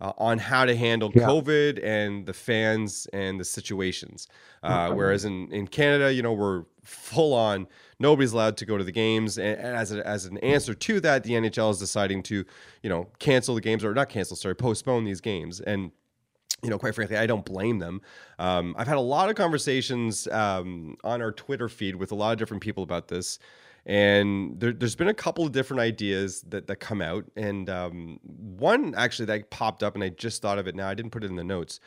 uh, 0.00 0.12
on 0.16 0.38
how 0.38 0.64
to 0.64 0.74
handle 0.74 1.10
yeah. 1.14 1.22
COVID 1.22 1.84
and 1.84 2.24
the 2.24 2.32
fans 2.32 3.06
and 3.12 3.38
the 3.38 3.44
situations. 3.44 4.26
Uh, 4.62 4.88
mm-hmm. 4.88 4.96
Whereas 4.96 5.24
in, 5.24 5.52
in 5.52 5.66
Canada, 5.66 6.12
you 6.12 6.22
know, 6.22 6.32
we're 6.32 6.64
full 6.82 7.34
on, 7.34 7.66
nobody's 7.98 8.32
allowed 8.32 8.56
to 8.58 8.66
go 8.66 8.78
to 8.78 8.84
the 8.84 8.92
games. 8.92 9.36
And, 9.38 9.58
and 9.58 9.76
as, 9.76 9.92
a, 9.92 10.06
as 10.06 10.24
an 10.24 10.38
answer 10.38 10.72
to 10.72 11.00
that, 11.00 11.24
the 11.24 11.32
NHL 11.32 11.70
is 11.72 11.78
deciding 11.78 12.22
to, 12.24 12.44
you 12.82 12.88
know, 12.88 13.08
cancel 13.18 13.54
the 13.54 13.60
games 13.60 13.84
or 13.84 13.92
not 13.92 14.08
cancel, 14.08 14.36
sorry, 14.36 14.56
postpone 14.56 15.04
these 15.04 15.20
games. 15.20 15.60
And 15.60 15.92
you 16.62 16.70
know, 16.70 16.78
quite 16.78 16.94
frankly, 16.94 17.16
I 17.16 17.26
don't 17.26 17.44
blame 17.44 17.78
them. 17.78 18.02
Um, 18.38 18.74
I've 18.78 18.86
had 18.86 18.96
a 18.96 19.00
lot 19.00 19.30
of 19.30 19.36
conversations 19.36 20.26
um, 20.28 20.96
on 21.04 21.22
our 21.22 21.32
Twitter 21.32 21.68
feed 21.68 21.96
with 21.96 22.12
a 22.12 22.14
lot 22.14 22.32
of 22.32 22.38
different 22.38 22.62
people 22.62 22.82
about 22.82 23.08
this, 23.08 23.38
and 23.86 24.60
there, 24.60 24.74
has 24.80 24.94
been 24.94 25.08
a 25.08 25.14
couple 25.14 25.44
of 25.44 25.52
different 25.52 25.80
ideas 25.80 26.42
that 26.48 26.66
that 26.66 26.76
come 26.76 27.00
out. 27.00 27.24
And 27.36 27.70
um, 27.70 28.20
one 28.22 28.94
actually 28.94 29.26
that 29.26 29.50
popped 29.50 29.82
up, 29.82 29.94
and 29.94 30.04
I 30.04 30.10
just 30.10 30.42
thought 30.42 30.58
of 30.58 30.66
it 30.66 30.74
now. 30.74 30.88
I 30.88 30.94
didn't 30.94 31.12
put 31.12 31.24
it 31.24 31.30
in 31.30 31.36
the 31.36 31.44
notes, 31.44 31.80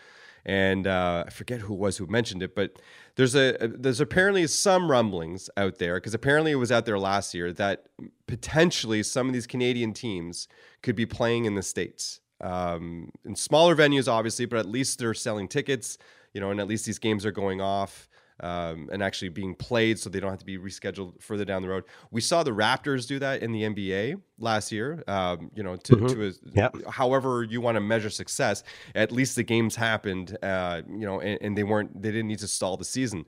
and 0.46 0.88
uh, 0.88 1.26
I 1.28 1.30
forget 1.30 1.62
who 1.62 1.74
it 1.74 1.80
was 1.80 1.98
who 1.98 2.08
mentioned 2.08 2.42
it, 2.42 2.56
but 2.56 2.80
there's 3.16 3.36
a 3.36 3.56
there's 3.60 4.02
apparently 4.02 4.48
some 4.48 4.90
rumblings 4.90 5.52
out 5.56 5.78
there 5.78 5.96
because 5.96 6.16
apparently 6.16 6.52
it 6.52 6.56
was 6.56 6.72
out 6.72 6.86
there 6.86 6.98
last 6.98 7.36
year 7.36 7.54
that 7.54 7.86
potentially 8.26 9.04
some 9.04 9.28
of 9.28 9.34
these 9.34 9.46
Canadian 9.46 9.94
teams 9.94 10.48
could 10.82 10.96
be 10.96 11.06
playing 11.06 11.46
in 11.46 11.54
the 11.54 11.62
states 11.62 12.22
um, 12.44 13.10
in 13.26 13.36
smaller 13.36 13.76
venues, 13.76 14.12
obviously, 14.12 14.46
but 14.46 14.60
at 14.60 14.68
least 14.68 15.00
they're 15.00 15.14
selling 15.14 15.48
tickets, 15.48 15.98
you 16.34 16.42
know, 16.42 16.52
and 16.52 16.60
at 16.60 16.68
least 16.68 16.86
these 16.86 17.00
games 17.00 17.26
are 17.26 17.32
going 17.32 17.62
off 17.62 18.10
um, 18.40 18.90
and 18.92 19.02
actually 19.02 19.30
being 19.30 19.56
played 19.56 19.98
so 19.98 20.10
they 20.10 20.20
don't 20.20 20.30
have 20.30 20.40
to 20.40 20.46
be 20.46 20.58
rescheduled 20.58 21.22
further 21.22 21.46
down 21.46 21.62
the 21.62 21.70
road. 21.70 21.86
We 22.12 22.20
saw 22.20 22.44
the 22.44 22.52
Raptors 22.52 23.08
do 23.08 23.20
that 23.20 23.42
in 23.42 23.52
the 23.52 23.64
NBA 23.64 24.20
last 24.40 24.72
year, 24.72 25.04
um, 25.08 25.52
you 25.56 25.64
know, 25.64 25.78
to, 25.78 25.96
mm-hmm. 25.96 26.08
to 26.08 26.28
a, 26.28 26.32
yep. 26.54 26.76
however 26.90 27.44
you 27.44 27.62
want 27.62 27.76
to 27.76 27.82
measure 27.82 28.10
success, 28.10 28.64
at 28.96 29.12
least 29.12 29.36
the 29.36 29.44
games 29.44 29.76
happened, 29.76 30.38
uh, 30.44 30.82
you 30.90 31.06
know, 31.06 31.22
and, 31.22 31.40
and 31.42 31.58
they 31.58 31.64
weren't, 31.64 32.02
they 32.02 32.12
didn't 32.12 32.28
need 32.28 32.40
to 32.40 32.48
stall 32.48 32.76
the 32.76 32.86
season. 32.86 33.26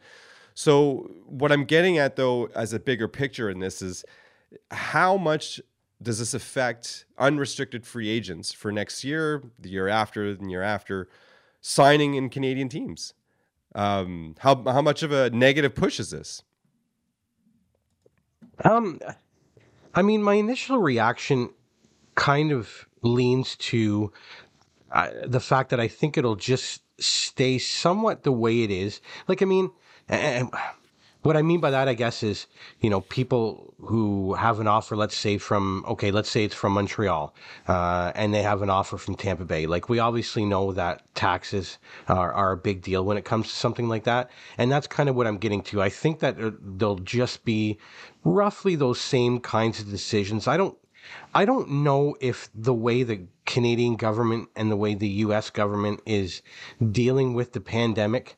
So 0.56 1.12
what 1.26 1.52
I'm 1.52 1.66
getting 1.66 1.98
at 1.98 2.16
though, 2.16 2.48
as 2.56 2.74
a 2.74 2.80
bigger 2.80 3.08
picture 3.08 3.50
in 3.50 3.60
this 3.60 3.82
is 3.82 4.04
how 4.72 5.18
much 5.18 5.62
does 6.02 6.20
this 6.20 6.34
affect 6.34 7.06
unrestricted 7.18 7.86
free 7.86 8.10
agents 8.10 8.52
for 8.52 8.72
next 8.72 9.04
year, 9.04 9.44
the 9.60 9.70
year 9.70 9.88
after, 9.88 10.36
the 10.36 10.50
year 10.50 10.62
after, 10.62 11.08
signing 11.62 12.16
in 12.16 12.30
Canadian 12.30 12.70
teams? 12.70 13.14
Um, 13.74 14.36
how 14.40 14.64
how 14.64 14.82
much 14.82 15.04
of 15.04 15.12
a 15.12 15.30
negative 15.30 15.76
push 15.76 16.00
is 16.00 16.10
this? 16.10 16.44
Um, 18.64 19.00
I 19.94 20.02
mean, 20.02 20.24
my 20.24 20.36
initial 20.36 20.78
reaction 20.78 21.50
kind 22.16 22.52
of 22.52 22.88
leans 23.02 23.56
to 23.58 24.12
uh, 24.92 25.10
the 25.26 25.42
fact 25.42 25.70
that 25.70 25.80
I 25.80 25.88
think 25.88 26.18
it'll 26.18 26.38
just 26.38 26.82
stay 27.00 27.58
somewhat 27.58 28.24
the 28.24 28.32
way 28.32 28.64
it 28.64 28.72
is. 28.72 29.02
Like, 29.28 29.42
I 29.42 29.46
mean, 29.46 29.72
and 30.08 30.50
what 31.26 31.36
I 31.36 31.42
mean 31.42 31.60
by 31.60 31.72
that, 31.72 31.88
I 31.88 31.96
guess, 31.96 32.22
is 32.22 32.46
you 32.82 32.90
know 32.90 33.02
people 33.02 33.74
who 33.82 34.36
have 34.36 34.60
an 34.60 34.68
offer. 34.68 34.96
Let's 34.96 35.18
say 35.18 35.38
from 35.38 35.84
okay, 35.88 36.12
let's 36.12 36.30
say 36.30 36.44
it's 36.44 36.54
from 36.54 36.74
Montreal, 36.74 37.34
uh, 37.68 38.12
and 38.16 38.34
they 38.34 38.44
have 38.44 38.62
an 38.62 38.70
offer 38.70 38.98
from 38.98 39.16
Tampa 39.16 39.44
Bay. 39.44 39.66
Like 39.66 39.90
we 39.90 39.98
obviously 40.00 40.46
know 40.46 40.72
that 40.74 41.04
taxes 41.16 41.80
are, 42.08 42.32
are 42.32 42.52
a 42.52 42.58
big 42.58 42.84
deal 42.84 43.04
when 43.04 43.18
it 43.18 43.26
comes 43.26 43.48
to 43.48 43.56
something 43.56 43.90
like 43.90 44.04
that, 44.04 44.30
and 44.58 44.72
that's 44.72 44.86
kind 44.86 45.10
of 45.10 45.16
what 45.16 45.26
I'm 45.26 45.38
getting 45.38 45.64
to. 45.64 45.82
I 45.82 45.90
think 45.90 46.20
that 46.20 46.40
uh, 46.40 46.52
there'll 46.62 47.00
just 47.00 47.44
be 47.44 47.80
roughly 48.24 48.76
those 48.76 49.02
same 49.02 49.40
kinds 49.40 49.80
of 49.80 49.90
decisions. 49.90 50.48
I 50.48 50.58
don't. 50.58 50.78
I 51.34 51.46
don't 51.46 51.70
know 51.70 52.16
if 52.20 52.50
the 52.56 52.74
way 52.74 53.04
the 53.04 53.28
Canadian 53.46 53.96
government 53.96 54.50
and 54.56 54.72
the 54.72 54.76
way 54.76 54.96
the 54.96 55.08
US 55.26 55.50
government 55.50 56.02
is 56.06 56.42
dealing 56.92 57.34
with 57.34 57.54
the 57.54 57.62
pandemic, 57.62 58.38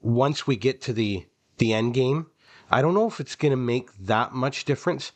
once 0.00 0.46
we 0.46 0.56
get 0.56 0.80
to 0.82 0.92
the 0.92 1.26
the 1.58 1.72
end 1.72 1.94
game. 1.94 2.26
I 2.70 2.82
don't 2.82 2.94
know 2.94 3.06
if 3.06 3.20
it's 3.20 3.36
going 3.36 3.50
to 3.50 3.56
make 3.56 3.96
that 3.98 4.32
much 4.32 4.64
difference. 4.64 5.12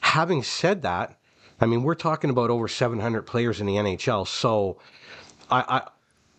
Having 0.00 0.44
said 0.44 0.82
that, 0.82 1.18
I 1.60 1.66
mean, 1.66 1.82
we're 1.82 1.94
talking 1.94 2.30
about 2.30 2.50
over 2.50 2.66
700 2.66 3.22
players 3.22 3.60
in 3.60 3.66
the 3.66 3.74
NHL, 3.74 4.26
so 4.26 4.78
I 5.50 5.60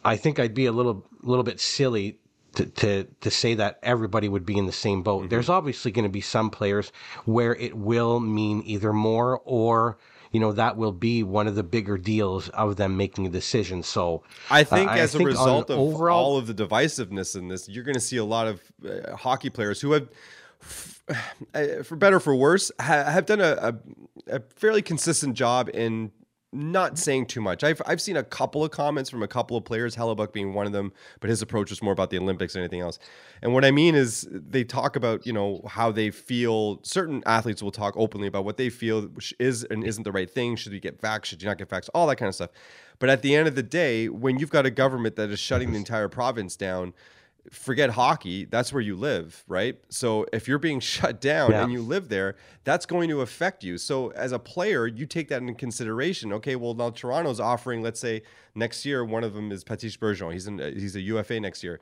I, 0.03 0.11
I 0.13 0.17
think 0.17 0.39
I'd 0.39 0.53
be 0.53 0.65
a 0.65 0.71
little 0.71 1.05
little 1.21 1.43
bit 1.43 1.59
silly 1.59 2.19
to, 2.55 2.65
to, 2.65 3.03
to 3.21 3.31
say 3.31 3.53
that 3.55 3.79
everybody 3.83 4.29
would 4.29 4.45
be 4.45 4.57
in 4.57 4.65
the 4.65 4.71
same 4.71 5.03
boat. 5.03 5.21
Mm-hmm. 5.21 5.29
There's 5.29 5.49
obviously 5.49 5.91
going 5.91 6.03
to 6.03 6.09
be 6.09 6.21
some 6.21 6.49
players 6.49 6.91
where 7.25 7.55
it 7.55 7.75
will 7.75 8.19
mean 8.19 8.63
either 8.65 8.93
more 8.93 9.41
or 9.45 9.97
you 10.35 10.41
know 10.41 10.51
that 10.51 10.75
will 10.75 10.91
be 10.91 11.23
one 11.23 11.47
of 11.47 11.55
the 11.55 11.63
bigger 11.63 11.97
deals 11.97 12.49
of 12.49 12.75
them 12.75 12.97
making 12.97 13.25
a 13.25 13.29
decision. 13.29 13.81
So 13.81 14.21
I 14.51 14.65
think 14.65 14.89
uh, 14.89 14.95
as 14.95 15.15
I 15.15 15.17
a 15.17 15.19
think 15.19 15.29
result 15.29 15.69
of 15.69 15.79
overall, 15.79 16.25
all 16.25 16.37
of 16.37 16.45
the 16.45 16.53
divisiveness 16.53 17.37
in 17.37 17.47
this, 17.47 17.69
you're 17.69 17.85
going 17.85 17.95
to 17.95 18.01
see 18.01 18.17
a 18.17 18.25
lot 18.25 18.45
of 18.45 18.61
uh, 18.85 19.15
hockey 19.15 19.49
players 19.49 19.79
who 19.79 19.93
have. 19.93 20.09
Uh, 21.53 21.83
for 21.83 21.95
better 21.95 22.19
for 22.19 22.35
worse, 22.35 22.71
have 22.79 23.27
done 23.27 23.39
a, 23.39 23.75
a, 24.27 24.37
a 24.37 24.39
fairly 24.55 24.81
consistent 24.81 25.35
job 25.35 25.69
in 25.71 26.11
not 26.55 26.97
saying 26.97 27.25
too 27.27 27.41
much. 27.41 27.63
I've 27.63 27.81
I've 27.85 28.01
seen 28.01 28.17
a 28.17 28.23
couple 28.23 28.63
of 28.63 28.71
comments 28.71 29.09
from 29.09 29.21
a 29.21 29.27
couple 29.27 29.57
of 29.57 29.65
players, 29.65 29.95
Hellebuyck 29.95 30.31
being 30.31 30.53
one 30.53 30.65
of 30.65 30.71
them, 30.71 30.93
but 31.19 31.29
his 31.29 31.41
approach 31.41 31.69
was 31.69 31.81
more 31.81 31.93
about 31.93 32.09
the 32.09 32.17
Olympics 32.17 32.53
than 32.53 32.61
anything 32.61 32.81
else. 32.81 32.97
And 33.41 33.53
what 33.53 33.65
I 33.65 33.71
mean 33.71 33.95
is 33.95 34.27
they 34.31 34.63
talk 34.63 34.95
about, 34.95 35.25
you 35.25 35.33
know, 35.33 35.61
how 35.67 35.91
they 35.91 36.09
feel 36.09 36.79
certain 36.83 37.21
athletes 37.25 37.61
will 37.61 37.71
talk 37.71 37.93
openly 37.97 38.27
about 38.27 38.45
what 38.45 38.57
they 38.57 38.69
feel 38.69 39.01
which 39.01 39.33
is 39.39 39.63
and 39.65 39.83
isn't 39.83 40.03
the 40.03 40.11
right 40.11 40.29
thing. 40.29 40.55
Should 40.55 40.73
you 40.73 40.79
get 40.79 41.01
vaxxed? 41.01 41.25
Should 41.25 41.41
you 41.41 41.47
not 41.47 41.57
get 41.57 41.69
vaxxed? 41.69 41.89
All 41.93 42.07
that 42.07 42.15
kind 42.15 42.29
of 42.29 42.35
stuff. 42.35 42.51
But 42.99 43.09
at 43.09 43.21
the 43.21 43.35
end 43.35 43.47
of 43.47 43.55
the 43.55 43.63
day, 43.63 44.07
when 44.07 44.39
you've 44.39 44.49
got 44.49 44.65
a 44.65 44.71
government 44.71 45.15
that 45.17 45.29
is 45.29 45.39
shutting 45.39 45.71
the 45.71 45.77
entire 45.77 46.07
province 46.07 46.55
down, 46.55 46.93
forget 47.51 47.89
hockey 47.91 48.45
that's 48.45 48.73
where 48.73 48.81
you 48.81 48.95
live 48.95 49.43
right? 49.47 49.77
So 49.89 50.25
if 50.33 50.47
you're 50.47 50.59
being 50.59 50.79
shut 50.95 51.21
down 51.21 51.51
yeah. 51.51 51.63
and 51.63 51.71
you 51.71 51.81
live 51.81 52.09
there 52.09 52.35
that's 52.63 52.85
going 52.85 53.09
to 53.09 53.21
affect 53.21 53.63
you. 53.63 53.77
So 53.77 54.09
as 54.11 54.31
a 54.31 54.39
player 54.39 54.87
you 54.87 55.05
take 55.05 55.29
that 55.29 55.41
into 55.41 55.53
consideration. 55.53 56.33
Okay 56.33 56.55
well 56.55 56.73
now 56.73 56.89
toronto's 56.89 57.39
offering 57.39 57.81
let's 57.81 57.99
say 57.99 58.23
next 58.53 58.85
year 58.85 59.03
one 59.03 59.23
of 59.23 59.33
them 59.33 59.51
is 59.51 59.63
patrice 59.63 59.97
bergeron. 59.97 60.33
He's 60.33 60.47
in 60.47 60.59
uh, 60.59 60.71
he's 60.71 60.95
a 60.95 61.01
ufa 61.01 61.39
next 61.39 61.63
year. 61.63 61.79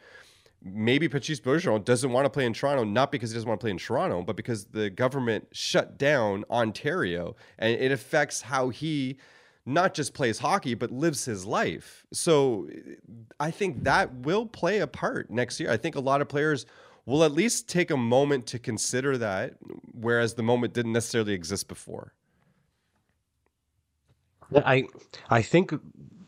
Maybe 0.61 1.09
patrice 1.09 1.39
bergeron 1.39 1.83
doesn't 1.83 2.11
want 2.11 2.25
to 2.25 2.29
play 2.29 2.45
in 2.45 2.53
toronto 2.53 2.83
not 2.83 3.11
because 3.11 3.31
he 3.31 3.35
doesn't 3.35 3.47
want 3.47 3.59
to 3.59 3.63
play 3.63 3.71
in 3.71 3.77
toronto 3.77 4.21
but 4.21 4.35
because 4.35 4.65
the 4.65 4.89
government 4.89 5.47
shut 5.51 5.97
down 5.97 6.45
ontario 6.49 7.35
and 7.59 7.73
it 7.79 7.91
affects 7.91 8.41
how 8.41 8.69
he 8.69 9.17
not 9.65 9.93
just 9.93 10.13
plays 10.13 10.39
hockey 10.39 10.73
but 10.73 10.91
lives 10.91 11.25
his 11.25 11.45
life. 11.45 12.05
So 12.11 12.67
I 13.39 13.51
think 13.51 13.83
that 13.83 14.13
will 14.13 14.45
play 14.45 14.79
a 14.79 14.87
part 14.87 15.29
next 15.29 15.59
year. 15.59 15.71
I 15.71 15.77
think 15.77 15.95
a 15.95 15.99
lot 15.99 16.21
of 16.21 16.27
players 16.27 16.65
will 17.05 17.23
at 17.23 17.31
least 17.31 17.67
take 17.67 17.91
a 17.91 17.97
moment 17.97 18.45
to 18.47 18.59
consider 18.59 19.17
that, 19.17 19.55
whereas 19.91 20.35
the 20.35 20.43
moment 20.43 20.73
didn't 20.73 20.93
necessarily 20.93 21.33
exist 21.33 21.67
before. 21.67 22.13
I 24.55 24.87
I 25.29 25.41
think 25.41 25.73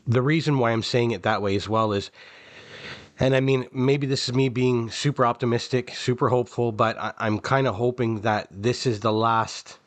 the 0.06 0.22
reason 0.22 0.58
why 0.58 0.72
I'm 0.72 0.82
saying 0.82 1.12
it 1.12 1.22
that 1.22 1.42
way 1.42 1.56
as 1.56 1.68
well 1.68 1.92
is, 1.92 2.10
and 3.18 3.34
I 3.34 3.40
mean 3.40 3.66
maybe 3.72 4.06
this 4.06 4.28
is 4.28 4.34
me 4.34 4.48
being 4.48 4.90
super 4.90 5.24
optimistic, 5.24 5.94
super 5.94 6.28
hopeful, 6.28 6.72
but 6.72 6.98
I, 6.98 7.12
I'm 7.18 7.38
kind 7.38 7.66
of 7.66 7.74
hoping 7.74 8.22
that 8.22 8.48
this 8.50 8.86
is 8.86 9.00
the 9.00 9.12
last 9.12 9.78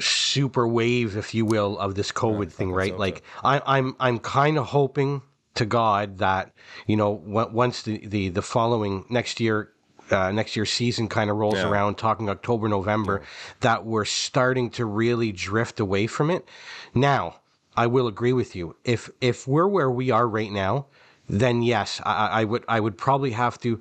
super 0.00 0.66
wave, 0.66 1.16
if 1.16 1.34
you 1.34 1.44
will, 1.44 1.78
of 1.78 1.94
this 1.94 2.12
COVID 2.12 2.52
thing, 2.52 2.72
right? 2.72 2.92
so, 2.92 2.98
like 2.98 3.22
I, 3.44 3.60
I'm 3.66 3.96
I'm 4.00 4.18
kind 4.18 4.58
of 4.58 4.66
hoping 4.66 5.22
to 5.54 5.66
God 5.66 6.18
that 6.18 6.52
you 6.86 6.96
know 6.96 7.10
once 7.10 7.82
the, 7.82 8.06
the 8.06 8.28
the 8.28 8.42
following 8.42 9.04
next 9.10 9.40
year 9.40 9.72
uh, 10.10 10.30
next 10.32 10.56
year's 10.56 10.70
season 10.70 11.08
kind 11.08 11.30
of 11.30 11.36
rolls 11.36 11.56
Yeah. 11.56 11.68
around, 11.68 11.96
talking 11.96 12.28
October, 12.28 12.68
November, 12.68 13.22
that 13.60 13.84
we're 13.84 14.04
starting 14.06 14.70
to 14.70 14.84
really 14.86 15.32
drift 15.32 15.80
away 15.80 16.06
from 16.06 16.30
it. 16.30 16.48
Now, 16.94 17.40
I 17.76 17.86
will 17.86 18.06
agree 18.06 18.32
with 18.32 18.56
you. 18.56 18.76
If 18.84 19.10
if 19.20 19.46
we're 19.46 19.68
where 19.68 19.90
we 19.90 20.10
are 20.10 20.26
right 20.26 20.50
now, 20.50 20.86
then 21.28 21.62
yes, 21.62 22.00
I 22.04 22.40
I 22.40 22.44
would 22.44 22.64
I 22.68 22.80
would 22.80 22.96
probably 22.96 23.32
have 23.32 23.58
to. 23.60 23.80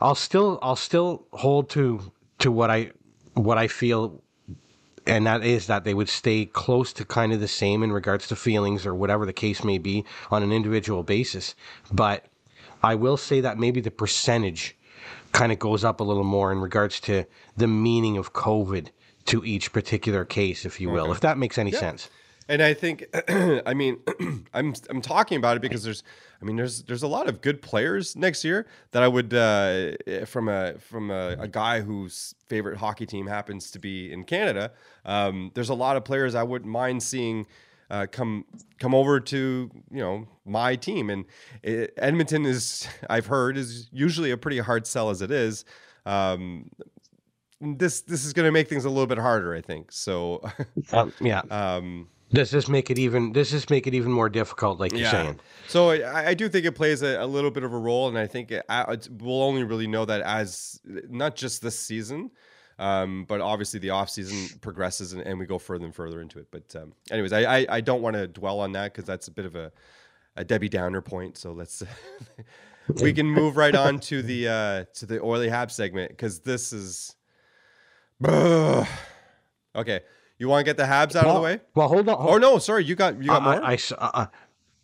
I'll 0.00 0.14
still 0.14 0.58
I'll 0.62 0.76
still 0.76 1.26
hold 1.32 1.68
to 1.70 2.12
to 2.38 2.50
what 2.52 2.70
I 2.70 2.92
what 3.34 3.58
I 3.58 3.68
feel 3.68 4.22
and 5.10 5.26
that 5.26 5.44
is 5.44 5.66
that 5.66 5.82
they 5.82 5.92
would 5.92 6.08
stay 6.08 6.46
close 6.46 6.92
to 6.92 7.04
kind 7.04 7.32
of 7.32 7.40
the 7.40 7.48
same 7.48 7.82
in 7.82 7.92
regards 7.92 8.28
to 8.28 8.36
feelings 8.36 8.86
or 8.86 8.94
whatever 8.94 9.26
the 9.26 9.32
case 9.32 9.64
may 9.64 9.76
be 9.76 10.04
on 10.30 10.44
an 10.44 10.52
individual 10.52 11.02
basis. 11.02 11.56
But 11.90 12.26
I 12.82 12.94
will 12.94 13.16
say 13.16 13.40
that 13.40 13.58
maybe 13.58 13.80
the 13.80 13.90
percentage 13.90 14.76
kind 15.32 15.50
of 15.50 15.58
goes 15.58 15.84
up 15.84 15.98
a 15.98 16.04
little 16.04 16.24
more 16.24 16.52
in 16.52 16.60
regards 16.60 17.00
to 17.00 17.24
the 17.56 17.66
meaning 17.66 18.18
of 18.18 18.32
COVID 18.32 18.88
to 19.26 19.44
each 19.44 19.72
particular 19.72 20.24
case, 20.24 20.64
if 20.64 20.80
you 20.80 20.90
will, 20.90 21.10
if 21.10 21.20
that 21.20 21.38
makes 21.38 21.58
any 21.58 21.72
sense. 21.72 22.08
And 22.50 22.62
I 22.62 22.74
think, 22.74 23.06
I 23.64 23.72
mean, 23.74 23.98
I'm 24.52 24.74
I'm 24.90 25.00
talking 25.00 25.38
about 25.38 25.56
it 25.56 25.60
because 25.62 25.84
there's, 25.84 26.02
I 26.42 26.44
mean, 26.44 26.56
there's 26.56 26.82
there's 26.82 27.04
a 27.04 27.08
lot 27.08 27.28
of 27.28 27.40
good 27.40 27.62
players 27.62 28.16
next 28.16 28.44
year 28.44 28.66
that 28.90 29.02
I 29.02 29.08
would, 29.08 29.32
uh, 29.32 29.92
from 30.26 30.48
a 30.48 30.74
from 30.78 31.10
a, 31.12 31.36
a 31.38 31.46
guy 31.48 31.80
whose 31.80 32.34
favorite 32.48 32.76
hockey 32.78 33.06
team 33.06 33.26
happens 33.28 33.70
to 33.70 33.78
be 33.78 34.12
in 34.12 34.24
Canada. 34.24 34.72
Um, 35.04 35.52
there's 35.54 35.68
a 35.68 35.74
lot 35.74 35.96
of 35.96 36.04
players 36.04 36.34
I 36.34 36.42
wouldn't 36.42 36.70
mind 36.70 37.02
seeing. 37.02 37.46
Uh, 37.88 38.06
come 38.10 38.44
come 38.78 38.94
over 38.94 39.18
to 39.18 39.68
you 39.90 39.98
know 39.98 40.24
my 40.44 40.76
team 40.76 41.10
and 41.10 41.24
it, 41.64 41.92
Edmonton 41.96 42.46
is 42.46 42.86
I've 43.10 43.26
heard 43.26 43.56
is 43.56 43.88
usually 43.92 44.30
a 44.30 44.36
pretty 44.36 44.58
hard 44.58 44.86
sell 44.86 45.10
as 45.10 45.22
it 45.22 45.30
is. 45.32 45.64
Um, 46.06 46.70
this 47.60 48.00
this 48.02 48.24
is 48.24 48.32
going 48.32 48.46
to 48.46 48.52
make 48.52 48.68
things 48.68 48.84
a 48.84 48.88
little 48.88 49.06
bit 49.06 49.18
harder, 49.18 49.54
I 49.54 49.60
think. 49.60 49.92
So, 49.92 50.40
Um, 50.92 51.12
yeah. 51.20 51.42
um, 51.50 52.08
Does 52.32 52.50
this 52.50 52.68
make 52.68 52.90
it 52.90 52.98
even? 52.98 53.32
Does 53.32 53.50
this 53.50 53.68
make 53.70 53.86
it 53.86 53.94
even 53.94 54.12
more 54.12 54.28
difficult? 54.28 54.78
Like 54.78 54.92
you're 54.92 55.10
saying. 55.10 55.40
So 55.66 55.90
I, 55.90 56.28
I 56.28 56.34
do 56.34 56.48
think 56.48 56.64
it 56.64 56.72
plays 56.72 57.02
a, 57.02 57.22
a 57.22 57.26
little 57.26 57.50
bit 57.50 57.64
of 57.64 57.72
a 57.72 57.78
role, 57.78 58.08
and 58.08 58.16
I 58.16 58.26
think 58.26 58.52
it, 58.52 58.64
it's, 58.68 59.08
we'll 59.08 59.42
only 59.42 59.64
really 59.64 59.88
know 59.88 60.04
that 60.04 60.20
as 60.22 60.80
not 61.08 61.34
just 61.34 61.60
this 61.60 61.78
season, 61.78 62.30
um, 62.78 63.24
but 63.28 63.40
obviously 63.40 63.80
the 63.80 63.90
off 63.90 64.10
season 64.10 64.58
progresses 64.60 65.12
and, 65.12 65.22
and 65.22 65.38
we 65.38 65.46
go 65.46 65.58
further 65.58 65.84
and 65.84 65.94
further 65.94 66.20
into 66.20 66.38
it. 66.38 66.46
But 66.52 66.74
um, 66.76 66.92
anyways, 67.10 67.32
I, 67.32 67.40
I, 67.42 67.66
I 67.68 67.80
don't 67.80 68.00
want 68.00 68.14
to 68.14 68.28
dwell 68.28 68.60
on 68.60 68.72
that 68.72 68.92
because 68.92 69.04
that's 69.04 69.26
a 69.26 69.32
bit 69.32 69.44
of 69.44 69.56
a, 69.56 69.72
a 70.36 70.44
Debbie 70.44 70.68
Downer 70.68 71.00
point. 71.00 71.36
So 71.36 71.52
let's 71.52 71.82
we 73.02 73.12
can 73.12 73.26
move 73.26 73.56
right 73.56 73.74
on 73.74 73.98
to 74.00 74.22
the 74.22 74.48
uh, 74.48 74.84
to 74.94 75.06
the 75.06 75.20
oily 75.20 75.48
Hab 75.48 75.70
segment 75.70 76.10
because 76.10 76.40
this 76.40 76.72
is. 76.72 77.16
okay, 78.24 78.86
you 80.40 80.48
want 80.48 80.60
to 80.60 80.68
get 80.68 80.76
the 80.76 80.82
Habs 80.84 81.14
out 81.14 81.26
of 81.26 81.34
the 81.34 81.40
way? 81.40 81.60
Well, 81.74 81.86
hold 81.88 82.08
on. 82.08 82.16
hold- 82.16 82.30
Or 82.30 82.40
no, 82.40 82.58
sorry, 82.58 82.84
you 82.84 82.94
got 82.96 83.16
you 83.22 83.28
got 83.28 83.42
I- 83.42 83.44
more. 83.44 83.64
I, 83.64 83.72
I 83.72 83.78
uh, 83.98 84.10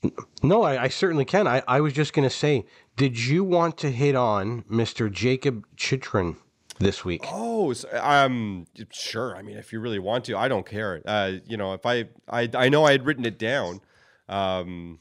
uh, 0.04 0.10
no, 0.42 0.62
I, 0.62 0.84
I 0.84 0.88
certainly 0.88 1.24
can. 1.24 1.48
I, 1.48 1.62
I 1.66 1.80
was 1.80 1.92
just 1.92 2.12
going 2.12 2.28
to 2.28 2.34
say, 2.34 2.64
did 2.96 3.18
you 3.18 3.42
want 3.42 3.76
to 3.78 3.90
hit 3.90 4.14
on 4.14 4.62
Mr. 4.70 5.10
Jakob 5.10 5.64
Chychrun 5.76 6.36
this 6.78 7.04
week? 7.04 7.24
Oh, 7.32 7.72
so, 7.72 7.88
um, 8.00 8.66
sure. 8.92 9.34
I 9.34 9.42
mean, 9.42 9.56
if 9.56 9.72
you 9.72 9.80
really 9.80 9.98
want 9.98 10.24
to, 10.26 10.36
I 10.36 10.46
don't 10.46 10.66
care. 10.66 11.02
Uh, 11.04 11.32
you 11.46 11.56
know, 11.56 11.72
if 11.72 11.84
I, 11.86 12.04
I, 12.28 12.48
I 12.54 12.68
know 12.68 12.84
I 12.84 12.92
had 12.92 13.04
written 13.06 13.24
it 13.24 13.38
down. 13.38 13.80
Um, 14.28 15.00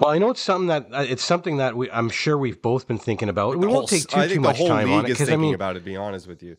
Well, 0.00 0.10
I 0.10 0.18
know 0.18 0.30
it's 0.30 0.40
something 0.40 0.68
that 0.68 0.86
uh, 0.92 1.04
it's 1.08 1.22
something 1.24 1.56
that 1.58 1.76
we, 1.76 1.90
I'm 1.90 2.08
sure 2.10 2.38
we've 2.38 2.62
both 2.62 2.86
been 2.86 2.98
thinking 2.98 3.28
about. 3.28 3.56
We 3.56 3.66
won't 3.66 3.88
take 3.88 4.06
too 4.06 4.28
too 4.28 4.40
much 4.40 4.58
time 4.58 4.90
on 4.92 5.00
it 5.04 5.08
because 5.08 5.22
I 5.28 5.32
thinking 5.32 5.40
mean, 5.42 5.54
about 5.54 5.76
it. 5.76 5.80
To 5.80 5.84
be 5.84 5.96
honest 5.96 6.26
with 6.28 6.42
you, 6.42 6.56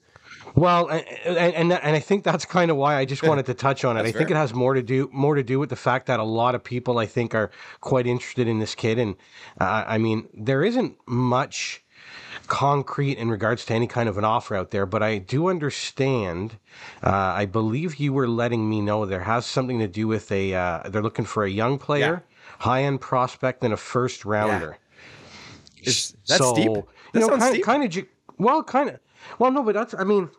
Well, 0.55 0.89
and 0.89 1.37
and 1.37 1.73
and, 1.73 1.95
I 1.95 1.99
think 1.99 2.23
that's 2.23 2.45
kind 2.45 2.71
of 2.71 2.77
why 2.77 2.95
I 2.95 3.05
just 3.05 3.23
wanted 3.23 3.45
to 3.45 3.53
touch 3.53 3.85
on 3.85 3.95
it. 3.95 4.01
I 4.01 4.03
That's 4.03 4.17
think 4.17 4.29
fair. 4.29 4.37
it 4.37 4.39
has 4.39 4.53
more 4.53 4.73
to 4.73 4.81
do 4.81 5.09
more 5.13 5.35
to 5.35 5.43
do 5.43 5.59
with 5.59 5.69
the 5.69 5.75
fact 5.75 6.07
that 6.07 6.19
a 6.19 6.23
lot 6.23 6.55
of 6.55 6.63
people 6.63 6.97
I 6.99 7.05
think 7.05 7.33
are 7.33 7.51
quite 7.79 8.05
interested 8.07 8.47
in 8.47 8.59
this 8.59 8.75
kid, 8.75 8.99
and 8.99 9.15
uh, 9.59 9.85
I 9.87 9.97
mean 9.97 10.27
there 10.33 10.63
isn't 10.63 10.97
much 11.07 11.83
concrete 12.47 13.17
in 13.17 13.29
regards 13.29 13.65
to 13.65 13.73
any 13.73 13.87
kind 13.87 14.09
of 14.09 14.17
an 14.17 14.25
offer 14.25 14.55
out 14.55 14.71
there, 14.71 14.85
but 14.85 15.01
I 15.01 15.19
do 15.19 15.47
understand. 15.47 16.57
Uh, 17.01 17.09
I 17.09 17.45
believe 17.45 17.95
you 17.95 18.11
were 18.11 18.27
letting 18.27 18.69
me 18.69 18.81
know 18.81 19.05
there 19.05 19.21
has 19.21 19.45
something 19.45 19.79
to 19.79 19.87
do 19.87 20.07
with 20.07 20.31
a. 20.31 20.53
Uh, 20.53 20.89
they're 20.89 21.03
looking 21.03 21.25
for 21.25 21.45
a 21.45 21.49
young 21.49 21.77
player, 21.77 22.23
high 22.59 22.83
end 22.83 22.99
prospect, 22.99 23.63
and 23.63 23.73
a 23.73 23.77
first 23.77 24.25
rounder. 24.25 24.77
Is 25.83 26.15
that 26.27 26.43
steep? 26.43 26.71
you 27.13 27.19
know, 27.19 27.29
kind, 27.29 27.43
steep. 27.43 27.63
kind 27.63 27.83
of, 27.83 28.05
well, 28.37 28.63
kind 28.63 28.89
of, 28.89 28.99
well, 29.39 29.51
no, 29.51 29.63
but 29.63 29.73
that's, 29.73 29.93
I 29.93 30.03
mean, 30.03 30.29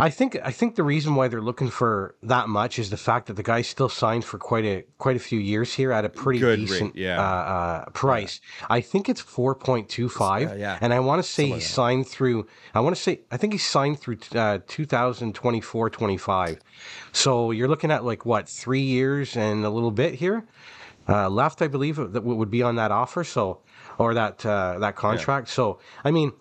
I 0.00 0.10
think, 0.10 0.36
I 0.42 0.50
think 0.50 0.76
the 0.76 0.82
reason 0.82 1.14
why 1.14 1.28
they're 1.28 1.42
looking 1.42 1.68
for 1.70 2.14
that 2.22 2.48
much 2.48 2.78
is 2.78 2.90
the 2.90 2.96
fact 2.96 3.26
that 3.26 3.34
the 3.34 3.42
guy's 3.42 3.68
still 3.68 3.88
signed 3.88 4.24
for 4.24 4.38
quite 4.38 4.64
a, 4.64 4.84
quite 4.98 5.16
a 5.16 5.20
few 5.20 5.38
years 5.38 5.74
here 5.74 5.92
at 5.92 6.04
a 6.04 6.08
pretty 6.08 6.40
Good 6.40 6.58
rate, 6.60 6.66
decent, 6.66 6.96
yeah. 6.96 7.20
uh, 7.20 7.24
uh, 7.24 7.84
price. 7.90 8.40
I 8.68 8.80
think 8.80 9.08
it's 9.08 9.20
four 9.20 9.54
point 9.54 9.88
two 9.88 10.08
five, 10.08 10.52
Uh, 10.52 10.54
yeah. 10.54 10.78
and 10.80 10.94
I 10.94 11.00
want 11.00 11.22
to 11.22 11.28
say 11.28 11.46
he 11.46 11.60
signed 11.60 12.08
through. 12.08 12.46
I 12.74 12.80
want 12.80 12.96
to 12.96 13.02
say, 13.02 13.20
I 13.30 13.36
think 13.36 13.52
he 13.52 13.58
signed 13.58 14.00
through 14.00 14.18
uh, 14.34 14.58
2024, 14.66 15.90
25. 15.90 16.58
So 17.12 17.50
you're 17.50 17.68
looking 17.68 17.90
at 17.90 18.04
like 18.04 18.24
what 18.24 18.48
three 18.48 18.80
years 18.82 19.36
and 19.36 19.64
a 19.64 19.70
little 19.70 19.90
bit 19.90 20.14
here 20.14 20.46
uh, 21.08 21.28
left, 21.28 21.60
I 21.62 21.68
believe, 21.68 21.96
that 21.96 22.22
would 22.22 22.50
be 22.50 22.62
on 22.62 22.76
that 22.76 22.90
offer. 22.90 23.24
So, 23.24 23.60
or 23.98 24.14
that 24.14 24.44
uh, 24.46 24.78
that 24.78 24.96
contract. 24.96 25.48
So, 25.48 25.78
I 26.04 26.10
mean, 26.10 26.32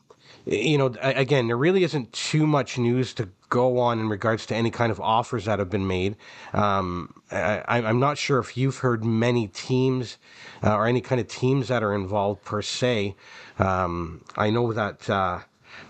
you 0.45 0.77
know, 0.77 0.93
again, 1.01 1.47
there 1.47 1.57
really 1.57 1.83
isn't 1.83 2.13
too 2.13 2.47
much 2.47 2.77
news 2.77 3.13
to 3.15 3.29
go 3.49 3.79
on 3.79 3.99
in 3.99 4.09
regards 4.09 4.45
to 4.47 4.55
any 4.55 4.69
kind 4.71 4.91
of 4.91 4.99
offers 4.99 5.45
that 5.45 5.59
have 5.59 5.69
been 5.69 5.87
made. 5.87 6.15
Um, 6.53 7.13
I, 7.31 7.59
I- 7.67 7.81
I'm 7.89 7.99
not 7.99 8.17
sure 8.17 8.39
if 8.39 8.55
you've 8.55 8.77
heard 8.77 9.03
many 9.03 9.47
teams 9.47 10.17
uh, 10.63 10.75
or 10.75 10.87
any 10.87 11.01
kind 11.01 11.19
of 11.19 11.27
teams 11.27 11.67
that 11.67 11.83
are 11.83 11.93
involved 11.95 12.43
per 12.45 12.61
se. 12.61 13.15
Um, 13.57 14.23
I 14.37 14.49
know 14.49 14.71
that. 14.73 15.09
Uh, 15.09 15.39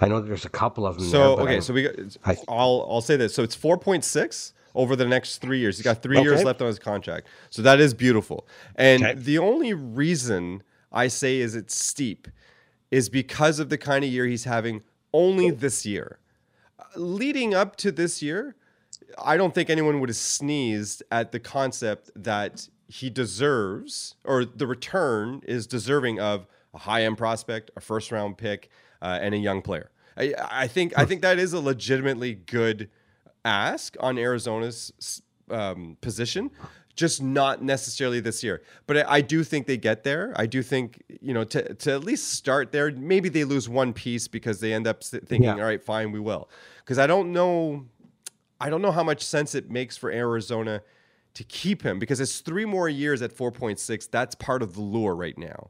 I 0.02 0.08
know 0.08 0.22
there's 0.22 0.46
a 0.46 0.50
couple 0.50 0.86
of 0.86 0.98
them. 1.00 1.08
so 1.10 1.36
there, 1.36 1.44
okay, 1.46 1.54
I'm- 1.54 1.62
so 1.62 1.74
we 1.74 1.84
got. 1.84 1.96
I- 2.26 2.38
I'll 2.48 2.86
I'll 2.90 3.02
say 3.02 3.16
this. 3.18 3.34
So 3.34 3.44
it's 3.44 3.56
four 3.56 3.78
point 3.78 4.04
six 4.06 4.54
over 4.76 4.96
the 4.96 5.06
next 5.06 5.38
three 5.40 5.60
years. 5.60 5.78
He's 5.78 5.84
got 5.84 6.02
three 6.04 6.22
years 6.22 6.44
left 6.44 6.62
on 6.62 6.68
his 6.68 6.80
contract. 6.80 7.28
So 7.50 7.62
that 7.64 7.80
is 7.80 7.94
beautiful. 7.94 8.48
And 8.76 9.04
Okay. 9.04 9.14
the 9.20 9.38
only 9.40 9.74
reason 9.74 10.64
I 10.92 11.08
say 11.08 11.40
is 11.40 11.56
it's 11.56 11.76
steep 11.76 12.28
is 12.92 13.10
because 13.10 13.60
of 13.60 13.70
the 13.70 13.78
kind 13.78 14.04
of 14.06 14.12
year 14.12 14.26
he's 14.26 14.44
having 14.46 14.82
only 15.14 15.50
this 15.50 15.86
year. 15.86 16.20
Leading 16.96 17.54
up 17.54 17.76
to 17.78 17.92
this 17.92 18.22
year, 18.22 18.56
I 19.24 19.38
don't 19.38 19.54
think 19.54 19.70
anyone 19.70 20.00
would 20.00 20.10
have 20.10 20.16
sneezed 20.16 21.04
at 21.12 21.32
the 21.32 21.40
concept 21.40 22.12
that 22.16 22.68
he 22.88 23.10
deserves 23.10 24.16
or 24.24 24.46
the 24.46 24.66
return 24.68 25.42
is 25.46 25.68
deserving 25.68 26.20
of 26.20 26.48
a 26.74 26.80
high 26.80 27.04
end 27.04 27.18
prospect, 27.18 27.72
a 27.76 27.82
first 27.82 28.12
round 28.12 28.38
pick, 28.38 28.70
uh, 29.02 29.20
and 29.22 29.34
a 29.34 29.38
young 29.38 29.62
player. 29.62 29.90
I, 30.18 30.34
I 30.52 30.68
think 30.68 30.94
I 30.98 31.06
think 31.06 31.22
that 31.22 31.40
is 31.40 31.54
a 31.54 31.60
legitimately 31.60 32.36
good 32.36 32.90
ask 33.46 33.96
on 34.00 34.18
Arizona's 34.18 35.22
um, 35.50 35.98
position. 36.02 36.52
Just 36.96 37.22
not 37.24 37.64
necessarily 37.64 38.20
this 38.20 38.44
year, 38.44 38.62
but 38.86 38.98
I, 38.98 39.14
I 39.18 39.22
do 39.22 39.44
think 39.46 39.68
they 39.68 39.78
get 39.78 40.04
there. 40.04 40.34
I 40.36 40.46
do 40.48 40.62
think 40.62 41.02
you 41.22 41.34
know 41.34 41.46
to 41.46 41.74
to 41.76 41.94
at 41.94 42.04
least 42.04 42.34
start 42.34 42.74
there. 42.74 42.92
Maybe 42.92 43.30
they 43.30 43.46
lose 43.46 43.70
one 43.70 43.94
piece 43.94 44.28
because 44.28 44.60
they 44.60 44.74
end 44.74 44.86
up 44.86 45.02
thinking, 45.04 45.44
Yeah. 45.44 45.54
all 45.54 45.62
right, 45.62 45.82
fine, 45.82 46.12
we 46.12 46.20
will. 46.20 46.50
Because 46.90 46.98
I 46.98 47.06
don't 47.06 47.32
know, 47.32 47.86
I 48.60 48.72
don't 48.72 48.82
know 48.82 48.92
how 48.92 49.04
much 49.04 49.22
sense 49.22 49.54
it 49.54 49.70
makes 49.70 49.96
for 49.96 50.10
Arizona 50.10 50.82
to 51.36 51.44
keep 51.44 51.84
him 51.84 52.00
because 52.00 52.20
it's 52.20 52.40
three 52.40 52.66
more 52.66 52.90
years 52.90 53.22
at 53.22 53.32
4.6. 53.32 54.10
That's 54.10 54.34
part 54.34 54.64
of 54.64 54.74
the 54.74 54.82
lure 54.82 55.16
right 55.16 55.38
now. 55.38 55.70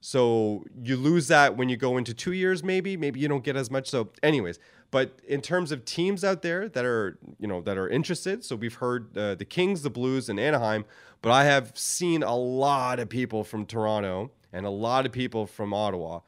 So 0.00 0.64
you 0.82 0.96
lose 0.96 1.28
that 1.28 1.58
when 1.58 1.68
you 1.68 1.76
go 1.76 1.98
into 1.98 2.14
two 2.14 2.32
years, 2.32 2.64
maybe. 2.64 2.96
Maybe 2.96 3.20
you 3.20 3.28
don't 3.28 3.44
get 3.44 3.54
as 3.54 3.70
much. 3.70 3.90
So, 3.90 4.12
anyways, 4.22 4.58
But 4.90 5.20
in 5.28 5.42
terms 5.42 5.72
of 5.72 5.84
teams 5.84 6.24
out 6.24 6.40
there 6.40 6.70
that 6.70 6.86
are, 6.86 7.18
you 7.38 7.46
know, 7.46 7.60
that 7.60 7.76
are 7.76 7.90
interested, 7.90 8.42
so 8.42 8.56
we've 8.56 8.76
heard 8.76 9.14
uh, 9.14 9.34
the 9.34 9.44
Kings, 9.44 9.82
the 9.82 9.90
Blues, 9.90 10.30
and 10.30 10.40
Anaheim, 10.40 10.86
but 11.20 11.32
I 11.32 11.44
have 11.44 11.76
seen 11.76 12.22
a 12.22 12.34
lot 12.34 12.98
of 12.98 13.10
people 13.10 13.44
from 13.44 13.66
Toronto 13.66 14.30
and 14.54 14.64
a 14.64 14.70
lot 14.70 15.04
of 15.04 15.12
people 15.12 15.46
from 15.46 15.74
Ottawa 15.74 16.20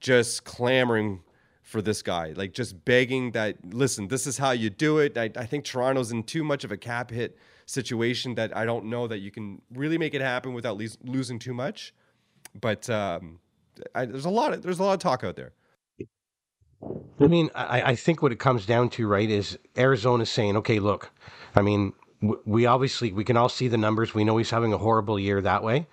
just 0.00 0.44
clamoring 0.44 1.20
for 1.66 1.82
this 1.82 2.00
guy, 2.00 2.32
like 2.36 2.52
just 2.52 2.84
begging 2.84 3.32
that, 3.32 3.56
listen, 3.74 4.06
this 4.06 4.24
is 4.24 4.38
how 4.38 4.52
you 4.52 4.70
do 4.70 4.98
it. 4.98 5.18
I, 5.18 5.32
I 5.34 5.46
think 5.46 5.64
Toronto's 5.64 6.12
in 6.12 6.22
too 6.22 6.44
much 6.44 6.62
of 6.62 6.70
a 6.70 6.76
cap 6.76 7.10
hit 7.10 7.36
situation 7.66 8.36
that 8.36 8.56
I 8.56 8.64
don't 8.64 8.84
know 8.84 9.08
that 9.08 9.18
you 9.18 9.32
can 9.32 9.60
really 9.74 9.98
make 9.98 10.14
it 10.14 10.20
happen 10.20 10.54
without 10.54 10.78
le- 10.78 10.86
losing 11.02 11.40
too 11.40 11.52
much. 11.52 11.92
But 12.58 12.88
um, 12.88 13.40
I, 13.96 14.04
there's 14.04 14.26
a 14.26 14.30
lot 14.30 14.52
of 14.52 14.62
there's 14.62 14.78
a 14.78 14.84
lot 14.84 14.92
of 14.92 15.00
talk 15.00 15.24
out 15.24 15.34
there. 15.34 15.54
I 17.20 17.26
mean, 17.26 17.50
I, 17.56 17.82
I 17.82 17.96
think 17.96 18.22
what 18.22 18.30
it 18.30 18.38
comes 18.38 18.64
down 18.64 18.88
to, 18.90 19.08
right, 19.08 19.28
is 19.28 19.58
Arizona 19.76 20.24
saying, 20.24 20.56
okay, 20.58 20.78
look, 20.78 21.10
I 21.56 21.62
mean, 21.62 21.94
we 22.20 22.66
obviously 22.66 23.12
we 23.12 23.24
can 23.24 23.36
all 23.36 23.48
see 23.48 23.68
the 23.68 23.76
numbers. 23.76 24.14
We 24.14 24.24
know 24.24 24.36
he's 24.36 24.50
having 24.50 24.72
a 24.72 24.78
horrible 24.78 25.18
year 25.18 25.40
that 25.42 25.62
way, 25.62 25.86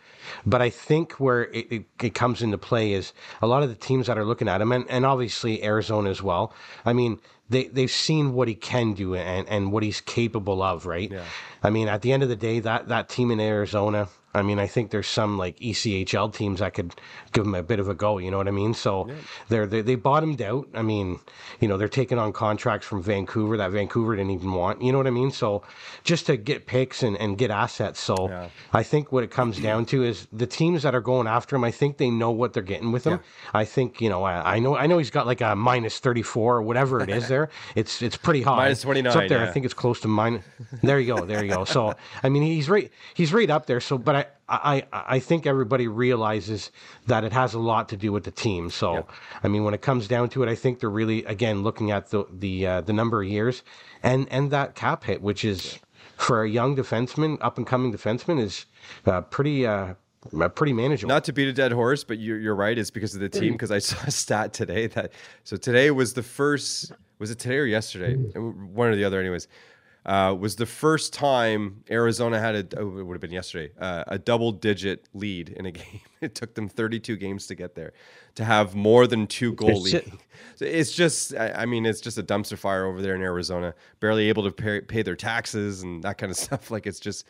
but 0.46 0.62
I 0.62 0.70
think 0.70 1.14
where 1.14 1.44
it, 1.46 1.68
it, 1.72 1.86
it, 2.02 2.14
comes 2.14 2.42
into 2.42 2.58
play 2.58 2.94
is 2.94 3.14
a 3.42 3.48
lot 3.48 3.64
of 3.64 3.70
the 3.70 3.76
teams 3.76 4.08
that 4.08 4.18
are 4.18 4.26
looking 4.26 4.48
at 4.48 4.62
him, 4.62 4.72
and, 4.72 4.90
and 4.90 5.06
obviously 5.06 5.64
Arizona 5.64 6.10
as 6.10 6.24
well. 6.24 6.54
I 6.86 6.94
mean, 6.94 7.20
they 7.50 7.66
they've 7.66 7.92
seen 7.92 8.34
what 8.34 8.48
he 8.48 8.56
can 8.56 8.94
do 8.94 9.16
and, 9.16 9.48
and 9.50 9.72
what 9.72 9.84
he's 9.84 10.02
capable 10.02 10.62
of, 10.62 10.86
right? 10.86 11.12
Yeah. 11.12 11.26
I 11.62 11.70
mean, 11.70 11.88
at 11.90 12.02
the 12.02 12.14
end 12.14 12.24
of 12.24 12.30
the 12.30 12.36
day, 12.36 12.60
that 12.60 12.88
that 12.88 13.10
team 13.10 13.30
in 13.30 13.40
Arizona, 13.40 14.08
I 14.36 14.42
mean, 14.42 14.60
I 14.60 14.68
think 14.68 14.92
there's 14.92 15.08
some 15.08 15.38
like 15.38 15.60
ECHL 15.60 16.34
teams 16.34 16.60
that 16.60 16.74
could 16.74 16.94
give 17.32 17.44
them 17.44 17.56
a 17.56 17.64
bit 17.64 17.80
of 17.80 17.88
a 17.88 17.94
go. 17.94 18.18
You 18.18 18.32
know 18.32 18.38
what 18.38 18.48
I 18.48 18.52
mean? 18.52 18.74
So 18.74 19.08
yeah. 19.08 19.16
they're, 19.50 19.68
they 19.68 19.82
they 19.82 19.96
bottomed 19.96 20.42
out. 20.42 20.68
I 20.74 20.82
mean, 20.82 21.20
you 21.60 21.68
know, 21.68 21.78
they're 21.78 21.88
taking 21.88 22.18
on 22.18 22.34
contracts 22.34 22.88
from 22.88 23.04
Vancouver 23.04 23.58
that 23.58 23.72
Vancouver 23.72 24.16
didn't 24.16 24.32
even 24.32 24.54
want. 24.54 24.82
You 24.82 24.92
know 24.92 24.98
what 24.98 25.08
I 25.08 25.12
mean? 25.12 25.32
So 25.32 25.64
just 26.04 26.26
to 26.28 26.38
get 26.38 26.66
picks 26.66 27.04
and, 27.04 27.18
and 27.18 27.38
get 27.38 27.52
assets. 27.52 28.00
So 28.00 28.30
yeah. 28.30 28.50
I 28.74 28.84
think 28.84 29.12
what 29.12 29.24
it 29.24 29.32
comes 29.32 29.60
down 29.60 29.86
to 29.88 30.04
is 30.04 30.28
the 30.34 30.48
teams 30.48 30.84
that 30.84 30.96
are 30.96 31.02
going 31.02 31.28
after 31.28 31.56
him. 31.56 31.64
I 31.64 31.72
think 31.72 31.98
they 31.98 32.10
know 32.10 32.32
what 32.32 32.54
they're 32.54 32.64
getting 32.64 32.92
with 32.92 33.06
him. 33.06 33.14
Yeah. 33.14 33.60
I 33.60 33.66
think 33.66 34.02
you 34.02 34.10
know. 34.10 34.24
I, 34.24 34.56
I, 34.56 34.60
know. 34.60 34.76
I 34.76 34.88
know 34.88 34.98
he's 34.98 35.12
got 35.12 35.28
like 35.28 35.42
a 35.42 35.56
minus 35.56 36.00
thirty 36.00 36.22
four 36.22 36.58
or 36.58 36.62
whatever 36.62 37.02
it 37.02 37.10
is. 37.10 37.28
There, 37.28 37.50
it's 37.76 38.02
it's 38.02 38.18
pretty 38.18 38.42
high. 38.42 38.56
Minus 38.56 38.82
twenty 38.82 39.02
nine. 39.02 39.12
It's 39.12 39.16
up 39.18 39.30
there. 39.30 39.48
I 39.48 39.52
think 39.52 39.66
it's 39.66 39.74
close 39.74 40.00
to 40.02 40.08
mine. 40.08 40.44
There 40.82 41.00
you 41.00 41.16
go. 41.16 41.26
There 41.26 41.44
you 41.44 41.54
go. 41.54 41.66
So 41.66 41.94
I 42.24 42.30
mean, 42.30 42.44
he's 42.44 42.70
right. 42.70 42.92
He's 43.14 43.34
right 43.34 43.50
up 43.50 43.66
there. 43.66 43.80
So, 43.80 43.98
but 43.98 44.16
I. 44.16 44.23
I, 44.54 44.84
I 45.16 45.20
think 45.20 45.46
everybody 45.46 45.88
realizes 45.88 46.72
that 47.08 47.24
it 47.24 47.32
has 47.32 47.54
a 47.54 47.60
lot 47.60 47.90
to 47.90 47.98
do 47.98 48.12
with 48.12 48.24
the 48.24 48.32
team. 48.32 48.70
So, 48.70 48.96
yep. 48.96 49.12
I 49.44 49.48
mean, 49.48 49.64
when 49.64 49.74
it 49.74 49.82
comes 49.82 50.08
down 50.08 50.30
to 50.30 50.44
it, 50.44 50.50
I 50.50 50.56
think 50.56 50.80
they're 50.80 50.90
really 50.90 51.24
again 51.26 51.64
looking 51.64 51.92
at 51.92 52.10
the 52.10 52.26
the 52.32 52.68
uh, 52.68 52.82
the 52.82 52.94
number 52.94 53.22
of 53.22 53.28
years 53.28 53.64
and 54.02 54.28
and 54.32 54.52
that 54.52 54.76
cap 54.76 55.04
hit, 55.06 55.22
which 55.22 55.44
is 55.46 55.80
for 56.18 56.44
a 56.44 56.50
young 56.50 56.76
defenseman, 56.76 57.38
up 57.42 57.58
and 57.58 57.66
coming 57.66 57.92
defenseman, 57.94 58.40
is 58.40 58.66
uh, 59.06 59.22
pretty. 59.22 59.66
Uh, 59.66 59.96
pretty 60.56 60.72
manageable. 60.72 61.10
Not 61.10 61.26
to 61.26 61.34
beat 61.34 61.50
a 61.50 61.54
dead 61.54 61.74
horse, 61.74 62.06
but 62.06 62.18
you're, 62.18 62.40
you're 62.40 62.56
right. 62.56 62.78
It's 62.78 62.92
because 62.92 63.14
of 63.14 63.20
the 63.20 63.28
team. 63.28 63.52
Because 63.52 63.72
I 63.72 63.80
saw 63.80 63.98
a 64.08 64.12
stat 64.12 64.54
today 64.54 64.88
that 64.88 65.12
so 65.44 65.58
today 65.58 65.92
was 65.92 66.14
the 66.14 66.24
first. 66.24 66.94
Was 67.20 67.30
it 67.30 67.40
today 67.40 67.58
or 67.58 67.66
yesterday? 67.66 68.16
One 68.16 68.88
or 68.88 68.96
the 68.96 69.04
other, 69.04 69.20
anyways 69.20 69.50
uh, 70.06 70.36
was 70.38 70.58
the 70.58 70.66
first 70.66 71.14
time 71.14 71.84
Arizona 71.90 72.40
had 72.40 72.56
a 72.56 72.80
oh, 72.80 72.98
it 73.00 73.04
would 73.04 73.14
have 73.14 73.22
been 73.22 73.32
yesterday 73.32 73.72
uh, 73.80 74.04
a 74.08 74.20
double 74.20 74.52
digit 74.52 75.08
lead 75.14 75.50
in 75.50 75.66
a 75.66 75.72
game. 75.82 76.02
It 76.22 76.36
took 76.36 76.56
them 76.56 76.70
32 76.70 77.18
games 77.18 77.48
to 77.48 77.56
get 77.56 77.76
there 77.76 77.94
to 78.36 78.44
have 78.44 78.76
more 78.76 79.08
than 79.08 79.28
two 79.28 79.54
goal 79.54 79.82
lead. 79.82 80.12
So 80.56 80.66
it's 80.66 80.92
just 80.92 81.34
I 81.36 81.66
mean 81.66 81.86
it's 81.86 82.02
just 82.02 82.18
a 82.18 82.24
dumpster 82.24 82.58
fire 82.58 82.86
over 82.86 83.02
there 83.02 83.16
in 83.16 83.22
Arizona. 83.22 83.74
Barely 84.00 84.30
able 84.30 84.44
to 84.44 84.52
pay, 84.52 84.82
pay 84.82 85.02
their 85.02 85.16
taxes 85.16 85.82
and 85.82 86.04
that 86.04 86.20
kind 86.20 86.32
of 86.32 86.38
stuff. 86.46 86.70
Like 86.70 86.86
it's 86.86 87.00
just 87.00 87.26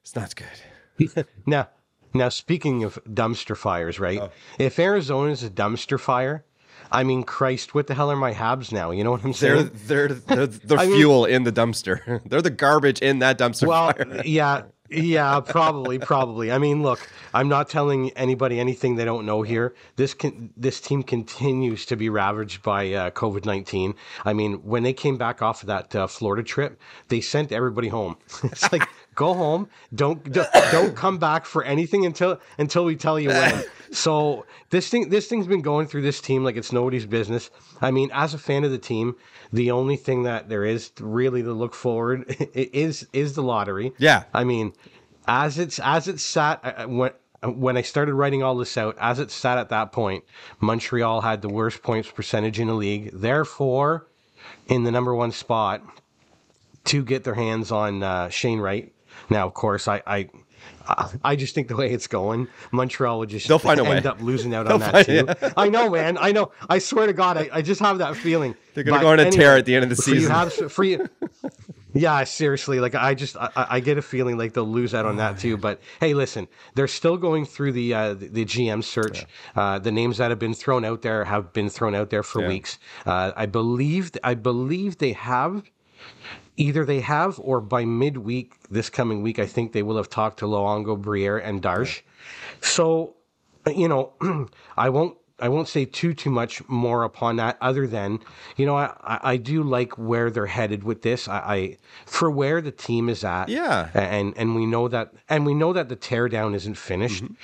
it's 0.00 0.16
not 0.16 0.34
good. 0.34 1.26
now 1.46 1.68
now 2.14 2.30
speaking 2.30 2.84
of 2.84 2.98
dumpster 3.04 3.56
fires, 3.56 4.00
right? 4.00 4.18
Oh. 4.20 4.30
If 4.58 4.78
Arizona 4.78 5.30
is 5.30 5.44
a 5.44 5.50
dumpster 5.50 6.00
fire, 6.00 6.44
I 6.90 7.04
mean, 7.04 7.22
Christ, 7.22 7.74
what 7.74 7.86
the 7.86 7.94
hell 7.94 8.10
are 8.10 8.16
my 8.16 8.32
Habs 8.32 8.72
now? 8.72 8.90
You 8.90 9.04
know 9.04 9.10
what 9.10 9.24
I'm 9.24 9.32
saying? 9.32 9.70
They're 9.84 10.08
they're 10.08 10.16
they're 10.46 10.46
the 10.46 10.78
fuel 10.78 11.24
mean, 11.24 11.34
in 11.34 11.42
the 11.44 11.52
dumpster. 11.52 12.20
they're 12.28 12.42
the 12.42 12.50
garbage 12.50 13.00
in 13.00 13.20
that 13.20 13.38
dumpster. 13.38 13.66
Well, 13.66 13.92
fire. 13.92 14.22
yeah, 14.24 14.62
yeah, 14.90 15.40
probably, 15.40 15.98
probably. 15.98 16.50
I 16.50 16.58
mean, 16.58 16.82
look, 16.82 17.06
I'm 17.34 17.48
not 17.48 17.68
telling 17.68 18.10
anybody 18.12 18.58
anything 18.58 18.96
they 18.96 19.04
don't 19.04 19.26
know 19.26 19.42
here. 19.42 19.74
This 19.96 20.14
can, 20.14 20.50
this 20.56 20.80
team 20.80 21.02
continues 21.02 21.84
to 21.86 21.96
be 21.96 22.08
ravaged 22.08 22.62
by 22.62 22.92
uh, 22.92 23.10
COVID 23.10 23.44
nineteen. 23.44 23.94
I 24.24 24.32
mean, 24.32 24.54
when 24.64 24.82
they 24.82 24.94
came 24.94 25.18
back 25.18 25.42
off 25.42 25.62
of 25.62 25.66
that 25.66 25.94
uh, 25.94 26.06
Florida 26.06 26.42
trip, 26.42 26.80
they 27.08 27.20
sent 27.20 27.52
everybody 27.52 27.88
home. 27.88 28.16
it's 28.44 28.72
like 28.72 28.88
go 29.18 29.34
home. 29.34 29.68
Don't 29.92 30.32
don't 30.32 30.94
come 30.94 31.18
back 31.18 31.44
for 31.44 31.64
anything 31.64 32.06
until 32.06 32.40
until 32.56 32.84
we 32.84 32.96
tell 32.96 33.20
you 33.20 33.28
when. 33.28 33.64
So 33.90 34.44
this 34.68 34.90
thing 34.90 35.08
this 35.08 35.28
thing's 35.28 35.46
been 35.46 35.62
going 35.62 35.86
through 35.86 36.02
this 36.02 36.20
team 36.20 36.44
like 36.44 36.56
it's 36.58 36.72
nobody's 36.72 37.06
business. 37.06 37.48
I 37.80 37.90
mean, 37.90 38.10
as 38.12 38.34
a 38.34 38.38
fan 38.38 38.64
of 38.64 38.70
the 38.70 38.76
team, 38.76 39.16
the 39.50 39.70
only 39.70 39.96
thing 39.96 40.24
that 40.24 40.50
there 40.50 40.62
is 40.62 40.92
really 41.00 41.42
to 41.42 41.54
look 41.54 41.72
forward 41.72 42.26
is 42.54 43.06
is 43.14 43.32
the 43.34 43.42
lottery. 43.42 43.94
Yeah. 43.96 44.24
I 44.34 44.44
mean, 44.44 44.74
as 45.26 45.58
it's 45.58 45.78
as 45.78 46.06
it's 46.06 46.22
sat 46.22 46.60
uh, 46.62 46.82
uh, 46.82 46.86
when 46.86 47.12
uh, 47.42 47.50
when 47.50 47.78
I 47.78 47.82
started 47.82 48.12
writing 48.12 48.42
all 48.42 48.56
this 48.56 48.76
out, 48.76 48.94
as 49.00 49.20
it 49.20 49.30
sat 49.30 49.56
at 49.56 49.70
that 49.70 49.90
point, 49.90 50.22
Montreal 50.60 51.22
had 51.22 51.40
the 51.40 51.48
worst 51.48 51.82
points 51.82 52.10
percentage 52.10 52.60
in 52.60 52.66
the 52.66 52.74
league. 52.74 53.10
Therefore, 53.14 54.06
in 54.66 54.84
the 54.84 54.90
number 54.90 55.14
one 55.14 55.32
spot 55.32 55.80
to 56.84 57.02
get 57.02 57.24
their 57.24 57.36
hands 57.36 57.72
on 57.72 58.02
uh, 58.02 58.28
Shane 58.28 58.60
Wright. 58.60 58.92
Now, 59.30 59.46
of 59.46 59.54
course, 59.54 59.88
I, 59.88 60.02
I 60.06 60.28
I 61.22 61.36
just 61.36 61.54
think 61.54 61.68
the 61.68 61.76
way 61.76 61.90
it's 61.90 62.06
going, 62.06 62.48
Montreal 62.72 63.18
would 63.18 63.28
just 63.28 63.46
They'll 63.46 63.58
find 63.58 63.78
end 63.78 63.86
a 63.86 63.90
way. 63.90 63.98
up 63.98 64.20
losing 64.22 64.54
out 64.54 64.66
on 64.72 64.80
that 64.80 65.06
too. 65.06 65.52
I 65.56 65.68
know, 65.68 65.90
man. 65.90 66.16
I 66.18 66.32
know. 66.32 66.52
I 66.68 66.78
swear 66.78 67.06
to 67.06 67.12
God, 67.12 67.36
I, 67.36 67.48
I 67.52 67.62
just 67.62 67.80
have 67.80 67.98
that 67.98 68.16
feeling. 68.16 68.54
They're 68.74 68.84
going 68.84 68.98
to 68.98 69.04
go 69.04 69.10
on 69.10 69.18
a 69.18 69.22
anyway, 69.22 69.36
tear 69.36 69.56
at 69.56 69.66
the 69.66 69.74
end 69.74 69.84
of 69.84 69.90
the 69.90 69.96
season. 69.96 70.34
You, 70.82 71.08
yeah, 71.94 72.24
seriously. 72.24 72.80
Like 72.80 72.94
I 72.94 73.14
just, 73.14 73.36
I, 73.36 73.50
I, 73.54 73.80
get 73.80 73.98
a 73.98 74.02
feeling 74.02 74.38
like 74.38 74.54
they'll 74.54 74.64
lose 74.64 74.94
out 74.94 75.04
on 75.04 75.14
oh, 75.14 75.18
that 75.18 75.38
too. 75.38 75.58
But 75.58 75.80
hey, 76.00 76.14
listen, 76.14 76.48
they're 76.74 76.88
still 76.88 77.18
going 77.18 77.44
through 77.44 77.72
the 77.72 77.92
uh, 77.92 78.14
the, 78.14 78.28
the, 78.28 78.44
GM 78.44 78.82
search. 78.82 79.26
Yeah. 79.56 79.62
Uh, 79.62 79.78
the 79.78 79.92
names 79.92 80.18
that 80.18 80.30
have 80.30 80.38
been 80.38 80.54
thrown 80.54 80.84
out 80.84 81.02
there 81.02 81.24
have 81.24 81.52
been 81.52 81.68
thrown 81.68 81.94
out 81.94 82.08
there 82.08 82.22
for 82.22 82.42
yeah. 82.42 82.48
weeks. 82.48 82.78
Uh, 83.04 83.32
I 83.36 83.46
believe, 83.46 84.12
I 84.24 84.34
believe 84.34 84.98
they 84.98 85.12
have 85.12 85.62
either 86.58 86.84
they 86.84 87.00
have 87.00 87.38
or 87.38 87.60
by 87.60 87.84
midweek 87.84 88.54
this 88.70 88.90
coming 88.90 89.22
week, 89.22 89.38
I 89.38 89.46
think 89.46 89.72
they 89.72 89.82
will 89.82 89.96
have 89.96 90.10
talked 90.10 90.40
to 90.40 90.44
Luongo, 90.46 91.00
Briere, 91.00 91.38
and 91.38 91.62
Darche. 91.62 92.02
So, 92.60 93.14
you 93.66 93.88
know, 93.88 94.12
I 94.76 94.90
won't 94.90 95.16
I 95.40 95.48
won't 95.48 95.68
say 95.68 95.84
too 95.84 96.14
too 96.14 96.30
much 96.30 96.66
more 96.68 97.04
upon 97.04 97.36
that, 97.36 97.58
other 97.60 97.86
than 97.86 98.18
you 98.56 98.66
know 98.66 98.76
I, 98.76 99.20
I 99.22 99.36
do 99.36 99.62
like 99.62 99.96
where 99.96 100.30
they're 100.30 100.46
headed 100.46 100.82
with 100.82 101.02
this. 101.02 101.28
I, 101.28 101.38
I, 101.38 101.76
for 102.06 102.28
where 102.28 102.60
the 102.60 102.72
team 102.72 103.08
is 103.08 103.22
at, 103.22 103.48
yeah, 103.48 103.90
and 103.94 104.34
and 104.36 104.56
we 104.56 104.66
know 104.66 104.88
that 104.88 105.12
and 105.28 105.46
we 105.46 105.54
know 105.54 105.72
that 105.72 105.88
the 105.88 105.96
teardown 105.96 106.54
isn't 106.54 106.76
finished. 106.76 107.24
Mm-hmm 107.24 107.34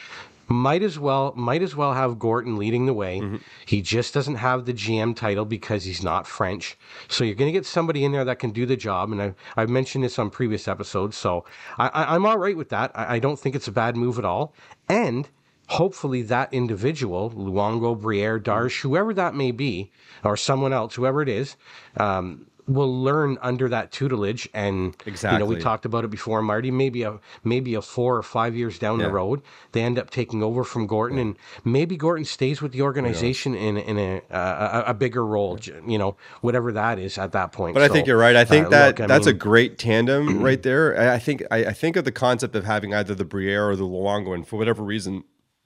might 0.49 0.83
as 0.83 0.99
well 0.99 1.33
might 1.37 1.63
as 1.63 1.75
well 1.75 1.95
have 1.95 2.19
Gorton 2.19 2.57
leading 2.57 2.87
the 2.87 2.95
way. 2.95 3.21
Mm-hmm. 3.21 3.37
He 3.67 3.83
just 3.83 4.15
doesn't 4.15 4.37
have 4.37 4.67
the 4.67 4.73
GM 4.73 5.17
title 5.17 5.45
because 5.45 5.85
he's 5.85 6.03
not 6.03 6.27
French. 6.27 6.77
So 7.09 7.25
you're 7.25 7.35
going 7.35 7.53
to 7.53 7.59
get 7.59 7.67
somebody 7.67 8.05
in 8.05 8.13
there 8.13 8.25
that 8.25 8.39
can 8.39 8.51
do 8.51 8.67
the 8.67 8.77
job. 8.77 9.13
And 9.13 9.21
I've, 9.21 9.35
I've 9.57 9.69
mentioned 9.69 10.05
this 10.05 10.19
on 10.19 10.31
previous 10.31 10.69
episodes. 10.69 11.17
So 11.17 11.45
I, 11.79 12.15
am 12.15 12.27
all 12.27 12.39
right 12.39 12.57
with 12.57 12.69
that. 12.71 12.93
I, 12.95 13.17
I, 13.17 13.19
don't 13.19 13.39
think 13.39 13.55
it's 13.55 13.69
a 13.69 13.73
bad 13.73 13.97
move 13.97 14.19
at 14.19 14.25
all. 14.25 14.55
And 14.89 15.29
hopefully 15.69 16.23
that 16.23 16.53
individual, 16.53 17.31
Luongo, 17.31 17.99
Briere, 17.99 18.39
Darche, 18.39 18.81
whoever 18.83 19.15
that 19.15 19.35
may 19.35 19.51
be, 19.51 19.91
or 20.23 20.37
someone 20.37 20.73
else, 20.73 20.95
whoever 20.95 21.23
it 21.23 21.29
is, 21.29 21.57
um, 21.97 22.47
will 22.67 23.03
learn 23.03 23.37
under 23.43 23.69
that 23.69 23.93
tutelage 23.93 24.49
and 24.55 24.97
exactly. 25.07 25.37
you 25.37 25.39
know 25.39 25.45
we 25.45 25.61
talked 25.61 25.85
about 25.85 26.05
it 26.05 26.11
before 26.11 26.41
marty 26.41 26.71
maybe 26.71 27.03
a 27.03 27.19
maybe 27.43 27.75
a 27.75 27.83
four 27.83 28.17
or 28.17 28.23
five 28.23 28.57
years 28.57 28.79
down 28.79 28.99
yeah. 28.99 29.07
the 29.07 29.13
road 29.13 29.43
they 29.73 29.83
end 29.83 29.99
up 29.99 30.09
taking 30.09 30.43
over 30.43 30.65
from 30.65 30.87
gorton 30.87 31.19
yeah. 31.19 31.23
and 31.23 31.37
maybe 31.65 31.97
gorton 31.97 32.25
stays 32.25 32.63
with 32.63 32.73
the 32.73 32.81
organization 32.81 33.53
yeah. 33.53 33.61
in 33.61 33.77
in 33.77 33.99
a, 33.99 34.23
a, 34.31 34.85
a 34.89 34.95
bigger 34.95 35.27
role 35.27 35.59
you 35.87 35.99
know 35.99 36.17
whatever 36.41 36.73
that 36.73 36.99
is 36.99 37.19
at 37.19 37.33
that 37.33 37.53
point 37.53 37.75
but 37.75 37.81
so, 37.81 37.85
i 37.85 37.89
think 37.89 38.07
you're 38.07 38.17
right 38.17 38.37
i 38.37 38.45
think 38.45 38.67
uh, 38.67 38.71
that 38.71 38.99
look, 38.99 39.09
that's 39.09 39.27
mean, 39.27 39.35
a 39.35 39.39
great 39.39 39.79
tandem 39.79 40.43
right 40.43 40.63
there 40.63 41.13
i 41.13 41.19
think 41.19 41.43
I, 41.51 41.67
I, 41.67 41.73
think 41.73 41.97
of 41.97 42.05
the 42.05 42.13
concept 42.13 42.57
of 42.57 42.65
having 42.65 42.95
either 42.95 43.15
the 43.15 43.27
briere 43.27 43.69
or 43.69 43.77
the 43.77 43.85
luongo 43.85 44.35
and 44.35 44.47
for 44.47 44.57
whatever 44.57 44.83
reason 44.83 45.25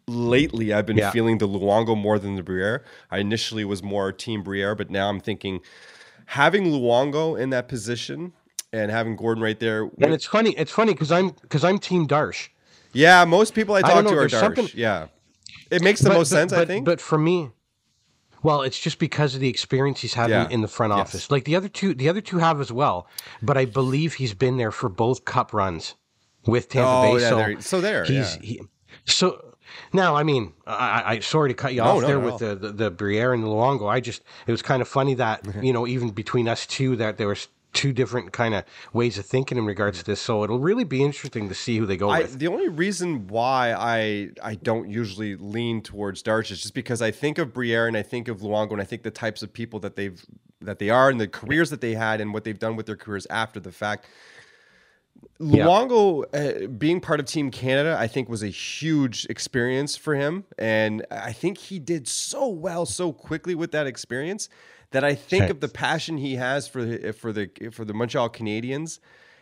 lately 0.09 0.73
I've 0.73 0.87
been 0.87 1.11
feeling 1.13 1.37
the 1.37 1.47
Luongo 1.47 1.95
more 1.95 2.19
than 2.19 2.37
the 2.37 2.43
Briere. 2.43 2.83
I 3.11 3.19
initially 3.19 3.63
was 3.63 3.83
more 3.83 4.11
team 4.11 4.43
Briere, 4.43 4.75
but 4.75 4.89
now 4.89 5.11
I'm 5.11 5.21
thinking 5.21 5.61
having 6.29 6.65
Luongo 6.67 7.41
in 7.41 7.51
that 7.51 7.69
position 7.69 8.33
and 8.73 8.91
having 8.91 9.17
Gorton 9.17 9.43
right 9.43 9.59
there. 9.59 9.83
And 10.01 10.13
it's 10.13 10.27
funny. 10.27 10.51
It's 10.59 10.71
funny 10.71 10.93
because 10.93 11.11
I'm 11.11 11.31
because 11.41 11.65
I'm 11.65 11.79
Team 11.79 12.07
Darche. 12.07 12.49
Yeah, 12.93 13.25
most 13.25 13.55
people 13.55 13.75
I 13.75 13.81
talk 13.81 14.05
I 14.07 14.11
to 14.11 14.19
are. 14.19 14.29
Something... 14.29 14.69
Yeah, 14.75 15.07
it 15.71 15.83
makes 15.83 16.01
the 16.01 16.11
but, 16.11 16.17
most 16.17 16.31
but, 16.31 16.37
sense. 16.37 16.53
But, 16.53 16.61
I 16.61 16.65
think. 16.67 16.85
But 16.85 17.01
for 17.01 17.19
me, 17.19 17.51
Well, 18.43 18.63
it's 18.63 18.79
just 18.79 18.99
because 18.99 19.35
of 19.35 19.41
the 19.41 19.49
experience 19.49 20.01
he's 20.01 20.15
having 20.15 20.33
Yeah. 20.33 20.49
in, 20.49 20.61
the 20.61 20.69
front 20.69 20.93
Yes. 20.93 21.01
office. 21.01 21.31
Like 21.31 21.45
the 21.45 21.57
other 21.57 21.69
two, 21.69 21.95
the 21.95 22.09
other 22.09 22.21
two 22.21 22.39
have 22.39 22.61
as 22.61 22.71
well. 22.71 23.09
But 23.43 23.57
I 23.57 23.65
believe 23.65 24.15
he's 24.15 24.35
been 24.35 24.59
there 24.59 24.71
for 24.71 24.89
both 24.89 25.25
Cup 25.25 25.53
runs 25.53 25.95
with 26.47 26.69
Tampa 26.69 26.89
Oh, 26.89 27.03
Bay. 27.17 27.23
yeah, 27.23 27.29
so 27.29 27.37
there- 27.37 27.61
so 27.61 27.81
there, 27.81 28.05
he's 28.05 28.37
yeah. 28.37 28.43
he, 28.43 28.61
so. 29.07 29.48
Now, 29.93 30.17
I 30.17 30.23
mean, 30.23 30.53
I, 30.67 31.03
I 31.07 31.19
sorry 31.21 31.51
to 31.51 31.55
cut 31.55 31.75
you 31.75 31.83
No, 31.83 31.85
off 31.89 32.03
no, 32.03 32.07
there 32.07 32.19
not 32.19 32.33
with 32.33 32.39
the, 32.39 32.55
the 32.55 32.73
the 32.73 32.91
Briere 32.91 33.33
and 33.33 33.43
the 33.43 33.49
Luongo. 33.49 33.89
I 33.89 34.01
just 34.01 34.23
it 34.47 34.51
was 34.53 34.63
kind 34.63 34.83
of 34.83 34.89
funny 34.89 35.15
that 35.15 35.47
you 35.63 35.73
know 35.73 35.87
even 35.87 36.11
between 36.11 36.49
us 36.49 36.67
two 36.67 36.97
that 36.97 37.19
there 37.19 37.29
was 37.29 37.49
two 37.75 37.93
different 37.93 38.33
kind 38.33 38.55
of 38.55 38.65
ways 38.93 39.19
of 39.19 39.27
thinking 39.27 39.59
in 39.59 39.65
regards 39.67 39.99
to 39.99 40.05
this. 40.05 40.21
So 40.21 40.43
it'll 40.43 40.59
really 40.59 40.85
be 40.85 41.03
interesting 41.03 41.49
to 41.49 41.55
see 41.55 41.79
who 41.79 41.87
they 41.87 41.97
go 41.97 42.09
I, 42.11 42.21
with. 42.21 42.39
the 42.39 42.49
only 42.49 42.69
reason 42.69 43.27
why 43.29 43.73
I 43.73 44.31
I 44.43 44.55
don't 44.57 44.91
usually 44.91 45.37
lean 45.37 45.83
towards 45.83 46.23
Darche 46.23 46.51
is 46.51 46.63
just 46.63 46.75
because 46.75 47.03
I 47.03 47.11
think 47.11 47.39
of 47.39 47.53
Briere 47.53 47.87
and 47.87 47.97
I 47.97 48.03
think 48.03 48.29
of 48.29 48.41
Luongo 48.41 48.73
and 48.73 48.81
I 48.81 48.85
think 48.85 49.03
the 49.03 49.11
types 49.11 49.43
of 49.43 49.53
people 49.53 49.81
that 49.81 49.97
they've 49.97 50.25
that 50.61 50.79
they 50.79 50.91
are 50.91 51.09
and 51.09 51.21
the 51.21 51.29
careers 51.29 51.71
that 51.71 51.81
they 51.81 51.95
had 51.95 52.21
and 52.21 52.35
what 52.35 52.45
they've 52.45 52.59
done 52.59 52.75
with 52.75 52.87
their 52.87 52.97
careers 52.97 53.27
after 53.31 53.61
the 53.61 53.73
fact. 53.73 54.07
Yeah. 55.41 55.65
Luongo 55.67 56.25
uh, 56.35 56.67
being 56.67 57.01
part 57.01 57.21
of 57.21 57.27
Team 57.27 57.51
Canada, 57.51 57.97
I 57.99 58.09
think, 58.09 58.29
was 58.29 58.43
a 58.43 58.49
huge 58.49 59.25
experience 59.31 59.97
for 59.97 60.15
him, 60.17 60.45
and 60.59 61.07
I 61.11 61.33
think 61.33 61.59
he 61.59 61.79
did 61.79 62.09
so 62.09 62.49
well 62.49 62.87
so 62.87 63.13
quickly 63.13 63.55
with 63.55 63.71
that 63.73 63.87
experience 63.87 64.49
that 64.91 65.05
I 65.05 65.15
think 65.15 65.45
Okay. 65.45 65.51
of 65.53 65.61
the 65.61 65.69
passion 65.69 66.17
he 66.19 66.37
has 66.37 66.67
for 66.67 66.85
the 66.85 67.13
for 67.13 67.33
the 67.33 67.51
for 67.71 67.85
the 67.85 67.95
Montreal 67.95 68.31
Canadiens. 68.31 68.99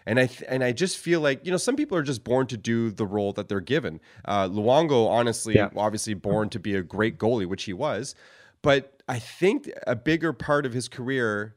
And 0.09 0.20
I 0.20 0.27
th- 0.27 0.45
and 0.49 0.62
I 0.62 0.70
just 0.72 0.99
feel 0.99 1.20
like 1.20 1.45
you 1.45 1.51
know 1.51 1.57
some 1.57 1.77
people 1.77 1.97
are 1.97 2.03
just 2.03 2.22
born 2.22 2.47
to 2.49 2.57
do 2.57 2.91
the 2.91 3.07
role 3.07 3.33
that 3.33 3.49
they're 3.49 3.61
given. 3.61 4.01
Uh, 4.24 4.49
Luongo, 4.49 5.09
honestly, 5.09 5.55
Yeah. 5.57 5.70
obviously 5.77 6.14
born 6.14 6.49
to 6.51 6.61
be 6.61 6.74
a 6.77 6.83
great 6.83 7.18
goalie, 7.18 7.47
which 7.47 7.64
he 7.64 7.72
was. 7.72 8.14
But 8.62 9.03
I 9.09 9.18
think 9.18 9.70
a 9.87 9.97
bigger 9.97 10.33
part 10.33 10.64
of 10.66 10.72
his 10.74 10.89
career, 10.89 11.56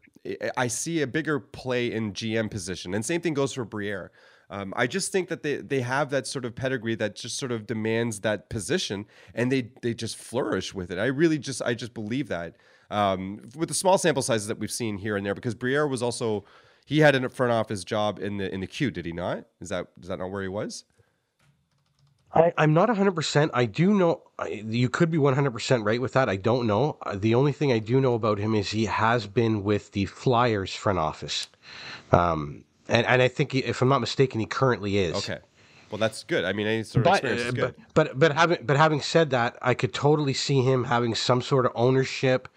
I- 0.58 0.68
see 0.68 1.02
a 1.02 1.08
bigger 1.08 1.40
play 1.40 1.92
in 1.92 2.14
GM 2.14 2.50
position, 2.50 2.94
and 2.94 3.06
same 3.06 3.22
thing 3.22 3.34
goes 3.34 3.54
for 3.54 3.66
Briere. 3.66 4.12
Um, 4.52 4.74
I 4.76 4.88
just 4.88 5.12
think 5.12 5.30
that 5.30 5.44
they, 5.44 5.58
they 5.58 5.82
have 5.82 6.10
that 6.10 6.26
sort 6.26 6.44
of 6.44 6.56
pedigree 6.56 6.96
that 6.96 7.16
just 7.16 7.38
sort 7.38 7.52
of 7.52 7.68
demands 7.68 8.22
that 8.22 8.50
position, 8.50 9.06
and 9.36 9.52
they 9.52 9.72
they 9.82 9.94
just 9.94 10.18
flourish 10.18 10.74
with 10.74 10.92
it. 10.92 10.98
I 10.98 11.06
really 11.06 11.38
just 11.38 11.62
I 11.62 11.74
just 11.74 11.94
believe 11.94 12.30
that 12.30 12.56
um, 12.92 13.50
with 13.56 13.70
the 13.70 13.76
small 13.76 13.98
sample 13.98 14.24
sizes 14.24 14.48
that 14.48 14.60
we've 14.60 14.72
seen 14.72 14.98
here 14.98 15.16
and 15.16 15.26
there, 15.26 15.36
because 15.36 15.56
Briere 15.56 15.88
was 15.88 16.02
also 16.02 16.46
he 16.86 17.00
had 17.00 17.16
a 17.16 17.30
front 17.30 17.52
office 17.52 17.84
job 17.84 18.20
in 18.20 18.38
the 18.38 18.52
in 18.54 18.62
the 18.62 18.68
Q, 18.68 18.92
did 18.92 19.06
he 19.06 19.12
not? 19.12 19.46
Is 19.62 19.70
that 19.70 19.88
is 20.02 20.08
that 20.08 20.20
not 20.20 20.32
where 20.32 20.42
he 20.42 20.48
was? 20.48 20.86
I, 22.34 22.54
I'm 22.58 22.74
not 22.74 22.90
100%. 22.90 23.50
I 23.54 23.66
do 23.66 23.94
know, 23.94 24.22
I, 24.38 24.48
you 24.66 24.90
could 24.90 25.10
be 25.10 25.18
100% 25.18 25.84
right 25.84 26.00
with 26.00 26.14
that. 26.14 26.30
I 26.30 26.36
don't 26.36 26.68
know. 26.68 26.98
Uh, 27.02 27.16
The 27.16 27.34
only 27.36 27.52
thing 27.52 27.72
I 27.72 27.80
do 27.80 28.00
know 28.00 28.14
about 28.14 28.38
him 28.38 28.54
is 28.54 28.70
he 28.70 28.86
has 28.86 29.26
been 29.28 29.64
with 29.64 29.92
the 29.94 30.06
Flyers 30.06 30.74
front 30.76 31.00
office. 31.00 31.48
Um, 32.12 32.64
and, 32.88 33.06
and 33.08 33.22
I 33.22 33.28
think, 33.28 33.54
he, 33.54 33.60
if 33.60 33.82
I'm 33.82 33.90
not 33.90 34.00
mistaken, 34.00 34.40
he 34.40 34.46
currently 34.46 34.98
is. 34.98 35.16
Okay, 35.18 35.40
well 35.92 35.98
that's 36.00 36.24
good. 36.24 36.46
I 36.46 36.54
mean, 36.54 36.68
any 36.68 36.84
sort 36.84 37.06
of 37.06 37.12
But, 37.12 37.14
experience 37.24 37.42
is 37.42 37.48
uh, 37.50 37.52
good. 37.68 37.76
but 37.94 38.08
but 38.10 38.20
but 38.20 38.32
having 38.34 38.58
but 38.64 38.78
having 38.78 39.02
said 39.02 39.30
that, 39.32 39.58
I 39.62 39.74
could 39.74 39.94
totally 39.94 40.34
see 40.34 40.62
him 40.62 40.84
having 40.86 41.16
some 41.16 41.42
sort 41.42 41.66
of 41.66 41.72
ownership, 41.76 42.48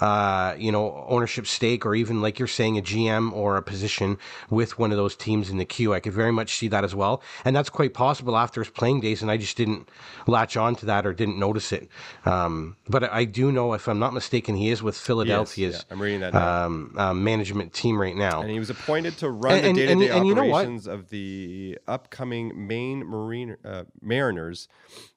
uh, 0.00 0.54
you 0.58 0.72
know, 0.72 1.04
ownership 1.08 1.46
stake, 1.46 1.84
or 1.86 1.94
even 1.94 2.20
like 2.20 2.38
you're 2.38 2.48
saying, 2.48 2.78
a 2.78 2.82
GM 2.82 3.32
or 3.32 3.56
a 3.56 3.62
position 3.62 4.18
with 4.50 4.78
one 4.78 4.90
of 4.90 4.96
those 4.96 5.16
teams 5.16 5.50
in 5.50 5.58
the 5.58 5.64
Q. 5.64 5.94
I 5.94 6.00
could 6.00 6.12
very 6.12 6.32
much 6.32 6.56
see 6.56 6.68
that 6.68 6.84
as 6.84 6.94
well, 6.94 7.22
and 7.44 7.54
that's 7.54 7.70
quite 7.70 7.94
possible 7.94 8.36
after 8.36 8.60
his 8.62 8.70
playing 8.70 9.00
days. 9.00 9.22
And 9.22 9.30
I 9.30 9.36
just 9.36 9.56
didn't 9.56 9.88
latch 10.26 10.56
on 10.56 10.74
to 10.76 10.86
that 10.86 11.06
or 11.06 11.12
didn't 11.12 11.38
notice 11.38 11.72
it. 11.72 11.88
Um, 12.24 12.76
but 12.88 13.04
I 13.12 13.24
do 13.24 13.50
know, 13.52 13.72
if 13.74 13.88
I'm 13.88 13.98
not 13.98 14.12
mistaken, 14.14 14.54
he 14.56 14.70
is 14.70 14.82
with 14.82 14.96
Philadelphia's 14.96 15.74
yeah, 15.76 15.92
I'm 15.92 16.00
reading 16.02 16.20
that 16.20 16.34
um, 16.34 16.94
uh, 16.96 17.14
management 17.14 17.72
team 17.72 18.00
right 18.00 18.16
now. 18.16 18.40
And 18.42 18.50
he 18.50 18.58
was 18.58 18.70
appointed 18.70 19.16
to 19.18 19.30
run 19.30 19.54
And- 19.54 19.62
the 19.64 19.68
and- 19.68 19.76
day 19.76 19.86
to 19.86 19.94
day 19.94 20.08
and- 20.08 20.18
and 20.18 20.26
you 20.26 20.34
know 20.34 20.42
operations 20.52 20.86
of 20.86 21.08
the 21.10 21.78
upcoming 21.88 22.66
Maine 22.82 23.06
Marine 23.06 23.56
uh, 23.64 23.84
Mariners 24.00 24.68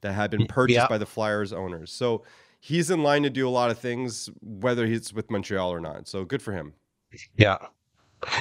that 0.01 0.13
had 0.13 0.31
been 0.31 0.47
purchased 0.47 0.75
yeah. 0.75 0.87
by 0.87 0.97
the 0.97 1.05
Flyers 1.05 1.51
owners. 1.53 1.91
So 1.91 2.23
he's 2.59 2.89
in 2.89 3.03
line 3.03 3.23
to 3.23 3.29
do 3.29 3.47
a 3.47 3.49
lot 3.49 3.71
of 3.71 3.79
things, 3.79 4.29
whether 4.41 4.85
he's 4.85 5.13
with 5.13 5.31
Montreal 5.31 5.71
or 5.71 5.79
not. 5.79 6.07
So 6.07 6.25
good 6.25 6.41
for 6.41 6.53
him. 6.53 6.73
Yeah. 7.37 7.57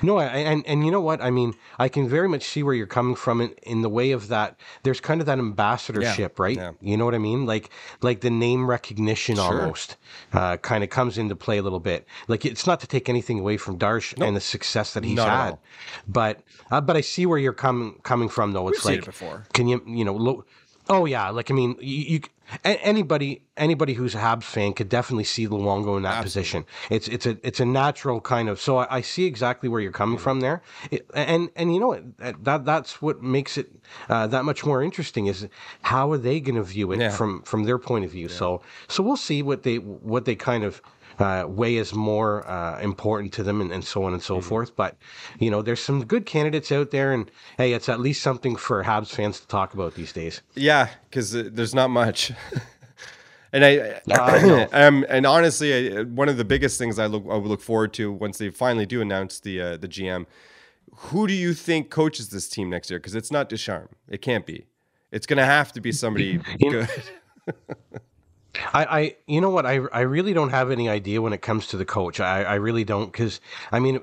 No, 0.02 0.18
I- 0.18 0.24
and 0.26 0.66
and 0.66 0.84
you 0.84 0.90
know 0.90 1.00
what? 1.00 1.20
I 1.22 1.30
mean, 1.30 1.54
I 1.78 1.88
can 1.88 2.08
very 2.08 2.28
much 2.28 2.44
see 2.44 2.62
where 2.62 2.74
you're 2.74 2.86
coming 2.86 3.14
from 3.14 3.40
in, 3.40 3.50
in 3.62 3.82
the 3.82 3.88
way 3.88 4.12
of 4.12 4.28
that. 4.28 4.58
There's 4.82 5.00
kind 5.00 5.20
of 5.20 5.26
that 5.26 5.38
ambassadorship, 5.38 6.38
right? 6.38 6.56
yeah. 6.56 6.72
You 6.80 6.96
know 6.96 7.04
what 7.04 7.14
I 7.14 7.18
mean? 7.18 7.46
Like 7.46 7.70
like 8.02 8.20
the 8.20 8.30
name 8.30 8.66
recognition 8.68 9.38
almost 9.38 9.96
uh, 10.32 10.56
kind 10.58 10.84
of 10.84 10.90
comes 10.90 11.18
into 11.18 11.36
play 11.36 11.58
a 11.58 11.62
little 11.62 11.80
bit. 11.80 12.06
Like 12.28 12.44
it's 12.44 12.66
not 12.66 12.80
to 12.80 12.86
take 12.86 13.08
anything 13.08 13.38
away 13.38 13.56
from 13.56 13.78
Darche 13.78 14.14
and 14.20 14.36
the 14.36 14.40
success 14.40 14.94
that 14.94 15.04
he's 15.04 15.16
Not 15.16 15.28
had, 15.28 15.58
but 16.08 16.40
uh, 16.70 16.80
but 16.80 16.96
I 16.96 17.00
see 17.00 17.26
where 17.26 17.38
you're 17.38 17.52
coming 17.52 17.98
coming 18.02 18.28
from 18.28 18.52
though. 18.52 18.68
It's 18.68 18.82
seen 18.82 18.92
like 18.92 19.00
it 19.02 19.06
before. 19.06 19.44
Can 19.52 19.68
you 19.68 19.82
you 19.86 20.04
know? 20.04 20.14
Lo- 20.14 20.44
Oh 20.88 21.06
yeah, 21.06 21.30
like 21.30 21.50
I 21.50 21.54
mean, 21.54 21.76
you, 21.80 22.04
you 22.04 22.20
anybody 22.64 23.42
anybody 23.56 23.94
who's 23.94 24.14
a 24.14 24.18
Habs 24.18 24.42
fan 24.44 24.72
could 24.74 24.88
definitely 24.88 25.24
see 25.24 25.46
Luongo 25.48 25.96
in 25.96 26.02
that 26.02 26.22
position. 26.22 26.64
It's 26.90 27.08
it's 27.08 27.26
a 27.26 27.38
it's 27.42 27.60
a 27.60 27.64
natural 27.64 28.20
kind 28.20 28.48
of. 28.48 28.60
So 28.60 28.78
I, 28.78 28.96
I 28.96 29.00
see 29.00 29.24
exactly 29.24 29.68
where 29.68 29.80
you're 29.80 29.92
coming 29.92 30.18
from 30.18 30.40
there, 30.40 30.62
it, 30.90 31.06
and 31.14 31.50
and 31.56 31.72
you 31.72 31.80
know 31.80 31.88
what 31.88 32.18
that, 32.18 32.44
that 32.44 32.64
that's 32.64 33.00
what 33.00 33.22
makes 33.22 33.56
it 33.56 33.70
uh, 34.08 34.26
that 34.26 34.44
much 34.44 34.64
more 34.64 34.82
interesting 34.82 35.26
is 35.26 35.48
how 35.82 36.12
are 36.12 36.18
they 36.18 36.40
going 36.40 36.56
to 36.56 36.62
view 36.62 36.92
it 36.92 37.00
Yeah. 37.00 37.10
from 37.10 37.42
from 37.42 37.64
their 37.64 37.78
point 37.78 38.04
of 38.04 38.10
view. 38.10 38.28
So 38.28 38.60
so 38.88 39.02
we'll 39.02 39.16
see 39.16 39.42
what 39.42 39.62
they 39.62 39.76
what 39.76 40.24
they 40.24 40.36
kind 40.36 40.64
of. 40.64 40.82
Uh, 41.18 41.46
weigh 41.48 41.76
is 41.76 41.94
more 41.94 42.46
uh, 42.48 42.80
important 42.80 43.32
to 43.34 43.42
them, 43.42 43.60
and, 43.60 43.72
and 43.72 43.84
so 43.84 44.04
on 44.04 44.12
and 44.12 44.22
so 44.22 44.40
forth. 44.40 44.74
But 44.76 44.96
you 45.38 45.50
know, 45.50 45.62
there's 45.62 45.80
some 45.80 46.04
good 46.04 46.26
candidates 46.26 46.72
out 46.72 46.90
there, 46.90 47.12
and 47.12 47.30
hey, 47.56 47.72
it's 47.72 47.88
at 47.88 48.00
least 48.00 48.22
something 48.22 48.56
for 48.56 48.82
Habs 48.84 49.08
fans 49.14 49.40
to 49.40 49.46
talk 49.46 49.74
about 49.74 49.94
these 49.94 50.12
days. 50.12 50.42
Yeah, 50.54 50.88
because 51.08 51.34
uh, 51.34 51.48
there's 51.50 51.74
not 51.74 51.90
much. 51.90 52.32
and 53.52 53.64
I, 53.64 54.00
I 54.10 54.68
um, 54.72 55.06
and 55.08 55.26
honestly, 55.26 55.98
I, 55.98 56.02
one 56.02 56.28
of 56.28 56.36
the 56.36 56.44
biggest 56.44 56.78
things 56.78 56.98
I 56.98 57.06
look 57.06 57.24
I 57.30 57.36
would 57.36 57.48
look 57.48 57.62
forward 57.62 57.92
to 57.94 58.12
once 58.12 58.38
they 58.38 58.50
finally 58.50 58.86
do 58.86 59.00
announce 59.00 59.40
the 59.40 59.60
uh, 59.60 59.76
the 59.76 59.88
GM. 59.88 60.26
Who 60.96 61.26
do 61.26 61.34
you 61.34 61.54
think 61.54 61.90
coaches 61.90 62.28
this 62.28 62.48
team 62.48 62.70
next 62.70 62.90
year? 62.90 62.98
Because 63.00 63.14
it's 63.14 63.30
not 63.32 63.48
Deschamps. 63.48 63.94
It 64.08 64.22
can't 64.22 64.46
be. 64.46 64.66
It's 65.10 65.26
going 65.26 65.38
to 65.38 65.44
have 65.44 65.72
to 65.72 65.80
be 65.80 65.92
somebody 65.92 66.38
good. 66.60 66.88
I, 68.72 68.84
I, 68.84 69.16
you 69.26 69.40
know 69.40 69.50
what? 69.50 69.66
I, 69.66 69.80
I 69.92 70.00
really 70.00 70.32
don't 70.32 70.50
have 70.50 70.70
any 70.70 70.88
idea 70.88 71.20
when 71.20 71.32
it 71.32 71.42
comes 71.42 71.66
to 71.68 71.76
the 71.76 71.84
coach. 71.84 72.20
I, 72.20 72.42
I 72.44 72.54
really 72.54 72.84
don't, 72.84 73.10
because 73.10 73.40
I 73.72 73.80
mean, 73.80 74.00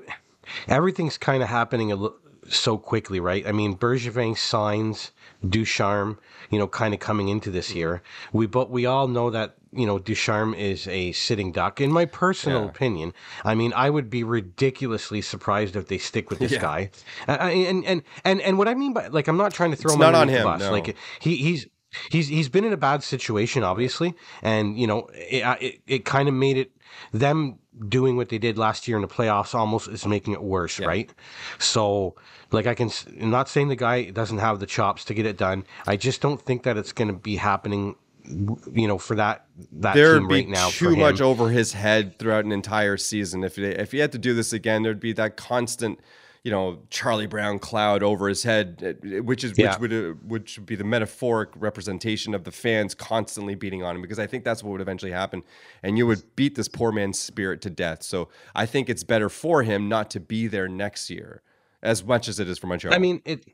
everything's 0.68 1.18
kind 1.18 1.42
of 1.42 1.48
happening 1.48 1.92
a 1.92 2.08
so 2.48 2.76
quickly, 2.76 3.20
right? 3.20 3.46
I 3.46 3.52
mean, 3.52 3.76
Bergevin 3.76 4.36
signs 4.36 5.12
Ducharme, 5.48 6.18
you 6.50 6.58
know, 6.58 6.66
kind 6.68 6.92
of 6.92 7.00
coming 7.00 7.28
into 7.28 7.50
this 7.50 7.74
year. 7.74 8.02
We, 8.32 8.46
but 8.46 8.70
we 8.70 8.84
all 8.86 9.08
know 9.08 9.30
that 9.30 9.54
you 9.72 9.86
know 9.86 9.98
Ducharme 9.98 10.52
is 10.54 10.86
a 10.88 11.12
sitting 11.12 11.50
duck. 11.52 11.80
In 11.80 11.90
my 11.90 12.04
personal 12.04 12.62
Yeah. 12.64 12.68
opinion, 12.68 13.14
I 13.44 13.54
mean, 13.54 13.72
I 13.74 13.90
would 13.90 14.10
be 14.10 14.22
ridiculously 14.22 15.22
surprised 15.22 15.76
if 15.76 15.86
they 15.88 15.98
stick 15.98 16.30
with 16.30 16.40
this 16.40 16.52
Yeah. 16.52 16.60
guy. 16.60 16.90
Uh, 17.26 17.32
and 17.32 17.84
and 17.86 18.02
and 18.24 18.40
and 18.42 18.58
what 18.58 18.68
I 18.68 18.74
mean 18.74 18.92
by 18.92 19.06
like, 19.06 19.28
I'm 19.28 19.36
not 19.38 19.54
trying 19.54 19.70
to 19.70 19.76
throw 19.76 19.90
It's 19.92 19.94
him 19.94 20.00
not 20.00 20.14
on 20.14 20.28
him, 20.28 20.44
bus. 20.44 20.60
no. 20.60 20.72
Like 20.72 20.96
he 21.20 21.36
he's 21.36 21.66
he's 22.10 22.28
he's 22.28 22.48
been 22.48 22.64
in 22.64 22.72
a 22.72 22.76
bad 22.76 23.02
situation 23.02 23.62
obviously 23.62 24.14
and 24.42 24.78
you 24.78 24.86
know 24.86 25.08
it 25.12 25.42
it, 25.60 25.80
it 25.86 26.04
kind 26.04 26.28
of 26.28 26.34
made 26.34 26.56
it 26.56 26.72
them 27.12 27.58
doing 27.88 28.16
what 28.16 28.28
they 28.28 28.38
did 28.38 28.58
last 28.58 28.86
year 28.86 28.96
in 28.96 29.02
the 29.02 29.08
playoffs 29.08 29.54
almost 29.54 29.88
is 29.88 30.06
making 30.06 30.34
it 30.34 30.42
worse 30.42 30.78
right? 30.78 31.12
So 31.58 32.14
like 32.50 32.66
i 32.66 32.74
can 32.74 32.90
I'm 33.20 33.30
not 33.30 33.48
saying 33.48 33.68
the 33.68 33.76
guy 33.76 34.10
doesn't 34.10 34.38
have 34.38 34.60
the 34.60 34.66
chops 34.66 35.04
to 35.06 35.14
get 35.14 35.26
it 35.26 35.36
done. 35.36 35.64
I 35.86 35.96
just 35.96 36.20
don't 36.20 36.40
think 36.40 36.64
that 36.64 36.76
it's 36.76 36.92
going 36.92 37.08
to 37.08 37.14
be 37.14 37.36
happening 37.36 37.96
you 38.24 38.86
know 38.86 38.98
for 38.98 39.16
that 39.16 39.46
that 39.72 39.94
There'd 39.94 40.20
team 40.20 40.28
be 40.28 40.34
right 40.34 40.48
now 40.48 40.68
too 40.70 40.96
much 40.96 41.20
over 41.20 41.50
his 41.50 41.72
head 41.72 42.18
throughout 42.18 42.44
an 42.44 42.52
entire 42.52 42.96
season. 42.96 43.42
If 43.44 43.58
if 43.58 43.92
he 43.92 43.98
had 43.98 44.12
to 44.12 44.18
do 44.18 44.34
this 44.34 44.52
again, 44.52 44.82
there'd 44.82 45.00
be 45.00 45.12
that 45.14 45.36
constant, 45.36 45.98
you 46.44 46.50
know, 46.50 46.80
Charlie 46.90 47.28
Brown 47.28 47.60
cloud 47.60 48.02
over 48.02 48.28
his 48.28 48.42
head, 48.42 48.98
eh, 49.04 49.20
which 49.20 49.44
is 49.44 49.52
Yeah. 49.56 49.70
which 49.78 49.80
would 49.80 49.92
uh, 49.92 50.14
which 50.26 50.58
would 50.58 50.66
be 50.66 50.74
the 50.74 50.84
metaphoric 50.84 51.50
representation 51.54 52.34
of 52.34 52.42
the 52.44 52.50
fans 52.50 52.94
constantly 52.94 53.54
beating 53.54 53.82
on 53.84 53.94
him. 53.96 54.02
Because 54.02 54.18
I 54.18 54.26
think 54.26 54.42
that's 54.44 54.62
what 54.62 54.72
would 54.72 54.80
eventually 54.80 55.12
happen, 55.12 55.44
and 55.82 55.96
you 55.96 56.06
would 56.06 56.34
beat 56.34 56.56
this 56.56 56.68
poor 56.68 56.90
man's 56.90 57.18
spirit 57.18 57.60
to 57.62 57.70
death. 57.70 58.02
So 58.02 58.28
I 58.54 58.66
think 58.66 58.88
it's 58.88 59.04
better 59.04 59.28
for 59.28 59.62
him 59.62 59.88
not 59.88 60.10
to 60.10 60.20
be 60.20 60.48
there 60.48 60.66
next 60.68 61.10
year, 61.10 61.42
as 61.82 62.04
much 62.04 62.26
as 62.28 62.40
it 62.40 62.48
is 62.48 62.58
for 62.58 62.66
Montreal. 62.66 62.92
I 62.94 62.98
mean, 62.98 63.22
it 63.24 63.44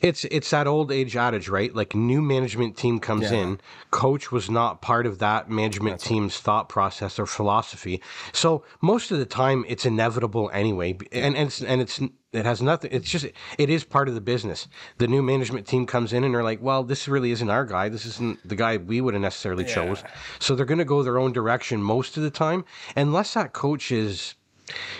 It's 0.00 0.24
it's 0.26 0.50
that 0.50 0.66
old 0.66 0.90
age 0.90 1.16
adage, 1.16 1.48
right? 1.48 1.74
Like 1.74 1.94
new 1.94 2.22
management 2.22 2.76
team 2.76 2.98
comes 3.00 3.30
Yeah. 3.30 3.38
in, 3.38 3.60
coach 3.90 4.32
was 4.32 4.48
not 4.48 4.80
part 4.80 5.06
of 5.06 5.18
that 5.18 5.50
management 5.50 6.00
team's 6.00 6.38
thought 6.38 6.68
process 6.68 7.18
or 7.18 7.26
philosophy. 7.26 8.00
So 8.32 8.64
most 8.80 9.10
of 9.10 9.18
the 9.18 9.26
time, 9.26 9.64
it's 9.68 9.84
inevitable 9.84 10.50
anyway, 10.52 10.96
and 11.12 11.36
and 11.36 11.48
it's, 11.48 11.62
and 11.62 11.80
it's 11.80 12.00
it 12.32 12.44
has 12.46 12.62
nothing. 12.62 12.90
It's 12.92 13.10
just 13.10 13.26
it 13.58 13.70
is 13.70 13.84
part 13.84 14.08
of 14.08 14.14
the 14.14 14.20
business. 14.20 14.68
The 14.98 15.08
new 15.08 15.22
management 15.22 15.66
team 15.66 15.84
comes 15.86 16.12
in 16.12 16.24
and 16.24 16.34
they're 16.34 16.44
like, 16.44 16.62
well, 16.62 16.82
this 16.84 17.08
really 17.08 17.30
isn't 17.32 17.50
our 17.50 17.64
guy. 17.64 17.88
This 17.88 18.06
isn't 18.06 18.48
the 18.48 18.56
guy 18.56 18.76
we 18.78 19.00
would 19.00 19.14
have 19.14 19.20
necessarily 19.22 19.64
chose. 19.64 20.02
So 20.38 20.54
they're 20.54 20.64
going 20.66 20.78
to 20.78 20.84
go 20.84 21.02
their 21.02 21.18
own 21.18 21.32
direction 21.32 21.82
most 21.82 22.16
of 22.16 22.22
the 22.22 22.30
time, 22.30 22.64
unless 22.96 23.34
that 23.34 23.52
coach 23.52 23.90
is 23.92 24.34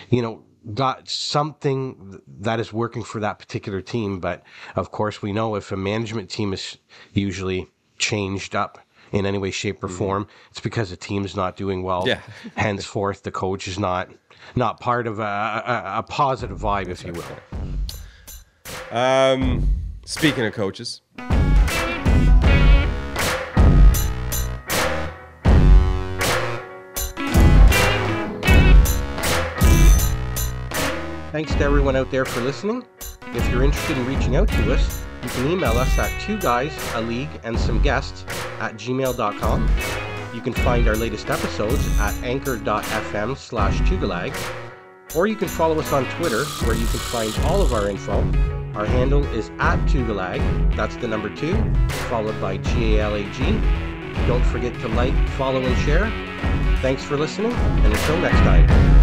you 0.09 0.21
know, 0.21 0.43
got 0.73 1.09
something 1.09 2.21
that 2.39 2.59
is 2.59 2.71
working 2.71 3.03
for 3.03 3.19
that 3.21 3.39
particular 3.39 3.81
team. 3.81 4.19
But 4.19 4.43
of 4.75 4.91
course, 4.91 5.21
we 5.21 5.31
know 5.31 5.55
if 5.55 5.71
a 5.71 5.77
management 5.77 6.29
team 6.29 6.53
is 6.53 6.77
usually 7.13 7.67
changed 7.97 8.55
up 8.55 8.79
in 9.11 9.25
any 9.25 9.37
way, 9.37 9.51
shape, 9.51 9.83
or 9.83 9.89
form, 9.89 10.27
it's 10.51 10.61
because 10.61 10.89
the 10.89 10.95
team's 10.95 11.35
not 11.35 11.57
doing 11.57 11.83
well. 11.83 12.07
Yeah. 12.07 12.21
Henceforth, 12.55 13.23
the 13.23 13.31
coach 13.31 13.67
is 13.67 13.77
not 13.77 14.09
not 14.55 14.79
part 14.79 15.07
of 15.07 15.19
a, 15.19 15.23
a, 15.23 15.83
a 15.97 16.03
positive 16.03 16.59
vibe, 16.59 16.87
if 16.87 17.03
you 17.03 17.13
will. 17.13 18.97
Um, 18.97 19.67
speaking 20.05 20.45
of 20.45 20.53
coaches, 20.53 21.01
Thanks 31.31 31.55
to 31.55 31.63
everyone 31.63 31.95
out 31.95 32.11
there 32.11 32.25
for 32.25 32.41
listening. 32.41 32.83
If 33.27 33.49
you're 33.49 33.63
interested 33.63 33.97
in 33.97 34.05
reaching 34.05 34.35
out 34.35 34.49
to 34.49 34.73
us, 34.73 35.01
you 35.23 35.29
can 35.29 35.49
email 35.49 35.71
us 35.77 35.97
at 35.97 36.11
two 36.19 36.37
guys, 36.37 36.77
a 36.93 36.99
league, 36.99 37.29
and 37.45 37.57
some 37.57 37.81
guests 37.81 38.25
at 38.59 38.73
gmail.com. 38.73 39.69
You 40.33 40.41
can 40.41 40.51
find 40.51 40.89
our 40.89 40.95
latest 40.97 41.29
episodes 41.29 41.97
at 42.01 42.13
anchor.fm 42.21 43.37
slash 43.37 43.79
tugalag, 43.81 44.35
or 45.15 45.25
you 45.25 45.37
can 45.37 45.47
follow 45.47 45.79
us 45.79 45.93
on 45.93 46.03
Twitter 46.17 46.43
where 46.65 46.75
you 46.75 46.85
can 46.87 46.99
find 46.99 47.33
all 47.45 47.61
of 47.61 47.73
our 47.73 47.89
info. 47.89 48.19
Our 48.75 48.85
handle 48.85 49.23
is 49.27 49.51
at 49.59 49.79
tugalag, 49.85 50.75
that's 50.75 50.97
the 50.97 51.07
number 51.07 51.33
two, 51.33 51.55
followed 52.09 52.39
by 52.41 52.57
G-A-L-A-G. 52.57 53.41
Don't 54.27 54.43
forget 54.47 54.73
to 54.81 54.89
like, 54.89 55.29
follow, 55.29 55.61
and 55.61 55.77
share. 55.85 56.11
Thanks 56.81 57.05
for 57.05 57.15
listening, 57.15 57.53
and 57.53 57.93
until 57.93 58.17
next 58.17 58.39
time. 58.39 59.00